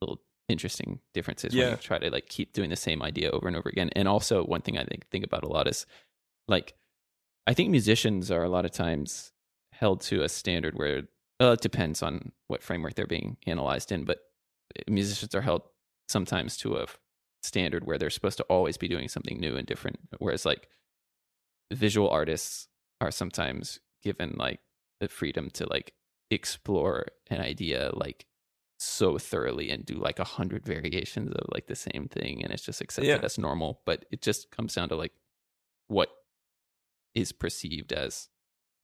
little 0.00 0.20
interesting 0.48 1.00
differences 1.14 1.54
when 1.54 1.70
you 1.70 1.76
try 1.76 1.98
to 1.98 2.10
like 2.10 2.28
keep 2.28 2.52
doing 2.52 2.70
the 2.70 2.76
same 2.76 3.02
idea 3.02 3.30
over 3.30 3.48
and 3.48 3.56
over 3.56 3.68
again. 3.68 3.90
And 3.94 4.08
also 4.08 4.44
one 4.44 4.60
thing 4.60 4.78
I 4.78 4.84
think 4.84 5.08
think 5.10 5.24
about 5.24 5.44
a 5.44 5.48
lot 5.48 5.68
is 5.68 5.86
like 6.48 6.74
I 7.46 7.54
think 7.54 7.70
musicians 7.70 8.30
are 8.30 8.44
a 8.44 8.48
lot 8.48 8.64
of 8.64 8.70
times 8.70 9.32
held 9.72 10.00
to 10.02 10.22
a 10.22 10.28
standard 10.28 10.76
where 10.76 11.02
well, 11.40 11.52
it 11.52 11.60
depends 11.60 12.02
on 12.02 12.32
what 12.46 12.62
framework 12.62 12.94
they're 12.94 13.06
being 13.06 13.36
analyzed 13.46 13.90
in, 13.90 14.04
but 14.04 14.18
eh, 14.76 14.82
musicians 14.88 15.34
are 15.34 15.40
held 15.40 15.62
sometimes 16.08 16.56
to 16.58 16.76
a 16.76 16.86
standard 17.42 17.84
where 17.84 17.98
they're 17.98 18.10
supposed 18.10 18.36
to 18.36 18.44
always 18.44 18.76
be 18.76 18.86
doing 18.86 19.08
something 19.08 19.40
new 19.40 19.56
and 19.56 19.66
different. 19.66 19.98
Whereas 20.18 20.44
like 20.44 20.68
visual 21.72 22.08
artists 22.08 22.68
are 23.00 23.10
sometimes 23.10 23.80
given 24.02 24.34
like 24.36 24.60
the 25.00 25.08
freedom 25.08 25.50
to 25.50 25.66
like 25.68 25.94
explore 26.30 27.06
an 27.28 27.40
idea 27.40 27.90
like 27.94 28.26
so 28.82 29.18
thoroughly 29.18 29.70
and 29.70 29.84
do 29.86 29.94
like 29.94 30.18
a 30.18 30.24
hundred 30.24 30.64
variations 30.64 31.30
of 31.32 31.46
like 31.52 31.66
the 31.66 31.76
same 31.76 32.08
thing 32.10 32.42
and 32.42 32.52
it's 32.52 32.62
just 32.64 32.80
accepted 32.80 33.08
Yeah. 33.08 33.20
as 33.22 33.38
normal. 33.38 33.80
But 33.84 34.04
it 34.10 34.22
just 34.22 34.50
comes 34.50 34.74
down 34.74 34.88
to 34.90 34.96
like 34.96 35.12
what 35.88 36.10
is 37.14 37.32
perceived 37.32 37.92
as 37.92 38.28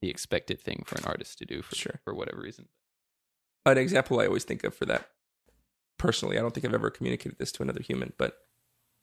the 0.00 0.08
expected 0.10 0.60
thing 0.60 0.84
for 0.86 0.96
an 0.98 1.04
artist 1.04 1.38
to 1.38 1.44
do 1.46 1.62
for 1.62 1.74
Sure. 1.74 2.00
for 2.04 2.14
whatever 2.14 2.40
reason. 2.40 2.68
an 3.66 3.76
example 3.78 4.18
I 4.20 4.26
always 4.26 4.44
think 4.44 4.64
of 4.64 4.74
for 4.74 4.86
that 4.86 5.10
personally, 5.98 6.38
I 6.38 6.40
don't 6.40 6.54
think 6.54 6.64
I've 6.64 6.72
ever 6.74 6.90
communicated 6.90 7.38
this 7.38 7.52
to 7.52 7.62
another 7.62 7.82
human, 7.82 8.12
but 8.16 8.46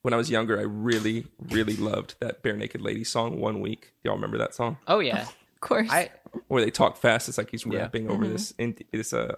when 0.01 0.13
I 0.13 0.17
was 0.17 0.29
younger, 0.31 0.58
I 0.58 0.63
really, 0.63 1.27
really 1.39 1.75
loved 1.75 2.15
that 2.19 2.41
Barenaked 2.41 2.81
Lady 2.81 3.03
song, 3.03 3.39
One 3.39 3.60
Week. 3.60 3.93
Do 4.01 4.08
y'all 4.10 4.15
remember 4.15 4.38
that 4.38 4.55
song? 4.55 4.77
Oh 4.88 4.99
yeah, 4.99 5.23
Of 5.55 5.60
course. 5.62 5.89
I 5.91 6.10
Where 6.47 6.63
they 6.63 6.71
talk 6.71 6.97
fast. 6.97 7.27
It's 7.27 7.38
like 7.38 7.49
he's 7.51 7.65
Yeah. 7.65 7.79
rapping 7.79 8.10
over 8.10 8.27
this, 8.27 8.53
in, 8.58 8.75
this 8.91 9.13
uh, 9.13 9.36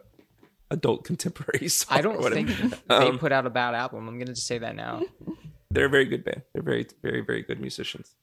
adult 0.71 1.03
contemporary 1.05 1.67
song. 1.69 1.97
I 1.97 2.01
don't 2.01 2.19
whatever. 2.21 2.35
think 2.51 2.85
they 2.87 2.95
Um, 2.95 3.19
put 3.19 3.31
out 3.31 3.45
a 3.45 3.49
bad 3.49 3.73
album. 3.75 4.07
I'm 4.07 4.17
gonna 4.19 4.33
just 4.33 4.47
say 4.47 4.57
that 4.57 4.75
now. 4.75 5.01
they're 5.71 5.85
a 5.85 5.89
very 5.89 6.05
good 6.05 6.23
band. 6.23 6.43
They're 6.53 6.63
very, 6.63 6.87
very, 7.01 7.21
very 7.21 7.43
good 7.43 7.59
musicians. 7.59 8.15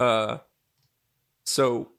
Uh, 0.00 0.38
so 1.46 1.90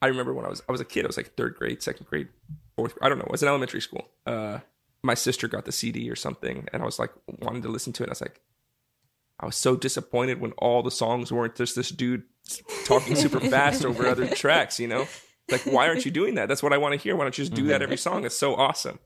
I 0.00 0.06
remember 0.08 0.32
when 0.34 0.44
I 0.44 0.48
was 0.48 0.62
I 0.68 0.72
was 0.72 0.80
a 0.80 0.84
kid. 0.84 1.04
I 1.04 1.08
was 1.08 1.16
like 1.16 1.34
third 1.36 1.56
grade, 1.56 1.82
second 1.82 2.06
grade, 2.06 2.28
fourth. 2.76 2.96
I 3.02 3.08
don't 3.08 3.18
know. 3.18 3.26
I 3.28 3.32
was 3.32 3.42
in 3.42 3.48
elementary 3.48 3.80
school. 3.80 4.08
Uh, 4.26 4.58
my 5.02 5.14
sister 5.14 5.48
got 5.48 5.64
the 5.64 5.72
CD 5.72 6.08
or 6.10 6.16
something, 6.16 6.68
and 6.72 6.82
I 6.82 6.86
was 6.86 6.98
like 6.98 7.10
wanted 7.40 7.62
to 7.64 7.68
listen 7.68 7.92
to 7.94 8.02
it. 8.02 8.06
And 8.06 8.10
I 8.10 8.12
was 8.12 8.20
like, 8.22 8.40
I 9.40 9.46
was 9.46 9.56
so 9.56 9.76
disappointed 9.76 10.40
when 10.40 10.52
all 10.52 10.82
the 10.82 10.90
songs 10.90 11.32
weren't 11.32 11.56
just 11.56 11.74
this 11.76 11.90
dude 11.90 12.22
talking 12.86 13.16
super 13.16 13.40
fast 13.40 13.84
over 13.84 14.06
other 14.06 14.28
tracks. 14.28 14.78
You 14.80 14.88
know, 14.88 15.06
like 15.52 15.62
why 15.64 15.86
aren't 15.88 16.04
you 16.04 16.10
doing 16.20 16.34
that? 16.36 16.48
That's 16.48 16.62
what 16.62 16.72
I 16.72 16.78
want 16.78 16.92
to 16.94 16.98
hear. 17.00 17.14
Why 17.16 17.24
don't 17.24 17.36
you 17.38 17.44
just 17.44 17.54
do 17.54 17.66
that 17.68 17.82
every 17.82 17.96
song? 17.98 18.24
It's 18.24 18.36
so 18.36 18.54
awesome. 18.56 18.98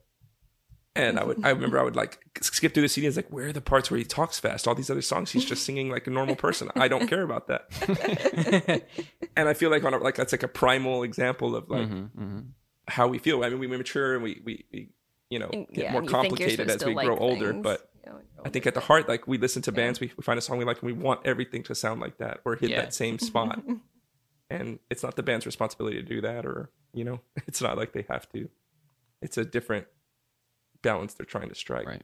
And 0.95 1.19
I 1.19 1.23
would, 1.23 1.45
I 1.45 1.49
remember 1.51 1.77
I 1.79 1.83
would 1.83 1.95
like 1.95 2.17
skip 2.41 2.73
through 2.73 2.81
the 2.81 2.89
CD. 2.89 3.05
and 3.05 3.11
It's 3.15 3.17
like, 3.23 3.31
where 3.31 3.49
are 3.49 3.53
the 3.53 3.61
parts 3.61 3.91
where 3.91 3.99
he 3.99 4.03
talks 4.03 4.39
fast? 4.39 4.67
All 4.67 4.73
these 4.73 4.89
other 4.89 5.03
songs, 5.03 5.29
he's 5.29 5.45
just 5.45 5.63
singing 5.63 5.91
like 5.91 6.07
a 6.07 6.09
normal 6.09 6.35
person. 6.35 6.69
I 6.75 6.87
don't 6.87 7.05
care 7.07 7.21
about 7.21 7.47
that. 7.49 8.81
and 9.35 9.47
I 9.47 9.53
feel 9.53 9.69
like 9.69 9.83
on 9.83 9.93
a, 9.93 9.97
like 9.99 10.15
that's 10.15 10.31
like 10.31 10.41
a 10.41 10.47
primal 10.47 11.03
example 11.03 11.55
of 11.55 11.69
like 11.69 11.87
Mm-hmm, 11.87 12.39
how 12.87 13.07
we 13.07 13.19
feel. 13.19 13.43
I 13.43 13.49
mean, 13.49 13.59
we 13.59 13.67
mature 13.67 14.15
and 14.15 14.23
we 14.23 14.41
we, 14.43 14.65
we 14.73 14.89
you 15.29 15.37
know 15.39 15.49
And- 15.53 15.67
get 15.67 15.83
yeah, 15.85 15.91
more 15.91 16.01
and 16.01 16.09
you 16.09 16.15
think 16.21 16.39
you're 16.39 16.47
complicated 16.47 16.69
as 16.71 16.83
we 16.85 16.95
to 16.95 17.05
grow 17.05 17.13
like 17.13 17.21
older. 17.21 17.51
things, 17.51 17.63
But 17.63 17.89
you 18.03 18.11
know, 18.11 18.19
I 18.45 18.49
think 18.49 18.65
at 18.65 18.73
the 18.73 18.79
heart, 18.79 19.07
like 19.07 19.27
we 19.27 19.37
listen 19.37 19.61
to 19.63 19.71
bands, 19.71 19.99
we, 19.99 20.11
we 20.17 20.23
find 20.23 20.39
a 20.39 20.41
song 20.41 20.57
we 20.57 20.65
like, 20.65 20.81
and 20.81 20.87
we 20.87 20.93
want 20.93 21.19
everything 21.25 21.61
to 21.63 21.75
sound 21.75 22.01
like 22.01 22.17
that 22.17 22.39
or 22.43 22.55
hit 22.55 22.69
Yeah. 22.71 22.81
that 22.81 22.93
same 22.95 23.19
spot. 23.29 23.59
And 24.49 24.79
it's 24.89 25.03
not 25.03 25.15
the 25.15 25.23
band's 25.23 25.45
responsibility 25.45 25.97
to 25.97 26.03
do 26.03 26.21
that, 26.21 26.45
or 26.45 26.69
you 26.93 27.03
know, 27.03 27.19
it's 27.47 27.61
not 27.61 27.77
like 27.77 27.93
they 27.93 28.05
have 28.09 28.29
to. 28.29 28.49
It's 29.21 29.37
a 29.37 29.45
different 29.45 29.87
balance 30.81 31.13
they're 31.13 31.25
trying 31.25 31.49
to 31.49 31.55
strike. 31.55 31.87
Right. 31.87 32.03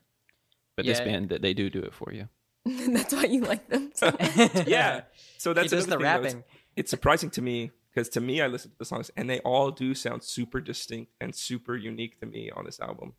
But 0.75 0.85
this 0.85 0.99
band 0.99 1.29
that 1.29 1.41
they 1.41 1.53
do 1.53 1.69
do 1.69 1.79
it 1.79 1.93
for 1.93 2.11
you. 2.11 2.29
That's 2.65 3.13
why 3.13 3.25
you 3.25 3.41
like 3.41 3.69
them. 3.69 3.91
so 3.93 4.15
Yeah. 4.65 5.01
So 5.37 5.53
that's 5.53 5.69
he 5.69 5.75
does 5.75 5.85
another 5.85 6.03
the 6.03 6.09
thing, 6.09 6.21
though, 6.21 6.27
is 6.27 6.33
rapping. 6.33 6.43
It's 6.75 6.89
surprising 6.89 7.29
to 7.31 7.41
me 7.41 7.71
because 7.91 8.09
to 8.09 8.21
me, 8.21 8.41
I 8.41 8.47
listen 8.47 8.71
to 8.71 8.77
the 8.77 8.85
songs 8.85 9.11
and 9.15 9.29
they 9.29 9.39
all 9.41 9.69
do 9.69 9.93
sound 9.93 10.23
super 10.23 10.61
distinct 10.61 11.11
and 11.21 11.35
super 11.35 11.75
unique 11.75 12.19
to 12.21 12.25
me 12.25 12.49
on 12.49 12.65
this 12.65 12.79
album. 12.79 13.13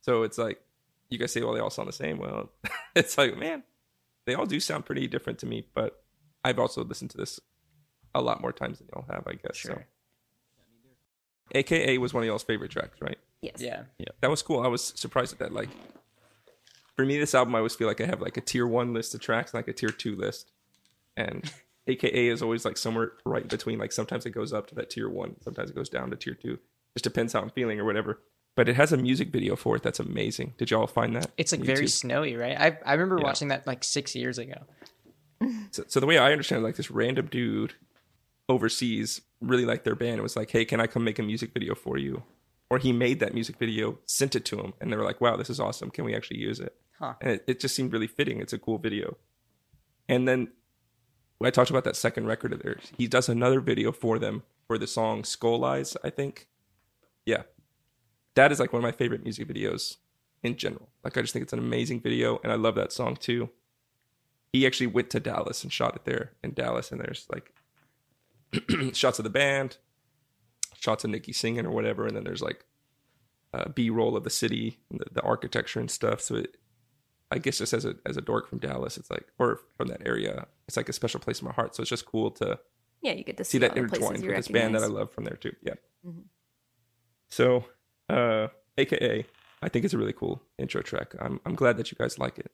So 0.00 0.22
it's 0.22 0.38
like 0.38 0.60
you 1.10 1.18
guys 1.18 1.32
say, 1.32 1.42
well, 1.42 1.52
they 1.52 1.60
all 1.60 1.70
sound 1.70 1.88
the 1.88 1.92
same. 1.92 2.18
Well, 2.18 2.50
it's 2.96 3.16
like, 3.16 3.36
man, 3.36 3.62
they 4.24 4.34
all 4.34 4.46
do 4.46 4.58
sound 4.58 4.86
pretty 4.86 5.06
different 5.06 5.38
to 5.40 5.46
me. 5.46 5.66
But 5.74 6.02
I've 6.42 6.58
also 6.58 6.82
listened 6.82 7.10
to 7.10 7.18
this 7.18 7.38
a 8.18 8.22
lot 8.22 8.40
more 8.40 8.52
times 8.52 8.78
than 8.78 8.88
y'all 8.92 9.04
have, 9.10 9.26
I 9.26 9.32
guess. 9.34 9.58
So. 9.58 9.68
Sure. 9.70 9.86
AKA 11.54 11.98
was 11.98 12.12
one 12.12 12.22
of 12.22 12.26
y'all's 12.26 12.42
favorite 12.42 12.70
tracks, 12.70 13.00
right? 13.00 13.18
yes. 13.42 13.54
Yeah. 13.58 13.82
Yeah. 13.98 14.06
That 14.20 14.30
was 14.30 14.42
cool. 14.42 14.60
I 14.60 14.66
was 14.68 14.82
surprised 14.96 15.32
at 15.32 15.38
that. 15.38 15.52
Like, 15.52 15.68
for 16.96 17.04
me, 17.04 17.18
this 17.18 17.34
album, 17.34 17.54
I 17.54 17.58
always 17.58 17.74
feel 17.76 17.86
like 17.86 18.00
I 18.00 18.06
have 18.06 18.20
like 18.20 18.36
a 18.36 18.40
tier 18.40 18.66
one 18.66 18.92
list 18.94 19.14
of 19.14 19.20
tracks 19.20 19.52
and 19.52 19.58
like 19.58 19.68
a 19.68 19.72
tier 19.72 19.90
two 19.90 20.16
list. 20.16 20.50
And 21.16 21.48
AKA 21.86 22.28
is 22.28 22.42
always 22.42 22.64
like 22.64 22.76
somewhere 22.76 23.12
right 23.24 23.42
in 23.42 23.48
between. 23.48 23.78
Like, 23.78 23.92
sometimes 23.92 24.26
it 24.26 24.30
goes 24.30 24.52
up 24.52 24.66
to 24.68 24.74
that 24.76 24.90
tier 24.90 25.08
one, 25.08 25.36
sometimes 25.42 25.70
it 25.70 25.76
goes 25.76 25.88
down 25.88 26.10
to 26.10 26.16
tier 26.16 26.34
two. 26.34 26.58
Just 26.96 27.04
depends 27.04 27.32
how 27.32 27.42
I'm 27.42 27.50
feeling 27.50 27.78
or 27.78 27.84
whatever. 27.84 28.20
But 28.56 28.70
it 28.70 28.76
has 28.76 28.90
a 28.90 28.96
music 28.96 29.28
video 29.28 29.54
for 29.54 29.76
it 29.76 29.82
that's 29.82 30.00
amazing. 30.00 30.54
Did 30.56 30.70
y'all 30.70 30.86
find 30.86 31.14
that? 31.14 31.30
It's 31.36 31.52
like 31.52 31.60
very 31.60 31.86
snowy, 31.88 32.36
right? 32.36 32.58
I 32.58 32.78
I 32.86 32.94
remember 32.94 33.18
Yeah. 33.18 33.24
watching 33.24 33.48
that 33.48 33.66
like 33.66 33.84
six 33.84 34.14
years 34.16 34.38
ago. 34.38 34.62
So, 35.72 35.84
so 35.86 36.00
the 36.00 36.06
way 36.06 36.16
I 36.16 36.32
understand, 36.32 36.62
it, 36.62 36.64
like 36.64 36.76
this 36.76 36.90
random 36.90 37.26
dude 37.26 37.74
overseas 38.48 39.22
really 39.40 39.64
liked 39.64 39.84
their 39.84 39.94
band. 39.94 40.14
and 40.14 40.22
was 40.22 40.36
like, 40.36 40.50
"Hey, 40.50 40.64
can 40.64 40.80
I 40.80 40.86
come 40.86 41.04
make 41.04 41.18
a 41.18 41.22
music 41.22 41.52
video 41.52 41.74
for 41.74 41.98
you?" 41.98 42.22
Or 42.68 42.78
he 42.78 42.92
made 42.92 43.20
that 43.20 43.34
music 43.34 43.58
video, 43.58 43.98
sent 44.06 44.34
it 44.34 44.44
to 44.46 44.60
him, 44.60 44.74
and 44.80 44.90
they 44.90 44.96
were 44.96 45.04
like, 45.04 45.20
"Wow, 45.20 45.36
this 45.36 45.50
is 45.50 45.60
awesome. 45.60 45.90
Can 45.90 46.04
we 46.04 46.14
actually 46.14 46.38
use 46.38 46.60
it?" 46.60 46.76
Huh. 46.98 47.14
And 47.20 47.32
it, 47.32 47.44
it 47.46 47.60
just 47.60 47.74
seemed 47.74 47.92
really 47.92 48.06
fitting. 48.06 48.40
It's 48.40 48.52
a 48.52 48.58
cool 48.58 48.78
video. 48.78 49.16
And 50.08 50.26
then 50.26 50.48
I 51.42 51.50
talked 51.50 51.70
about 51.70 51.84
that 51.84 51.96
second 51.96 52.26
record 52.26 52.52
of 52.52 52.62
theirs. 52.62 52.92
He 52.96 53.06
does 53.06 53.28
another 53.28 53.60
video 53.60 53.92
for 53.92 54.18
them 54.18 54.42
for 54.66 54.78
the 54.78 54.86
song 54.86 55.24
"Skull 55.24 55.64
Eyes," 55.64 55.96
I 56.02 56.10
think. 56.10 56.48
Yeah, 57.24 57.42
that 58.34 58.52
is 58.52 58.60
like 58.60 58.72
one 58.72 58.80
of 58.80 58.84
my 58.84 58.92
favorite 58.92 59.22
music 59.22 59.48
videos 59.48 59.96
in 60.42 60.56
general. 60.56 60.88
Like 61.04 61.16
I 61.16 61.22
just 61.22 61.32
think 61.32 61.42
it's 61.42 61.52
an 61.52 61.58
amazing 61.58 62.00
video, 62.00 62.40
and 62.42 62.52
I 62.52 62.56
love 62.56 62.74
that 62.76 62.92
song 62.92 63.16
too 63.16 63.50
he 64.56 64.66
actually 64.66 64.86
went 64.86 65.10
to 65.10 65.20
Dallas 65.20 65.62
and 65.62 65.72
shot 65.72 65.96
it 65.96 66.04
there 66.04 66.32
in 66.42 66.52
Dallas, 66.52 66.90
and 66.90 67.00
there's 67.00 67.26
like 67.30 67.52
shots 68.92 69.18
of 69.18 69.24
the 69.24 69.30
band, 69.30 69.78
shots 70.78 71.04
of 71.04 71.10
Nikki 71.10 71.32
singing 71.32 71.66
or 71.66 71.70
whatever, 71.70 72.06
and 72.06 72.16
then 72.16 72.24
there's 72.24 72.42
like 72.42 72.64
uh, 73.54 73.68
B 73.68 73.90
roll 73.90 74.16
of 74.16 74.24
the 74.24 74.30
city, 74.30 74.78
and 74.90 75.00
the, 75.00 75.06
the 75.12 75.22
architecture 75.22 75.80
and 75.80 75.90
stuff. 75.90 76.20
So 76.20 76.36
it, 76.36 76.56
I 77.30 77.38
guess 77.38 77.58
just 77.58 77.72
as 77.72 77.84
a 77.84 77.96
as 78.04 78.16
a 78.16 78.20
dork 78.20 78.48
from 78.48 78.58
Dallas, 78.58 78.96
it's 78.96 79.10
like 79.10 79.26
or 79.38 79.60
from 79.76 79.88
that 79.88 80.02
area, 80.06 80.46
it's 80.68 80.76
like 80.76 80.88
a 80.88 80.92
special 80.92 81.20
place 81.20 81.40
in 81.40 81.46
my 81.46 81.52
heart. 81.52 81.74
So 81.74 81.80
it's 81.82 81.90
just 81.90 82.06
cool 82.06 82.30
to 82.32 82.58
Yeah, 83.02 83.12
you 83.12 83.24
get 83.24 83.36
to 83.38 83.44
see 83.44 83.52
see, 83.52 83.58
that 83.58 83.70
all 83.70 83.82
the 83.82 83.88
places 83.88 83.98
intertwined 83.98 84.26
with 84.26 84.36
this 84.36 84.48
band 84.48 84.74
that 84.74 84.82
I 84.82 84.86
love 84.86 85.12
from 85.12 85.24
there 85.24 85.36
too. 85.36 85.54
Yeah. 85.62 85.74
Mhm. 86.06 86.24
So, 87.28 87.64
uh, 88.08 88.48
AKA, 88.78 89.26
I 89.62 89.68
think 89.68 89.84
it's 89.84 89.94
a 89.94 89.98
really 89.98 90.12
cool 90.12 90.42
intro 90.58 90.82
track. 90.82 91.14
I'm 91.20 91.40
I'm 91.44 91.54
glad 91.54 91.76
that 91.78 91.90
you 91.90 91.96
guys 91.98 92.18
like 92.18 92.38
it. 92.38 92.52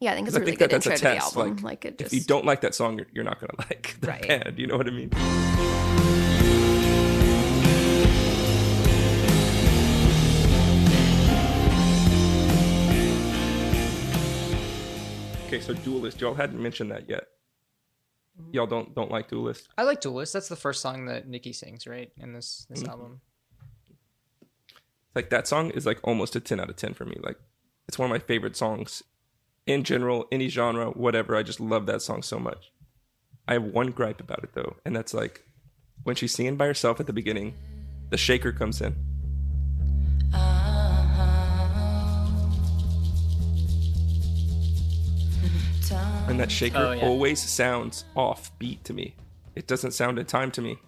Yeah, 0.00 0.12
I 0.12 0.14
think 0.16 0.26
it's 0.26 0.36
a 0.36 0.40
really 0.40 0.52
I 0.52 0.56
think 0.56 0.70
that 0.70 0.76
intro 0.76 0.92
to 0.92 1.02
the 1.02 1.10
test. 1.14 1.36
album. 1.36 1.56
Like, 1.56 1.62
like 1.62 1.84
it 1.84 1.98
just... 1.98 2.12
if 2.12 2.18
you 2.18 2.24
don't 2.24 2.44
like 2.44 2.60
that 2.62 2.74
song, 2.74 2.98
you're, 2.98 3.06
you're 3.12 3.24
not 3.24 3.40
going 3.40 3.50
to 3.56 3.56
like 3.56 3.96
the 4.00 4.08
right. 4.08 4.28
band. 4.28 4.58
You 4.58 4.66
know 4.66 4.76
what 4.76 4.88
I 4.88 4.90
mean? 4.90 5.10
Okay, 15.46 15.60
so 15.60 15.74
Duelist. 15.74 16.20
Y'all 16.20 16.34
hadn't 16.34 16.60
mentioned 16.60 16.90
that 16.90 17.08
yet. 17.08 17.28
Mm-hmm. 18.40 18.50
Y'all 18.52 18.66
don't 18.66 18.92
don't 18.96 19.12
like 19.12 19.28
Duelist. 19.28 19.68
I 19.78 19.84
like 19.84 20.00
Duelist. 20.00 20.32
That's 20.32 20.48
the 20.48 20.56
first 20.56 20.82
song 20.82 21.06
that 21.06 21.28
Nikki 21.28 21.52
sings, 21.52 21.86
right? 21.86 22.10
In 22.18 22.32
this 22.32 22.66
this 22.68 22.80
mm-hmm. 22.80 22.90
album. 22.90 23.20
Like 25.14 25.30
that 25.30 25.46
song 25.46 25.70
is 25.70 25.86
like 25.86 26.00
almost 26.02 26.34
a 26.34 26.40
ten 26.40 26.58
out 26.58 26.68
of 26.68 26.74
ten 26.74 26.94
for 26.94 27.04
me. 27.04 27.16
Like 27.22 27.38
it's 27.86 27.96
one 27.96 28.10
of 28.10 28.10
my 28.10 28.18
favorite 28.18 28.56
songs 28.56 29.04
in 29.66 29.82
general, 29.84 30.26
any 30.30 30.48
genre, 30.48 30.90
whatever. 30.90 31.36
I 31.36 31.42
just 31.42 31.60
love 31.60 31.86
that 31.86 32.02
song 32.02 32.22
so 32.22 32.38
much. 32.38 32.70
I 33.48 33.54
have 33.54 33.64
one 33.64 33.90
gripe 33.90 34.20
about 34.20 34.42
it 34.44 34.50
though, 34.54 34.76
and 34.84 34.94
that's 34.94 35.14
like 35.14 35.44
when 36.02 36.16
she's 36.16 36.32
singing 36.32 36.56
by 36.56 36.66
herself 36.66 37.00
at 37.00 37.06
the 37.06 37.12
beginning, 37.12 37.54
the 38.10 38.16
shaker 38.16 38.52
comes 38.52 38.80
in. 38.80 38.94
Uh-huh. 40.32 41.30
And 46.28 46.40
that 46.40 46.50
shaker 46.50 46.78
Oh, 46.78 46.92
yeah. 46.92 47.04
always 47.06 47.40
sounds 47.42 48.04
off 48.16 48.56
beat 48.58 48.82
to 48.84 48.92
me. 48.92 49.14
It 49.54 49.66
doesn't 49.66 49.92
sound 49.92 50.18
in 50.18 50.26
time 50.26 50.50
to 50.52 50.62
me. 50.62 50.78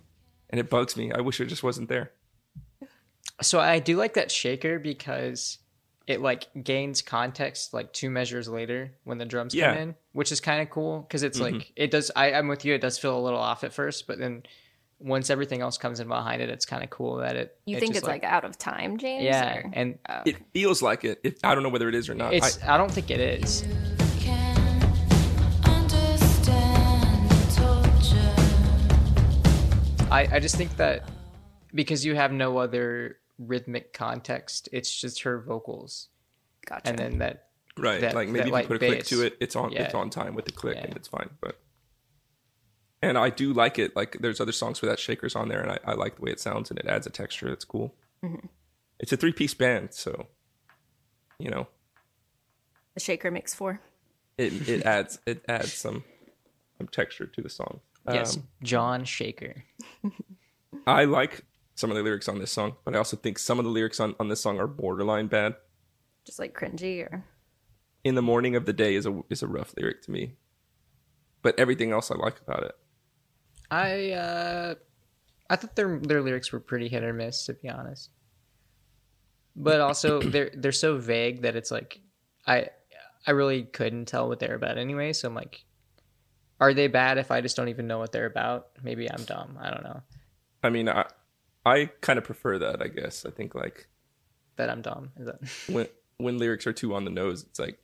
And 0.50 0.58
it 0.58 0.70
bugs 0.70 0.96
me. 0.96 1.12
I 1.12 1.20
wish 1.20 1.40
it 1.40 1.46
just 1.46 1.62
wasn't 1.62 1.88
there. 1.88 2.12
So 3.42 3.60
I 3.60 3.78
do 3.78 3.96
like 3.96 4.14
that 4.14 4.30
shaker 4.30 4.78
because 4.78 5.58
it 6.06 6.20
like 6.20 6.46
gains 6.62 7.02
context 7.02 7.74
like 7.74 7.92
two 7.92 8.08
measures 8.10 8.48
later 8.48 8.92
when 9.04 9.18
the 9.18 9.24
drums 9.24 9.54
Yeah. 9.54 9.72
come 9.74 9.82
in, 9.82 9.94
which 10.12 10.30
is 10.30 10.40
kind 10.40 10.62
of 10.62 10.70
cool 10.70 11.00
because 11.00 11.22
it's 11.24 11.38
Mhm. 11.38 11.52
like 11.54 11.72
it 11.76 11.90
does. 11.90 12.10
I, 12.14 12.32
I'm 12.32 12.46
with 12.48 12.64
you. 12.64 12.74
It 12.74 12.80
does 12.80 12.96
feel 12.98 13.18
a 13.18 13.20
little 13.20 13.40
off 13.40 13.64
at 13.64 13.72
first, 13.72 14.06
but 14.06 14.18
then 14.18 14.44
once 14.98 15.28
everything 15.30 15.60
else 15.60 15.76
comes 15.78 15.98
in 16.00 16.08
behind 16.08 16.40
it, 16.40 16.48
it's 16.48 16.64
kind 16.64 16.82
of 16.84 16.90
cool 16.90 17.16
that 17.16 17.36
it. 17.36 17.58
You 17.66 17.76
it 17.76 17.80
think 17.80 17.94
just, 17.94 18.04
it's 18.04 18.08
like, 18.08 18.24
out 18.24 18.44
of 18.44 18.56
time, 18.56 18.96
James? 18.98 19.24
yeah, 19.24 19.58
or- 19.58 19.70
and 19.74 19.98
Oh. 20.08 20.22
It 20.24 20.36
feels 20.54 20.80
like 20.80 21.04
it. 21.04 21.20
it 21.24 21.38
I 21.44 21.54
don't 21.54 21.62
know 21.64 21.68
whether 21.70 21.88
it 21.88 21.94
is 21.94 22.08
or 22.08 22.14
not. 22.14 22.32
I, 22.32 22.36
it's. 22.36 22.62
I, 22.64 22.78
don't 22.78 22.90
think 22.90 23.10
it 23.10 23.20
is. 23.20 23.62
Can 24.20 24.82
understand 25.64 27.30
torture. 27.56 28.34
I 30.10 30.28
I 30.32 30.38
just 30.40 30.56
think 30.56 30.76
that 30.76 31.08
because 31.74 32.04
you 32.04 32.14
have 32.14 32.32
no 32.32 32.58
other 32.58 33.18
rhythmic 33.38 33.92
context, 33.92 34.68
it's 34.72 34.94
just 35.00 35.22
her 35.22 35.40
vocals, 35.40 36.08
gotcha. 36.66 36.88
and 36.88 36.98
then 36.98 37.18
that 37.18 37.48
right. 37.78 38.00
that- 38.00 38.14
like 38.14 38.28
maybe 38.28 38.38
that 38.40 38.46
if 38.48 38.52
light 38.52 38.62
you 38.64 38.68
put 38.68 38.82
a 38.82 38.86
click 38.86 39.04
to 39.06 39.22
it, 39.22 39.36
it's 39.40 39.56
on 39.56 39.72
it's 39.72 39.94
on 39.94 40.10
time 40.10 40.34
with 40.34 40.44
the 40.46 40.52
click 40.52 40.76
Yeah. 40.76 40.84
and 40.84 40.96
it's 40.96 41.08
fine. 41.08 41.30
But 41.40 41.58
and 43.02 43.18
I 43.18 43.30
do 43.30 43.52
like 43.52 43.78
it. 43.78 43.94
Like 43.94 44.16
there's 44.20 44.40
other 44.40 44.52
songs 44.52 44.80
where 44.80 44.90
that 44.90 44.98
shaker's 44.98 45.36
on 45.36 45.48
there 45.48 45.60
and 45.60 45.70
I, 45.70 45.78
I 45.84 45.94
like 45.94 46.16
the 46.16 46.22
way 46.22 46.30
it 46.30 46.40
sounds 46.40 46.70
and 46.70 46.78
it 46.78 46.86
adds 46.86 47.06
a 47.06 47.10
texture 47.10 47.48
that's 47.50 47.64
cool. 47.64 47.94
Mm-hmm. 48.24 48.46
It's 48.98 49.12
a 49.12 49.16
three 49.16 49.32
piece 49.32 49.52
band, 49.54 49.92
so 49.92 50.26
you 51.38 51.50
know, 51.50 51.66
the 52.94 53.00
shaker 53.00 53.30
makes 53.30 53.52
four. 53.54 53.80
it, 54.38 54.66
it 54.68 54.84
adds 54.86 55.18
it 55.26 55.44
adds 55.48 55.72
some 55.74 56.04
some 56.78 56.88
texture 56.88 57.26
to 57.26 57.42
the 57.42 57.50
song. 57.50 57.80
yes, 58.10 58.36
Um, 58.36 58.48
John 58.62 59.04
Shaker. 59.04 59.64
I 60.86 61.04
like 61.04 61.44
some 61.76 61.90
of 61.90 61.96
the 61.96 62.02
lyrics 62.02 62.26
on 62.26 62.38
this 62.38 62.50
song, 62.50 62.74
but 62.84 62.94
I 62.94 62.98
also 62.98 63.16
think 63.16 63.38
some 63.38 63.58
of 63.58 63.64
the 63.64 63.70
lyrics 63.70 64.00
on, 64.00 64.16
on 64.18 64.28
this 64.28 64.40
song 64.40 64.58
are 64.58 64.66
borderline 64.66 65.28
bad. 65.28 65.54
Just 66.24 66.38
like 66.38 66.58
cringy 66.58 67.02
or 67.02 67.24
In 68.02 68.16
the 68.16 68.22
morning 68.22 68.56
of 68.56 68.64
the 68.64 68.72
day 68.72 68.96
is 68.96 69.06
a 69.06 69.22
is 69.30 69.42
a 69.42 69.46
rough 69.46 69.74
lyric 69.76 70.02
to 70.02 70.10
me. 70.10 70.34
But 71.42 71.58
everything 71.60 71.92
else 71.92 72.10
I 72.10 72.16
like 72.16 72.40
about 72.40 72.64
it. 72.64 72.74
I 73.70 74.10
uh 74.12 74.74
I 75.48 75.56
thought 75.56 75.76
their 75.76 75.98
their 76.00 76.22
lyrics 76.22 76.50
were 76.50 76.60
pretty 76.60 76.88
hit 76.88 77.04
or 77.04 77.12
miss 77.12 77.46
to 77.46 77.54
be 77.54 77.68
honest. 77.68 78.10
But 79.54 79.80
also 79.80 80.20
they're 80.32 80.50
they're 80.54 80.72
so 80.72 80.96
vague 80.96 81.42
that 81.42 81.56
it's 81.56 81.70
like 81.70 82.00
I 82.46 82.70
I 83.26 83.32
really 83.32 83.64
couldn't 83.64 84.06
tell 84.06 84.28
what 84.28 84.40
they're 84.40 84.54
about 84.54 84.78
anyway, 84.78 85.12
so 85.12 85.28
I'm 85.28 85.34
like 85.34 85.62
are 86.58 86.72
they 86.72 86.86
bad 86.86 87.18
if 87.18 87.30
I 87.30 87.42
just 87.42 87.54
don't 87.54 87.68
even 87.68 87.86
know 87.86 87.98
what 87.98 88.12
they're 88.12 88.24
about? 88.24 88.68
Maybe 88.82 89.10
I'm 89.10 89.22
dumb. 89.24 89.58
I 89.60 89.68
don't 89.68 89.84
know. 89.84 90.00
I 90.62 90.70
mean, 90.70 90.88
I 90.88 91.04
I 91.66 91.86
kind 92.00 92.18
of 92.18 92.24
prefer 92.24 92.58
that. 92.58 92.80
I 92.80 92.86
guess 92.86 93.26
I 93.26 93.30
think 93.30 93.54
like 93.54 93.88
That 94.56 94.70
I'm 94.70 94.82
dumb. 94.82 95.10
Is 95.18 95.26
that 95.26 95.40
when 95.74 95.86
when 96.18 96.38
lyrics 96.38 96.66
are 96.66 96.72
too 96.72 96.94
on 96.94 97.04
the 97.04 97.10
nose, 97.10 97.42
it's 97.42 97.58
like 97.58 97.78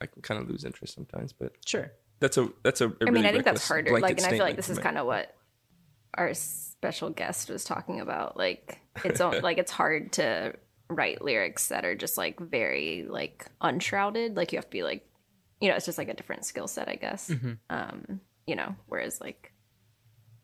I 0.00 0.06
can 0.06 0.22
kind 0.22 0.40
of 0.40 0.48
lose 0.48 0.64
interest 0.64 0.94
sometimes. 0.94 1.32
But 1.32 1.52
Sure. 1.66 1.92
that's 2.20 2.38
a 2.38 2.48
that's 2.62 2.80
a. 2.80 2.88
a 2.88 2.92
I 3.02 3.04
mean, 3.06 3.14
really 3.14 3.28
I 3.28 3.32
think 3.32 3.44
that's 3.44 3.66
harder. 3.66 3.98
Like, 3.98 4.18
and 4.18 4.26
I 4.26 4.30
feel 4.30 4.38
like 4.38 4.56
this 4.56 4.70
is 4.70 4.78
kind 4.78 4.96
of 4.96 5.06
what 5.06 5.34
our 6.14 6.32
special 6.34 7.10
guest 7.10 7.50
was 7.50 7.64
talking 7.64 8.00
about. 8.00 8.36
Like, 8.36 8.80
it's 9.04 9.20
all, 9.20 9.38
like 9.42 9.58
it's 9.58 9.72
hard 9.72 10.12
to 10.12 10.54
write 10.88 11.22
lyrics 11.22 11.68
that 11.68 11.84
are 11.84 11.94
just 11.94 12.16
like 12.16 12.38
very 12.38 13.04
like 13.08 13.46
unshrouded. 13.60 14.36
Like, 14.36 14.52
you 14.52 14.58
have 14.58 14.66
to 14.66 14.70
be 14.70 14.82
like, 14.82 15.08
you 15.60 15.68
know, 15.68 15.74
it's 15.74 15.86
just 15.86 15.98
like 15.98 16.08
a 16.08 16.14
different 16.14 16.44
skill 16.44 16.68
set, 16.68 16.88
I 16.88 16.96
guess. 16.96 17.30
Mm-hmm. 17.30 17.52
Um, 17.70 18.20
you 18.46 18.56
know, 18.56 18.74
whereas 18.86 19.20
like 19.20 19.52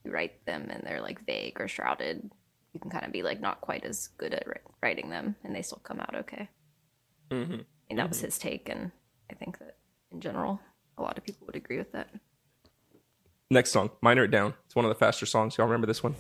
you 0.05 0.11
write 0.11 0.45
them 0.47 0.69
and 0.71 0.83
they're 0.85 1.03
like 1.03 1.25
vague 1.27 1.61
or 1.61 1.69
shrouded, 1.69 2.31
you 2.79 2.81
can 2.81 2.91
kind 2.93 3.05
of 3.05 3.11
be 3.11 3.25
like 3.25 3.41
not 3.41 3.61
quite 3.61 3.85
as 3.85 4.11
good 4.19 4.33
at 4.33 4.47
writing 4.81 5.11
them, 5.11 5.35
and 5.43 5.53
they 5.53 5.63
still 5.63 5.81
come 5.83 5.99
out 5.99 6.15
okay. 6.15 6.49
Mm-hmm. 7.33 7.63
And 7.91 7.99
that 7.99 8.09
was 8.09 8.21
his 8.21 8.39
take, 8.39 8.69
and 8.69 8.93
I 9.29 9.35
think 9.35 9.59
that 9.59 9.79
in 10.13 10.21
general, 10.21 10.61
a 10.97 11.03
lot 11.03 11.19
of 11.19 11.25
people 11.25 11.45
would 11.47 11.57
agree 11.57 11.79
with 11.79 11.91
that. 11.91 12.09
Next 13.51 13.73
song, 13.73 13.91
Minor 14.01 14.25
It 14.25 14.31
Down. 14.31 14.55
It's 14.67 14.77
one 14.77 14.85
of 14.85 14.91
the 14.91 14.95
faster 14.95 15.27
songs. 15.27 15.59
Y'all 15.59 15.67
remember 15.67 15.89
this 15.89 16.05
one? 16.05 16.15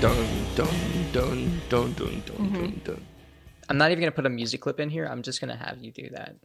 Dun 0.00 0.26
dun 0.54 0.68
dun 1.12 1.60
dun 1.68 1.92
dun 1.94 2.22
dun 2.24 2.52
dun 2.52 2.80
dun. 2.84 3.15
I'm 3.68 3.78
not 3.78 3.90
even 3.90 4.00
gonna 4.02 4.12
put 4.12 4.26
a 4.26 4.30
music 4.30 4.60
clip 4.60 4.80
in 4.80 4.90
here. 4.90 5.06
I'm 5.06 5.22
just 5.22 5.40
gonna 5.40 5.56
have 5.56 5.78
you 5.82 5.90
do 5.90 6.08
that. 6.10 6.36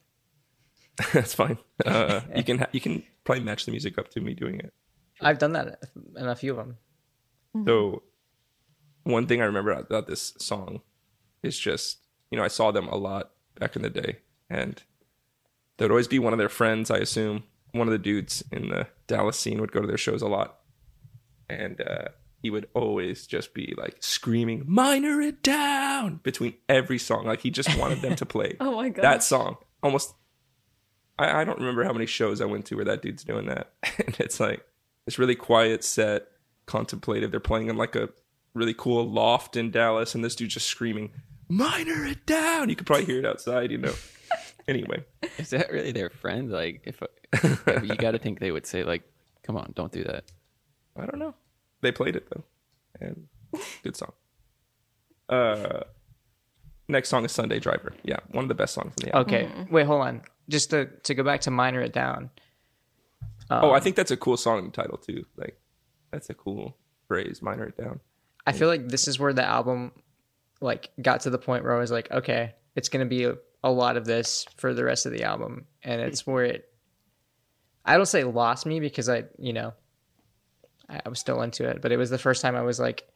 That's 1.14 1.34
fine. 1.34 1.58
Uh, 1.86 2.22
you 2.36 2.44
can 2.44 2.60
ha- 2.60 2.70
you 2.72 2.82
can 2.82 3.04
probably 3.24 3.44
match 3.44 3.66
the 3.66 3.72
music 3.72 3.98
up 3.98 4.10
to 4.10 4.22
me 4.22 4.34
doing 4.34 4.60
it. 4.60 4.74
I've 5.22 5.38
done 5.38 5.54
that 5.54 5.80
in 6.18 6.28
a 6.28 6.36
few 6.36 6.52
of 6.52 6.58
them. 6.58 6.78
So, 7.66 8.04
one 9.04 9.28
thing 9.28 9.42
I 9.42 9.46
remember 9.46 9.72
about 9.72 10.08
this 10.08 10.34
song 10.40 10.82
is 11.44 11.60
just, 11.60 12.00
you 12.32 12.38
know, 12.38 12.44
I 12.44 12.48
saw 12.48 12.72
them 12.72 12.88
a 12.88 12.96
lot 12.96 13.32
back 13.60 13.76
in 13.76 13.82
the 13.82 13.90
day, 13.90 14.20
and 14.50 14.82
there 15.78 15.86
would 15.86 15.92
always 15.92 16.08
be 16.08 16.20
one 16.20 16.34
of 16.34 16.40
their 16.40 16.50
friends, 16.50 16.90
I 16.90 16.98
assume, 16.98 17.44
one 17.72 17.88
of 17.88 17.92
the 17.92 18.00
dudes 18.00 18.44
in 18.52 18.70
the 18.70 18.88
Dallas 19.08 19.38
scene 19.38 19.60
would 19.60 19.72
go 19.72 19.82
to 19.82 19.88
their 19.88 19.98
shows 19.98 20.22
a 20.22 20.28
lot, 20.28 20.60
and 21.50 21.82
uh, 21.82 22.10
he 22.42 22.50
would 22.50 22.68
always 22.74 23.28
just 23.28 23.54
be 23.54 23.74
like 23.78 23.98
screaming 24.00 24.64
"Minor 24.68 25.22
it 25.22 25.44
down" 25.44 26.20
between 26.24 26.56
every 26.68 26.98
song, 26.98 27.26
like 27.26 27.42
he 27.42 27.50
just 27.52 27.78
wanted 27.78 28.02
them 28.02 28.16
to 28.16 28.26
play 28.26 28.56
Oh 28.60 28.76
my 28.76 28.89
god. 28.89 29.04
that 29.04 29.24
song. 29.24 29.58
Almost, 29.84 30.14
I, 31.18 31.42
I 31.42 31.44
don't 31.44 31.60
remember 31.60 31.84
how 31.84 31.94
many 31.94 32.06
shows 32.06 32.42
I 32.42 32.46
went 32.46 32.66
to 32.68 32.76
where 32.76 32.86
that 32.86 33.02
dude's 33.02 33.24
doing 33.24 33.46
that, 33.48 33.74
and 34.06 34.16
it's 34.20 34.39
like 34.39 34.66
this 35.06 35.18
really 35.20 35.36
quiet 35.36 35.84
set, 35.84 36.28
contemplative. 36.66 37.32
They're 37.32 37.39
playing 37.39 37.68
in 37.70 37.78
like 37.78 37.96
a 37.96 38.10
really 38.54 38.74
cool 38.74 39.10
loft 39.10 39.56
in 39.56 39.72
Dallas, 39.72 40.14
and 40.16 40.24
this 40.24 40.36
dude's 40.36 40.54
just 40.56 40.68
screaming, 40.68 41.12
"Minor 41.48 42.06
it 42.06 42.26
down!" 42.26 42.70
You 42.70 42.76
could 42.76 42.88
probably 42.88 43.06
hear 43.06 43.20
it 43.20 43.26
outside, 43.26 43.72
you 43.72 43.78
know. 43.78 43.94
anyway, 44.68 45.04
Is 45.38 45.50
that 45.52 45.72
really 45.72 45.92
their 45.92 46.10
friend? 46.10 46.52
Like, 46.52 46.82
if 46.86 47.02
you 47.84 47.96
got 47.96 48.12
to 48.12 48.20
think 48.20 48.39
they 48.39 48.52
would 48.52 48.66
say, 48.66 48.84
like, 48.84 49.04
"Come 49.44 49.58
on, 49.58 49.72
don't 49.76 49.92
do 49.92 50.04
that." 50.04 50.26
I 50.96 51.06
don't 51.06 51.20
know. 51.20 51.34
They 51.82 51.92
played 51.92 52.16
it 52.16 52.28
though, 52.30 52.44
and 53.00 53.28
good 53.84 53.96
song. 53.96 54.14
Uh, 55.30 55.82
next 56.88 57.10
song 57.10 57.26
is 57.26 57.32
Sunday 57.32 57.60
Driver. 57.60 57.94
Yeah, 58.04 58.18
one 58.32 58.44
of 58.44 58.50
the 58.50 58.56
best 58.56 58.74
songs 58.74 58.94
in 59.00 59.10
the 59.10 59.16
album. 59.16 59.34
Okay. 59.34 59.50
Wait, 59.72 59.86
hold 59.86 60.02
on. 60.02 60.22
Just 60.50 60.70
to 60.72 60.86
to 60.86 61.16
go 61.16 61.24
back 61.24 61.42
to 61.42 61.52
minor 61.52 61.82
it 61.82 61.94
down. 61.94 62.30
Oh, 63.50 63.72
I 63.72 63.80
think 63.80 63.96
that's 63.96 64.12
a 64.12 64.18
cool 64.18 64.38
song 64.38 64.72
title 64.72 64.98
too. 64.98 65.26
Like, 65.36 65.60
that's 66.12 66.30
a 66.30 66.34
cool 66.34 66.78
phrase. 67.08 67.42
Minor 67.42 67.66
it 67.66 67.78
down. 67.78 68.00
I 68.48 68.54
feel 68.54 68.68
like 68.70 68.88
this 68.88 69.08
is 69.08 69.20
where 69.20 69.34
the 69.34 69.44
album 69.44 69.92
like 70.62 70.90
got 71.02 71.22
to 71.22 71.30
the 71.30 71.38
point 71.38 71.64
where 71.64 71.76
I 71.76 71.80
was 71.80 71.92
like, 71.92 72.10
okay, 72.12 72.54
it's 72.76 72.90
gonna 72.90 73.06
be 73.06 73.26
a, 73.26 73.36
a 73.64 73.72
lot 73.72 73.98
of 73.98 74.06
this 74.06 74.46
for 74.58 74.74
the 74.74 74.84
rest 74.84 75.06
of 75.06 75.12
the 75.12 75.24
album, 75.24 75.66
and 75.84 76.02
it's 76.02 76.26
where 76.28 76.46
it. 76.46 76.68
I 77.84 77.98
don't 77.98 78.06
say 78.06 78.24
lost 78.24 78.66
me 78.66 78.80
because 78.80 79.10
I, 79.10 79.24
you 79.40 79.54
know, 79.54 79.74
I, 81.06 81.10
was 81.10 81.20
still 81.20 81.42
into 81.42 81.68
it, 81.68 81.82
but 81.82 81.92
it 81.92 81.98
was 81.98 82.10
the 82.10 82.18
first 82.18 82.42
time 82.42 82.56
I 82.56 82.62
was 82.62 82.80
like, 82.80 83.08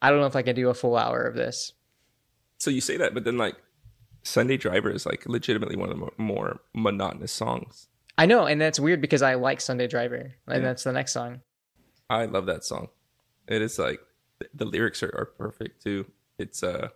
I 0.00 0.10
don't 0.10 0.20
know 0.20 0.26
if 0.26 0.36
I 0.36 0.42
can 0.42 0.54
do 0.54 0.68
a 0.68 0.74
full 0.74 0.96
hour 0.96 1.22
of 1.22 1.34
this. 1.34 1.72
So 2.58 2.70
you 2.70 2.80
say 2.80 2.96
that, 2.98 3.12
but 3.14 3.24
then 3.24 3.36
like 3.38 3.56
Sunday 4.22 4.56
Driver 4.56 4.90
is 4.90 5.06
like 5.06 5.26
legitimately 5.26 5.76
one 5.76 5.90
of 5.90 5.98
the 5.98 6.08
more 6.16 6.60
monotonous 6.74 7.32
songs. 7.32 7.88
I 8.18 8.26
know, 8.26 8.46
and 8.46 8.60
that's 8.60 8.80
weird 8.80 9.00
because 9.00 9.22
I 9.22 9.34
like 9.34 9.60
Sunday 9.60 9.86
Driver, 9.86 10.34
and 10.46 10.64
that's 10.64 10.84
the 10.84 10.92
next 10.92 11.12
song. 11.12 11.40
I 12.08 12.24
love 12.24 12.46
that 12.46 12.64
song. 12.64 12.88
It 13.46 13.60
is 13.62 13.78
like 13.78 14.00
the 14.54 14.64
lyrics 14.64 15.02
are, 15.02 15.14
are 15.16 15.26
perfect 15.26 15.82
too. 15.82 16.06
It's 16.38 16.62
a 16.62 16.92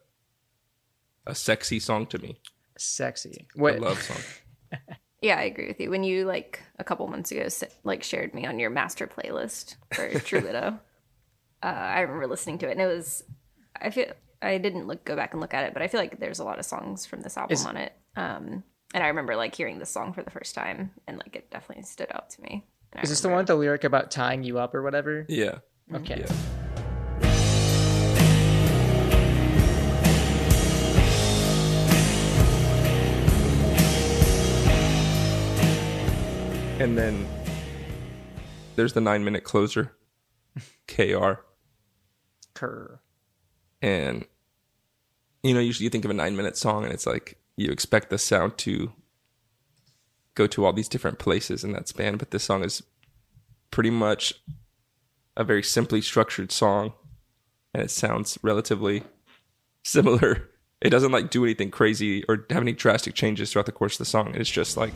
a 1.26 1.34
sexy 1.34 1.78
song 1.78 2.06
to 2.06 2.18
me. 2.18 2.40
Sexy. 2.78 3.46
A 3.54 3.60
What? 3.60 3.80
love 3.80 4.00
song. 4.02 4.16
Yeah, 5.20 5.36
I 5.36 5.42
agree 5.42 5.68
with 5.68 5.80
you. 5.80 5.90
When 5.90 6.02
you 6.02 6.24
like 6.24 6.60
a 6.78 6.84
couple 6.84 7.06
months 7.08 7.30
ago, 7.30 7.46
like 7.84 8.02
shared 8.02 8.34
me 8.34 8.46
on 8.46 8.58
your 8.58 8.70
master 8.70 9.06
playlist 9.06 9.76
for 9.92 10.18
True 10.20 10.40
Widow, 10.40 10.80
uh, 11.62 11.66
I 11.66 12.00
remember 12.00 12.26
listening 12.26 12.58
to 12.58 12.68
it, 12.68 12.72
and 12.72 12.80
it 12.80 12.86
was. 12.86 13.22
I 13.80 13.90
feel 13.90 14.12
I 14.42 14.58
didn't 14.58 14.86
look 14.86 15.04
go 15.04 15.16
back 15.16 15.32
and 15.32 15.40
look 15.40 15.54
at 15.54 15.64
it, 15.64 15.74
but 15.74 15.82
I 15.82 15.88
feel 15.88 16.00
like 16.00 16.18
there's 16.18 16.38
a 16.38 16.44
lot 16.44 16.58
of 16.58 16.64
songs 16.64 17.06
from 17.06 17.20
this 17.20 17.36
album 17.36 17.54
Is- 17.54 17.66
on 17.66 17.76
it. 17.76 17.92
Um, 18.16 18.64
and 18.92 19.04
I 19.04 19.08
remember 19.08 19.36
like 19.36 19.54
hearing 19.54 19.78
this 19.78 19.90
song 19.90 20.12
for 20.12 20.22
the 20.22 20.30
first 20.30 20.54
time, 20.54 20.90
and 21.06 21.18
like 21.18 21.36
it 21.36 21.50
definitely 21.50 21.84
stood 21.84 22.08
out 22.12 22.30
to 22.30 22.42
me. 22.42 22.64
Is 23.02 23.10
this 23.10 23.20
the 23.20 23.28
one 23.28 23.38
with 23.38 23.46
the 23.46 23.54
lyric 23.54 23.84
about 23.84 24.10
tying 24.10 24.42
you 24.42 24.58
up 24.58 24.74
or 24.74 24.82
whatever? 24.82 25.26
Yeah. 25.28 25.58
Okay. 25.94 26.24
Yeah. 26.26 26.66
And 36.80 36.96
then 36.96 37.28
there's 38.74 38.94
the 38.94 39.02
nine 39.02 39.22
minute 39.22 39.44
closer, 39.44 39.92
KR. 40.88 41.42
Kerr. 42.54 43.00
And, 43.82 44.24
you 45.42 45.52
know, 45.52 45.60
usually 45.60 45.84
you 45.84 45.90
think 45.90 46.06
of 46.06 46.10
a 46.10 46.14
nine 46.14 46.38
minute 46.38 46.56
song 46.56 46.84
and 46.84 46.92
it's 46.94 47.06
like 47.06 47.36
you 47.54 47.70
expect 47.70 48.08
the 48.08 48.16
sound 48.16 48.56
to 48.58 48.92
go 50.34 50.46
to 50.46 50.64
all 50.64 50.72
these 50.72 50.88
different 50.88 51.18
places 51.18 51.64
in 51.64 51.72
that 51.72 51.86
span. 51.86 52.16
But 52.16 52.30
this 52.30 52.44
song 52.44 52.64
is 52.64 52.82
pretty 53.70 53.90
much 53.90 54.32
a 55.36 55.44
very 55.44 55.62
simply 55.62 56.00
structured 56.00 56.50
song 56.50 56.94
and 57.74 57.82
it 57.82 57.90
sounds 57.90 58.38
relatively 58.42 59.02
similar. 59.84 60.48
It 60.82 60.88
doesn't 60.88 61.12
like 61.12 61.28
do 61.28 61.44
anything 61.44 61.70
crazy 61.70 62.24
or 62.24 62.46
have 62.48 62.62
any 62.62 62.72
drastic 62.72 63.12
changes 63.12 63.52
throughout 63.52 63.66
the 63.66 63.72
course 63.72 63.96
of 63.96 63.98
the 63.98 64.04
song. 64.06 64.34
It's 64.34 64.48
just 64.48 64.78
like 64.78 64.94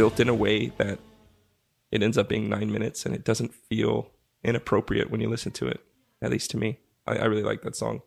built 0.00 0.18
in 0.18 0.30
a 0.30 0.34
way 0.34 0.68
that 0.78 0.98
it 1.90 2.02
ends 2.02 2.16
up 2.16 2.26
being 2.26 2.48
nine 2.48 2.72
minutes 2.72 3.04
and 3.04 3.14
it 3.14 3.22
doesn't 3.22 3.52
feel 3.52 4.10
inappropriate 4.42 5.10
when 5.10 5.20
you 5.20 5.28
listen 5.28 5.52
to 5.52 5.66
it. 5.66 5.84
At 6.22 6.30
least 6.30 6.50
to 6.52 6.56
me, 6.56 6.78
I, 7.06 7.16
I 7.16 7.24
really 7.26 7.42
like 7.42 7.60
that 7.60 7.76
song, 7.76 8.00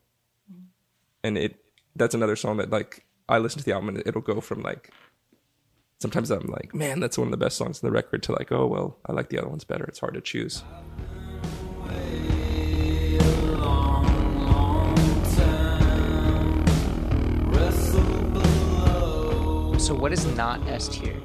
and 1.23 1.37
it 1.37 1.55
that's 1.95 2.15
another 2.15 2.35
song 2.35 2.57
that 2.57 2.71
like 2.71 3.05
I 3.29 3.37
listen 3.37 3.59
to 3.59 3.65
the 3.65 3.73
album 3.73 3.89
and 3.89 4.01
it'll 4.07 4.21
go 4.21 4.41
from 4.41 4.63
like 4.63 4.89
sometimes 5.99 6.31
I'm 6.31 6.47
like, 6.47 6.73
man, 6.73 6.99
that's 6.99 7.15
one 7.15 7.27
of 7.27 7.31
the 7.31 7.37
best 7.37 7.57
songs 7.57 7.83
in 7.83 7.85
the 7.85 7.91
record 7.91 8.23
to 8.23 8.31
like, 8.31 8.51
oh 8.51 8.65
well, 8.65 8.97
I 9.05 9.11
like 9.11 9.29
the 9.29 9.37
other 9.37 9.49
ones 9.49 9.63
better. 9.63 9.83
It's 9.83 9.99
hard 9.99 10.15
to 10.15 10.21
choose. 10.21 10.63
So 19.77 19.93
what 19.93 20.11
is 20.11 20.25
not 20.35 20.67
S 20.67 20.87
tier? 20.87 21.21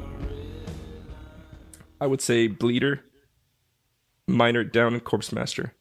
I 2.01 2.07
would 2.07 2.21
say 2.21 2.47
Bleeder, 2.47 3.01
Minor 4.27 4.65
Down, 4.65 4.95
and 4.95 5.05
Corpse 5.05 5.33
Master. 5.33 5.75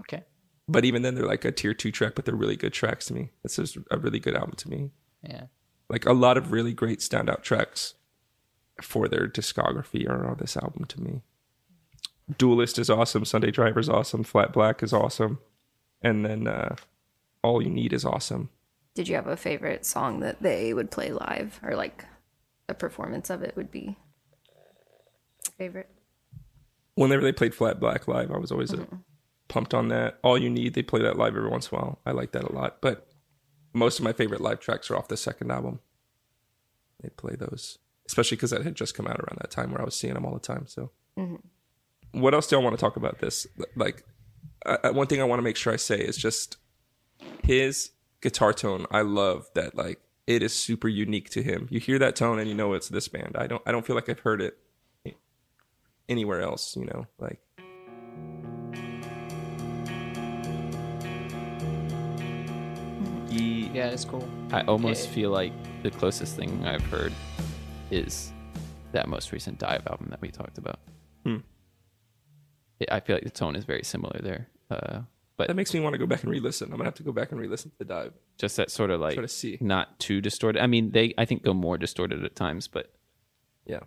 Okay. 0.00 0.24
But 0.68 0.84
even 0.84 1.02
then, 1.02 1.14
they're 1.14 1.26
like 1.26 1.44
a 1.44 1.52
tier 1.52 1.74
two 1.74 1.90
track, 1.90 2.14
but 2.14 2.24
they're 2.24 2.34
really 2.34 2.56
good 2.56 2.72
tracks 2.72 3.06
to 3.06 3.14
me. 3.14 3.30
This 3.42 3.58
is 3.58 3.76
a 3.90 3.98
really 3.98 4.20
good 4.20 4.36
album 4.36 4.54
to 4.56 4.68
me. 4.68 4.90
Yeah. 5.22 5.44
Like 5.88 6.06
a 6.06 6.12
lot 6.12 6.36
of 6.36 6.52
really 6.52 6.74
great 6.74 7.00
standout 7.00 7.42
tracks 7.42 7.94
for 8.82 9.08
their 9.08 9.26
discography 9.26 10.08
are 10.08 10.28
on 10.28 10.36
this 10.38 10.56
album 10.56 10.84
to 10.84 11.00
me. 11.00 11.22
Duelist 12.36 12.78
is 12.78 12.90
awesome. 12.90 13.24
Sunday 13.24 13.50
Driver 13.50 13.80
is 13.80 13.88
awesome. 13.88 14.22
Flat 14.22 14.52
Black 14.52 14.82
is 14.82 14.92
awesome. 14.92 15.38
And 16.02 16.24
then 16.24 16.46
uh, 16.46 16.76
All 17.42 17.62
You 17.62 17.70
Need 17.70 17.92
is 17.92 18.04
awesome. 18.04 18.50
Did 18.94 19.08
you 19.08 19.14
have 19.14 19.26
a 19.26 19.36
favorite 19.36 19.86
song 19.86 20.20
that 20.20 20.42
they 20.42 20.74
would 20.74 20.90
play 20.90 21.12
live, 21.12 21.60
or 21.62 21.74
like 21.76 22.04
a 22.68 22.74
performance 22.74 23.30
of 23.30 23.42
it 23.42 23.56
would 23.56 23.70
be 23.70 23.96
favorite? 25.58 25.90
Whenever 26.94 27.22
they 27.22 27.32
played 27.32 27.54
Flat 27.54 27.78
Black 27.78 28.08
live, 28.08 28.30
I 28.30 28.38
was 28.38 28.50
always 28.50 28.72
uh, 28.72 28.84
pumped 29.48 29.74
on 29.74 29.88
that. 29.88 30.18
All 30.22 30.38
You 30.38 30.50
Need, 30.50 30.74
they 30.74 30.82
play 30.82 31.02
that 31.02 31.16
live 31.16 31.36
every 31.36 31.50
once 31.50 31.68
in 31.70 31.76
a 31.76 31.80
while. 31.80 31.98
I 32.06 32.12
like 32.12 32.32
that 32.32 32.44
a 32.44 32.52
lot. 32.52 32.80
But 32.80 33.06
most 33.72 33.98
of 33.98 34.04
my 34.04 34.12
favorite 34.12 34.40
live 34.40 34.60
tracks 34.60 34.90
are 34.90 34.96
off 34.96 35.08
the 35.08 35.16
second 35.16 35.50
album. 35.52 35.80
They 37.02 37.10
play 37.10 37.36
those, 37.36 37.78
especially 38.06 38.36
because 38.36 38.50
that 38.50 38.64
had 38.64 38.74
just 38.74 38.94
come 38.94 39.06
out 39.06 39.20
around 39.20 39.38
that 39.40 39.50
time 39.50 39.70
where 39.70 39.80
I 39.80 39.84
was 39.84 39.94
seeing 39.94 40.14
them 40.14 40.24
all 40.24 40.34
the 40.34 40.40
time. 40.40 40.66
So, 40.66 40.90
what 42.12 42.34
else 42.34 42.48
do 42.48 42.58
I 42.58 42.62
want 42.62 42.76
to 42.76 42.80
talk 42.80 42.96
about 42.96 43.20
this? 43.20 43.46
Like, 43.76 44.04
uh, 44.66 44.90
one 44.90 45.06
thing 45.06 45.20
I 45.20 45.24
want 45.24 45.38
to 45.38 45.44
make 45.44 45.56
sure 45.56 45.72
I 45.72 45.76
say 45.76 45.98
is 45.98 46.16
just 46.16 46.56
his 47.44 47.90
guitar 48.20 48.52
tone. 48.52 48.86
I 48.90 49.02
love 49.02 49.46
that. 49.54 49.76
Like, 49.76 50.00
it 50.26 50.42
is 50.42 50.52
super 50.52 50.88
unique 50.88 51.30
to 51.30 51.42
him. 51.42 51.68
You 51.70 51.78
hear 51.78 51.98
that 52.00 52.16
tone 52.16 52.38
and 52.40 52.48
you 52.48 52.54
know 52.54 52.72
it's 52.74 52.88
this 52.88 53.06
band. 53.06 53.36
I 53.38 53.46
don't. 53.46 53.62
I 53.64 53.70
don't 53.70 53.86
feel 53.86 53.94
like 53.94 54.08
I've 54.08 54.20
heard 54.20 54.42
it 54.42 54.58
anywhere 56.08 56.40
else. 56.42 56.76
You 56.76 56.86
know, 56.86 57.06
like. 57.18 57.40
Yeah, 63.30 63.88
it's 63.90 64.04
cool. 64.04 64.28
I 64.50 64.62
almost 64.62 65.08
Yeah. 65.08 65.14
feel 65.14 65.30
like 65.30 65.52
the 65.82 65.90
closest 65.90 66.34
thing 66.36 66.64
I've 66.66 66.82
heard 66.86 67.12
is 67.90 68.32
that 68.92 69.08
most 69.08 69.30
recent 69.30 69.58
DIIV 69.60 69.86
album 69.86 70.08
that 70.10 70.20
we 70.20 70.30
talked 70.30 70.58
about. 70.58 70.80
Hmm. 71.24 71.38
It- 72.80 72.90
I 72.90 72.98
feel 73.00 73.14
like 73.16 73.24
the 73.24 73.30
tone 73.30 73.54
is 73.54 73.64
very 73.64 73.84
similar 73.84 74.18
there. 74.20 74.48
Uh, 74.70 75.02
but 75.36 75.46
That 75.48 75.54
makes 75.54 75.72
me 75.72 75.78
want 75.80 75.92
to 75.94 75.98
go 75.98 76.06
back 76.06 76.22
and 76.24 76.30
re-listen. 76.32 76.70
I'm 76.72 76.78
gonna 76.78 76.84
have 76.88 76.94
to 76.94 77.02
go 77.04 77.12
back 77.12 77.30
and 77.30 77.40
re-listen 77.40 77.70
to 77.70 77.78
the 77.78 77.84
DIIV. 77.84 78.14
just 78.38 78.56
that 78.56 78.70
sort 78.70 78.90
of 78.90 79.00
like 79.00 79.14
Try 79.14 79.22
to 79.22 79.28
see. 79.28 79.58
not 79.60 80.00
too 80.00 80.20
distorted. 80.20 80.60
I 80.60 80.66
mean, 80.66 80.90
they 80.90 81.14
I 81.16 81.24
think 81.24 81.42
go 81.42 81.54
more 81.54 81.78
distorted 81.78 82.24
at 82.24 82.34
times, 82.34 82.66
but 82.66 82.92
Yeah. 83.64 83.80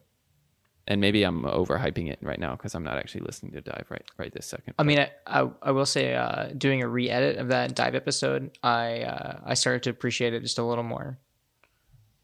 And 0.88 1.00
maybe 1.00 1.24
I'm 1.24 1.44
overhyping 1.44 2.12
it 2.12 2.20
right 2.22 2.40
now 2.40 2.56
because 2.56 2.74
I'm 2.74 2.84
not 2.84 2.98
actually 2.98 3.22
listening 3.22 3.52
to 3.54 3.62
DIIV 3.62 3.90
right 3.90 4.06
right 4.18 4.34
this 4.34 4.48
second. 4.48 4.74
I 4.80 4.84
mean, 4.84 5.00
I, 5.00 5.12
I, 5.28 5.50
I 5.62 5.72
will 5.72 5.86
say, 5.86 6.16
uh, 6.16 6.48
doing 6.58 6.82
a 6.82 6.88
re-edit 6.88 7.38
of 7.38 7.50
that 7.50 7.76
DIIV 7.76 7.96
episode, 7.96 8.58
I 8.64 9.02
uh, 9.02 9.40
I 9.46 9.54
started 9.54 9.84
to 9.84 9.90
appreciate 9.92 10.34
it 10.34 10.42
just 10.42 10.58
a 10.58 10.64
little 10.64 10.84
more. 10.84 11.20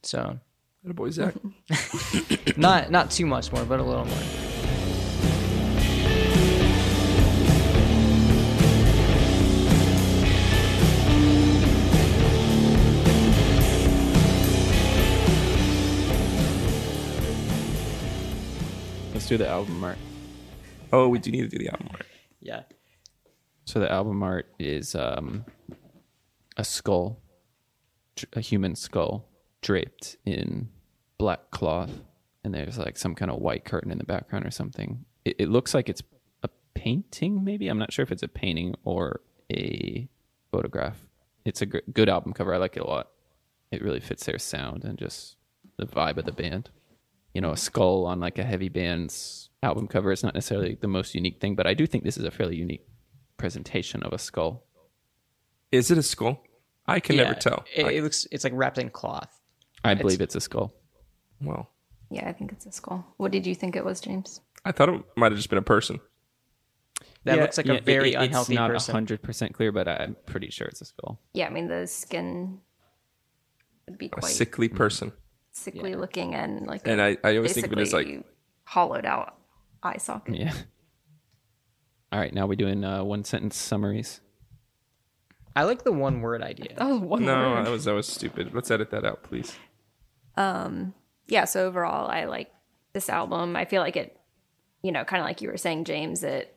So 0.01 0.39
Good 0.87 0.95
boy, 0.95 1.09
Zach. 1.09 1.35
not 2.57 2.91
not 2.91 3.11
too 3.11 3.25
much 3.25 3.51
more, 3.51 3.65
but 3.65 3.79
a 3.79 3.83
little 3.83 4.05
more. 4.05 4.56
Let's 19.27 19.39
do 19.39 19.43
the 19.43 19.49
album 19.49 19.83
art. 19.83 19.97
oh, 20.93 21.09
we 21.09 21.19
do 21.19 21.31
need 21.31 21.41
to 21.41 21.49
do 21.49 21.57
the 21.57 21.67
album 21.67 21.89
art. 21.91 22.05
Yeah. 22.39 22.61
So 23.65 23.81
the 23.81 23.91
album 23.91 24.23
art 24.23 24.47
is 24.57 24.95
um, 24.95 25.43
a 26.55 26.63
skull, 26.63 27.19
a 28.31 28.39
human 28.39 28.73
skull 28.73 29.27
draped 29.61 30.15
in 30.23 30.69
black 31.17 31.51
cloth, 31.51 31.91
and 32.45 32.53
there's 32.53 32.77
like 32.77 32.97
some 32.97 33.15
kind 33.15 33.29
of 33.29 33.41
white 33.41 33.65
curtain 33.65 33.91
in 33.91 33.97
the 33.97 34.05
background 34.05 34.45
or 34.45 34.51
something. 34.51 35.03
It, 35.25 35.35
it 35.39 35.49
looks 35.49 35.73
like 35.73 35.89
it's 35.89 36.03
a 36.43 36.49
painting, 36.73 37.43
maybe. 37.43 37.67
I'm 37.67 37.79
not 37.79 37.91
sure 37.91 38.03
if 38.03 38.13
it's 38.13 38.23
a 38.23 38.29
painting 38.29 38.75
or 38.85 39.19
a 39.51 40.07
photograph. 40.53 41.05
It's 41.43 41.61
a 41.61 41.65
gr- 41.65 41.79
good 41.91 42.07
album 42.07 42.31
cover. 42.31 42.53
I 42.53 42.57
like 42.59 42.77
it 42.77 42.83
a 42.83 42.87
lot. 42.87 43.09
It 43.73 43.81
really 43.83 43.99
fits 43.99 44.25
their 44.25 44.39
sound 44.39 44.85
and 44.85 44.97
just 44.97 45.35
the 45.75 45.85
vibe 45.85 46.15
of 46.15 46.23
the 46.23 46.31
band. 46.31 46.69
You 47.37 47.41
know, 47.41 47.51
a 47.51 47.57
skull 47.57 48.07
on 48.07 48.19
like 48.19 48.39
a 48.39 48.43
heavy 48.43 48.67
band's 48.67 49.51
album 49.61 49.87
cover 49.87 50.11
is 50.11 50.23
not 50.23 50.33
necessarily 50.33 50.73
the 50.73 50.87
most 50.87 51.13
unique 51.13 51.39
thing, 51.39 51.55
but 51.55 51.67
I 51.67 51.75
do 51.75 51.85
think 51.85 52.03
this 52.03 52.17
is 52.17 52.23
a 52.23 52.31
fairly 52.31 52.55
unique 52.55 52.87
presentation 53.37 54.01
of 54.01 54.11
a 54.11 54.17
skull. 54.17 54.65
Is 55.71 55.91
it 55.91 55.99
a 55.99 56.01
skull? 56.01 56.41
I 56.87 56.99
can 56.99 57.15
never 57.15 57.35
tell. 57.35 57.63
It, 57.75 57.85
I- 57.85 57.91
it 57.91 58.01
looks 58.01 58.25
it's 58.31 58.43
like 58.43 58.53
wrapped 58.55 58.79
in 58.79 58.89
cloth. 58.89 59.39
I 59.83 59.93
believe 59.93 60.19
it's 60.19 60.33
a 60.33 60.41
skull. 60.41 60.73
well, 61.39 61.69
Yeah, 62.09 62.27
I 62.27 62.33
think 62.33 62.53
it's 62.53 62.65
a 62.65 62.71
skull. 62.71 63.05
What 63.17 63.31
did 63.31 63.45
you 63.45 63.53
think 63.53 63.75
it 63.75 63.85
was, 63.85 64.01
James? 64.01 64.41
I 64.65 64.71
thought 64.71 64.89
it 64.89 64.99
might 65.15 65.31
have 65.31 65.37
just 65.37 65.49
been 65.49 65.59
a 65.59 65.61
person. 65.61 65.99
That 67.25 67.37
looks 67.37 67.57
like 67.59 67.67
a 67.67 67.81
very 67.81 68.15
unhealthy 68.15 68.53
It's 68.53 68.57
not 68.57 68.71
person. 68.71 68.93
hundred 68.93 69.21
percent 69.21 69.53
clear, 69.53 69.71
but 69.71 69.87
I'm 69.87 70.15
pretty 70.25 70.49
sure 70.49 70.65
it's 70.65 70.81
a 70.81 70.85
skull. 70.85 71.21
Yeah, 71.33 71.45
I 71.45 71.49
mean 71.51 71.67
the 71.67 71.85
skin 71.85 72.61
would 73.87 73.99
be 73.99 74.09
quite... 74.09 74.23
A 74.25 74.27
sickly 74.27 74.69
hmm. 74.69 74.75
person. 74.75 75.11
Sickly 75.57 75.95
looking 75.95 76.35
and 76.35 76.67
like 76.67 76.87
And 76.87 77.01
I, 77.01 77.17
I 77.23 77.35
always 77.37 77.53
think 77.53 77.67
of 77.67 77.73
it 77.73 77.79
as 77.79 77.93
like, 77.93 78.05
basically 78.05 78.25
hollowed 78.63 79.05
out 79.05 79.35
eye 79.83 79.97
socket. 79.97 80.35
Yeah. 80.35 80.53
All 82.11 82.19
right, 82.19 82.33
now 82.33 82.45
we're 82.45 82.55
doing 82.55 82.83
uh, 82.83 83.03
one 83.03 83.25
sentence 83.25 83.57
summaries. 83.57 84.21
I 85.55 85.63
like 85.63 85.83
the 85.83 85.91
one 85.91 86.21
word 86.21 86.41
idea. 86.41 86.75
That 86.77 86.87
was 86.87 86.99
one 86.99 87.25
no, 87.25 87.51
word. 87.51 87.65
that 87.65 87.71
was 87.71 87.85
that 87.85 87.93
was 87.93 88.07
stupid. 88.07 88.53
Let's 88.53 88.71
edit 88.71 88.91
that 88.91 89.03
out, 89.03 89.23
please. 89.23 89.57
Um. 90.35 90.93
yeah, 91.27 91.45
so 91.45 91.65
overall, 91.65 92.09
I 92.09 92.25
like 92.25 92.51
this 92.93 93.09
album. 93.09 93.55
I 93.55 93.65
feel 93.65 93.81
like 93.81 93.95
it, 93.95 94.19
you 94.83 94.91
know, 94.91 95.03
kind 95.03 95.19
of 95.19 95.25
like 95.25 95.41
you 95.41 95.49
were 95.49 95.57
saying, 95.57 95.85
James, 95.85 96.23
it 96.23 96.55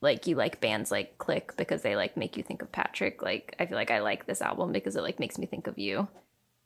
like 0.00 0.26
you 0.26 0.36
like 0.36 0.60
bands 0.60 0.90
like 0.90 1.16
Click 1.16 1.56
because 1.56 1.82
they 1.82 1.96
like 1.96 2.16
make 2.16 2.36
you 2.36 2.42
think 2.42 2.60
of 2.60 2.70
Patrick. 2.70 3.22
Like 3.22 3.56
I 3.58 3.66
feel 3.66 3.76
like 3.76 3.90
I 3.90 4.00
like 4.00 4.26
this 4.26 4.42
album 4.42 4.70
because 4.70 4.94
it 4.94 5.02
like 5.02 5.18
makes 5.18 5.38
me 5.38 5.46
think 5.46 5.66
of 5.66 5.78
you. 5.78 6.06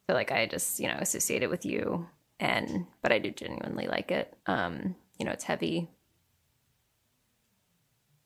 So 0.09 0.15
like 0.15 0.33
I 0.33 0.47
just, 0.47 0.81
you 0.81 0.89
know, 0.89 0.97
associate 0.99 1.43
it 1.43 1.51
with 1.51 1.67
you 1.67 2.09
and 2.41 2.87
but 3.03 3.13
I 3.13 3.19
do 3.19 3.31
genuinely 3.31 3.87
like 3.87 4.11
it. 4.11 4.35
Um, 4.47 4.97
you 5.19 5.27
know, 5.27 5.33
it's 5.33 5.45
heavy. 5.45 5.91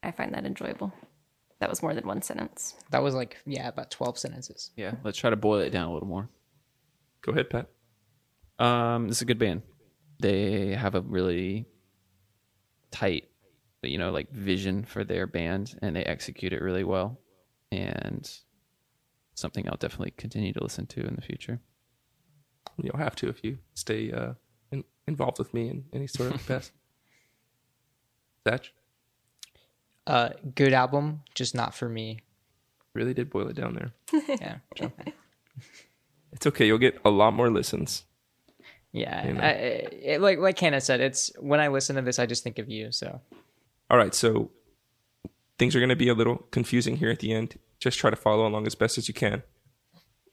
I 0.02 0.10
find 0.12 0.34
that 0.34 0.46
enjoyable. 0.46 0.92
That 1.60 1.70
was 1.70 1.82
more 1.82 1.94
than 1.94 2.06
one 2.06 2.22
sentence. 2.22 2.74
That 2.90 3.02
was 3.02 3.14
like 3.14 3.38
yeah, 3.46 3.68
about 3.68 3.90
twelve 3.90 4.18
sentences. 4.18 4.70
Yeah, 4.76 4.94
let's 5.04 5.18
try 5.18 5.30
to 5.30 5.36
boil 5.36 5.60
it 5.60 5.70
down 5.70 5.88
a 5.88 5.92
little 5.92 6.08
more. 6.08 6.28
Go 7.22 7.32
ahead, 7.32 7.50
Pat. 7.50 7.68
Um, 8.58 9.08
this 9.08 9.18
is 9.18 9.22
a 9.22 9.26
good 9.26 9.38
band. 9.38 9.62
They 10.20 10.74
have 10.74 10.94
a 10.94 11.00
really 11.00 11.66
tight, 12.90 13.28
you 13.82 13.98
know, 13.98 14.10
like 14.10 14.30
vision 14.32 14.84
for 14.84 15.04
their 15.04 15.26
band, 15.26 15.78
and 15.82 15.96
they 15.96 16.04
execute 16.04 16.52
it 16.52 16.62
really 16.62 16.84
well. 16.84 17.20
And 17.70 18.30
something 19.34 19.68
I'll 19.68 19.76
definitely 19.76 20.12
continue 20.12 20.52
to 20.52 20.62
listen 20.62 20.86
to 20.88 21.06
in 21.06 21.14
the 21.14 21.22
future. 21.22 21.60
You'll 22.82 22.98
have 22.98 23.16
to 23.16 23.28
if 23.28 23.42
you 23.44 23.58
stay 23.74 24.10
uh, 24.12 24.34
in, 24.70 24.84
involved 25.06 25.38
with 25.38 25.52
me 25.54 25.68
in 25.68 25.84
any 25.92 26.06
sort 26.06 26.34
of 26.34 26.40
capacity. 26.46 26.76
Thatch 28.44 28.72
Uh, 30.06 30.30
good 30.54 30.72
album, 30.72 31.22
just 31.34 31.54
not 31.54 31.74
for 31.74 31.88
me. 31.88 32.20
really 32.94 33.14
did 33.14 33.30
boil 33.30 33.48
it 33.48 33.56
down 33.56 33.74
there. 33.74 33.92
Yeah, 34.40 34.56
It's 36.32 36.46
okay. 36.46 36.66
You'll 36.66 36.78
get 36.78 36.98
a 37.04 37.10
lot 37.10 37.34
more 37.34 37.50
listens. 37.50 38.04
yeah. 38.92 39.26
You 39.26 39.34
know. 39.34 39.40
I, 39.40 39.48
it, 39.50 40.20
like 40.20 40.38
like 40.38 40.58
Hannah 40.58 40.80
said, 40.80 41.00
it's 41.00 41.30
when 41.38 41.60
I 41.60 41.68
listen 41.68 41.96
to 41.96 42.02
this, 42.02 42.18
I 42.18 42.26
just 42.26 42.42
think 42.42 42.58
of 42.58 42.68
you. 42.70 42.90
So 42.90 43.20
All 43.90 43.98
right, 43.98 44.14
so 44.14 44.50
things 45.58 45.76
are 45.76 45.80
going 45.80 45.90
to 45.90 45.96
be 45.96 46.08
a 46.08 46.14
little 46.14 46.36
confusing 46.50 46.96
here 46.96 47.10
at 47.10 47.20
the 47.20 47.32
end. 47.32 47.58
Just 47.78 47.98
try 47.98 48.08
to 48.10 48.16
follow 48.16 48.46
along 48.46 48.66
as 48.66 48.74
best 48.74 48.96
as 48.98 49.08
you 49.08 49.14
can. 49.14 49.42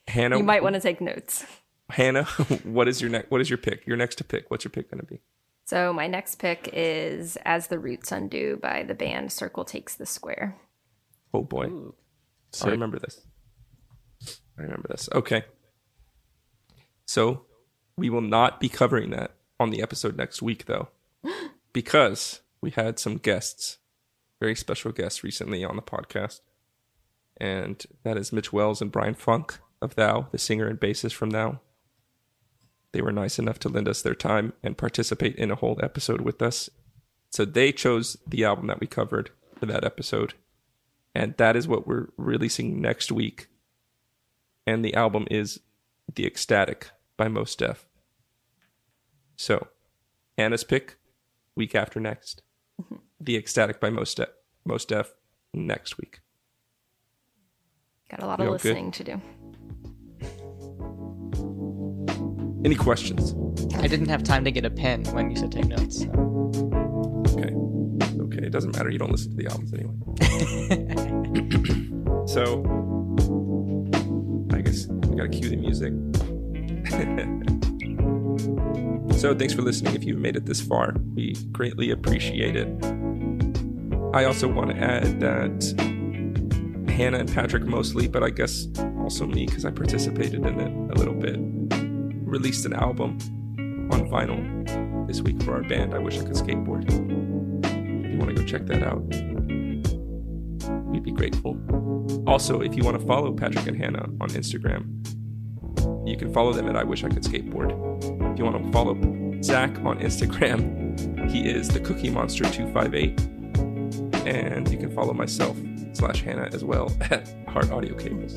Hannah, 0.08 0.38
You 0.38 0.44
might 0.44 0.64
want 0.64 0.76
to 0.76 0.82
take 0.82 1.02
notes. 1.02 1.46
Hannah, 1.90 2.24
what 2.64 2.88
is 2.88 3.02
your 3.02 3.10
next? 3.10 3.32
What 3.32 3.42
is 3.42 3.50
your 3.50 3.58
pick? 3.58 3.86
Your 3.88 3.98
next 3.98 4.16
to 4.18 4.24
pick. 4.24 4.50
What's 4.52 4.64
your 4.64 4.72
pick 4.72 4.92
going 4.92 5.02
to 5.02 5.06
be? 5.06 5.22
So 5.66 5.94
my 5.94 6.08
next 6.08 6.36
pick 6.36 6.70
is 6.74 7.38
As 7.46 7.68
the 7.68 7.78
Roots 7.78 8.12
Undo 8.12 8.58
by 8.62 8.84
the 8.84 8.96
band 8.96 9.32
Circle 9.32 9.66
Takes 9.66 9.96
the 9.96 10.06
Square. 10.06 10.58
Oh 11.34 11.44
boy, 11.44 11.70
I 12.64 12.70
remember 12.70 12.98
this. 12.98 13.22
I 14.58 14.64
remember 14.64 14.88
this. 14.90 15.10
Okay, 15.14 15.44
so 17.06 17.46
we 17.98 18.10
will 18.10 18.22
not 18.22 18.60
be 18.60 18.70
covering 18.70 19.12
that 19.12 19.36
on 19.60 19.70
the 19.70 19.82
episode 19.82 20.18
next 20.18 20.42
week, 20.42 20.66
though, 20.66 20.90
because 21.74 22.42
we 22.62 22.72
had 22.72 22.98
some 22.98 23.18
guests, 23.18 23.78
very 24.40 24.56
special 24.56 24.92
guests, 24.92 25.24
recently 25.24 25.64
on 25.64 25.76
the 25.76 25.82
podcast, 25.82 26.42
and 27.38 27.86
that 28.04 28.18
is 28.18 28.34
Mitch 28.34 28.52
Wells 28.52 28.82
and 28.82 28.92
Bryan 28.92 29.16
Funck 29.16 29.60
of 29.82 29.96
Thou, 29.96 30.28
the 30.32 30.38
singer 30.38 30.68
and 30.68 30.80
bassist 30.80 31.14
from 31.14 31.30
Thou. 31.30 31.60
They 32.92 33.02
were 33.02 33.12
nice 33.12 33.38
enough 33.40 33.60
to 33.60 33.70
lend 33.70 33.88
us 33.88 34.02
their 34.02 34.16
time 34.16 34.54
and 34.64 34.78
participate 34.78 35.36
in 35.36 35.52
a 35.52 35.56
whole 35.56 35.80
episode 35.84 36.22
with 36.22 36.42
us. 36.42 36.70
So 37.30 37.46
they 37.46 37.72
chose 37.72 38.18
the 38.26 38.44
album 38.44 38.68
that 38.68 38.80
we 38.80 38.88
covered 38.88 39.30
for 39.60 39.68
that 39.68 39.84
episode 39.84 40.34
and 41.16 41.36
that 41.38 41.56
is 41.56 41.68
what 41.68 41.88
we're 41.88 42.08
releasing 42.18 42.82
next 42.82 43.12
week. 43.12 43.48
And 44.66 44.86
the 44.86 44.94
album 44.94 45.28
is 45.32 45.60
The 46.14 46.26
Ecstatic 46.26 46.92
by 47.18 47.28
Mos 47.28 47.56
Def. 47.56 47.88
So, 49.36 49.68
Anna's 50.38 50.64
pick, 50.64 50.98
week 51.56 51.74
after 51.74 52.00
next. 52.00 52.42
Mm-hmm. 52.82 52.96
The 53.20 53.38
Ecstatic 53.38 53.80
by 53.80 53.90
Mos 53.90 54.14
Def, 54.14 54.30
Mos 54.66 54.86
Def 54.86 55.14
next 55.54 55.98
week. 55.98 56.22
Got 58.10 58.24
a 58.24 58.26
lot 58.26 58.40
of 58.40 58.48
all 58.48 58.54
good? 58.54 58.64
listening 58.64 58.92
to 58.92 59.04
do. 59.04 59.22
Any 62.66 62.76
questions? 62.76 63.34
I 63.76 63.88
didn't 63.88 64.10
have 64.10 64.24
time 64.24 64.44
to 64.44 64.52
get 64.52 64.66
a 64.66 64.70
pen 64.70 65.06
when 65.14 65.32
you 65.32 65.38
said 65.38 65.52
take 65.52 65.66
notes. 65.66 66.02
So. 66.02 66.10
Okay. 67.30 67.54
Okay, 68.22 68.46
it 68.46 68.52
doesn't 68.52 68.76
matter. 68.76 68.90
You 68.90 69.00
don't 69.00 69.12
listen 69.12 69.32
to 69.32 69.38
the 69.38 69.48
albums 69.48 69.74
anyway. 69.74 69.94
so, 72.28 72.62
I 74.54 74.60
guess 74.62 74.88
we 74.88 75.16
gotta 75.16 75.30
cue 75.30 75.50
the 75.50 75.56
music. 75.56 75.94
so, 79.20 79.34
thanks 79.34 79.54
for 79.54 79.62
listening. 79.62 79.96
If 79.96 80.04
you've 80.04 80.20
made 80.20 80.36
it 80.36 80.46
this 80.46 80.60
far, 80.60 80.96
we 81.16 81.36
greatly 81.52 81.92
appreciate 81.92 82.58
it. 82.58 82.68
I 84.14 84.26
also 84.26 84.48
want 84.48 84.72
to 84.72 84.78
add 84.78 85.20
that 85.22 85.64
Hannah 86.90 87.20
and 87.20 87.34
Patrick 87.34 87.64
mostly, 87.64 88.10
but 88.10 88.24
I 88.24 88.32
guess 88.32 88.68
also 88.98 89.26
me 89.26 89.46
because 89.46 89.64
I 89.64 89.72
participated 89.72 90.46
in 90.46 90.60
it 90.60 90.92
a 90.92 90.96
little 90.96 91.14
bit, 91.14 91.40
released 92.30 92.66
an 92.66 92.74
album 92.74 93.18
on 93.92 94.08
vinyl 94.10 95.08
this 95.08 95.22
week 95.22 95.42
for 95.44 95.54
our 95.54 95.64
band. 95.64 95.94
I 95.94 96.00
wish 96.00 96.18
I 96.18 96.24
could 96.24 96.36
skateboard 96.36 96.86
if 96.88 98.12
you 98.12 98.18
want 98.18 98.36
to 98.36 98.42
go 98.42 98.44
check 98.48 98.66
that 98.68 98.84
out, 98.84 99.02
we'd 100.92 101.04
be 101.04 101.12
grateful. 101.12 101.58
Also, 102.28 102.62
if 102.62 102.76
you 102.76 102.84
want 102.84 103.00
to 103.00 103.06
follow 103.06 103.34
Patrick 103.34 103.68
and 103.68 103.78
Hannah 103.78 104.08
on 104.22 104.30
Instagram, 104.30 104.96
you 106.08 106.18
can 106.18 106.34
follow 106.34 106.54
them 106.54 106.68
at 106.68 106.76
I 106.76 106.84
Wish 106.84 107.04
I 107.04 107.10
Could 107.10 107.24
Skateboard. 107.24 107.72
If 108.34 108.40
you 108.40 108.46
want 108.46 108.64
to 108.64 108.72
follow 108.72 108.96
Zach 109.42 109.72
on 109.80 110.00
Instagram, 110.00 111.30
he 111.32 111.48
is 111.50 111.68
the 111.70 111.80
Cookie 111.80 112.10
Monster 112.10 112.44
258. 112.46 113.20
And 114.28 114.70
you 114.70 114.78
can 114.78 114.92
follow 114.94 115.14
myself 115.14 115.58
slash 115.94 116.22
Hannah 116.24 116.50
as 116.54 116.64
well 116.64 116.92
at 117.10 117.28
Heart 117.48 117.72
Audio 117.72 117.96
Cables. 117.96 118.36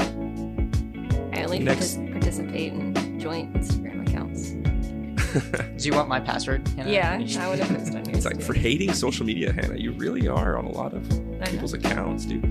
I 1.33 1.45
only 1.45 1.59
Next- 1.59 1.97
partic- 1.99 2.13
participate 2.13 2.73
in 2.73 2.95
joint 3.23 3.53
Instagram 3.55 4.07
accounts. 4.09 4.51
Do 5.81 5.89
you 5.89 5.95
want 5.95 6.09
my 6.09 6.19
password? 6.19 6.67
Hannah? 6.77 6.91
Yeah, 6.91 7.13
I 7.41 7.49
would 7.49 7.61
have 7.61 7.69
posted 7.69 7.95
on 7.95 8.05
yours. 8.07 8.17
It's 8.17 8.27
like 8.27 8.39
too. 8.39 8.45
for 8.45 8.55
hating 8.55 8.93
social 8.95 9.25
media, 9.25 9.53
Hannah, 9.53 9.77
you 9.79 9.93
really 9.93 10.27
are 10.27 10.59
on 10.59 10.65
a 10.65 10.73
lot 10.73 10.93
of 10.93 11.09
I 11.13 11.15
know. 11.15 11.45
people's 11.47 11.73
accounts, 11.73 12.25
dude. 12.27 12.43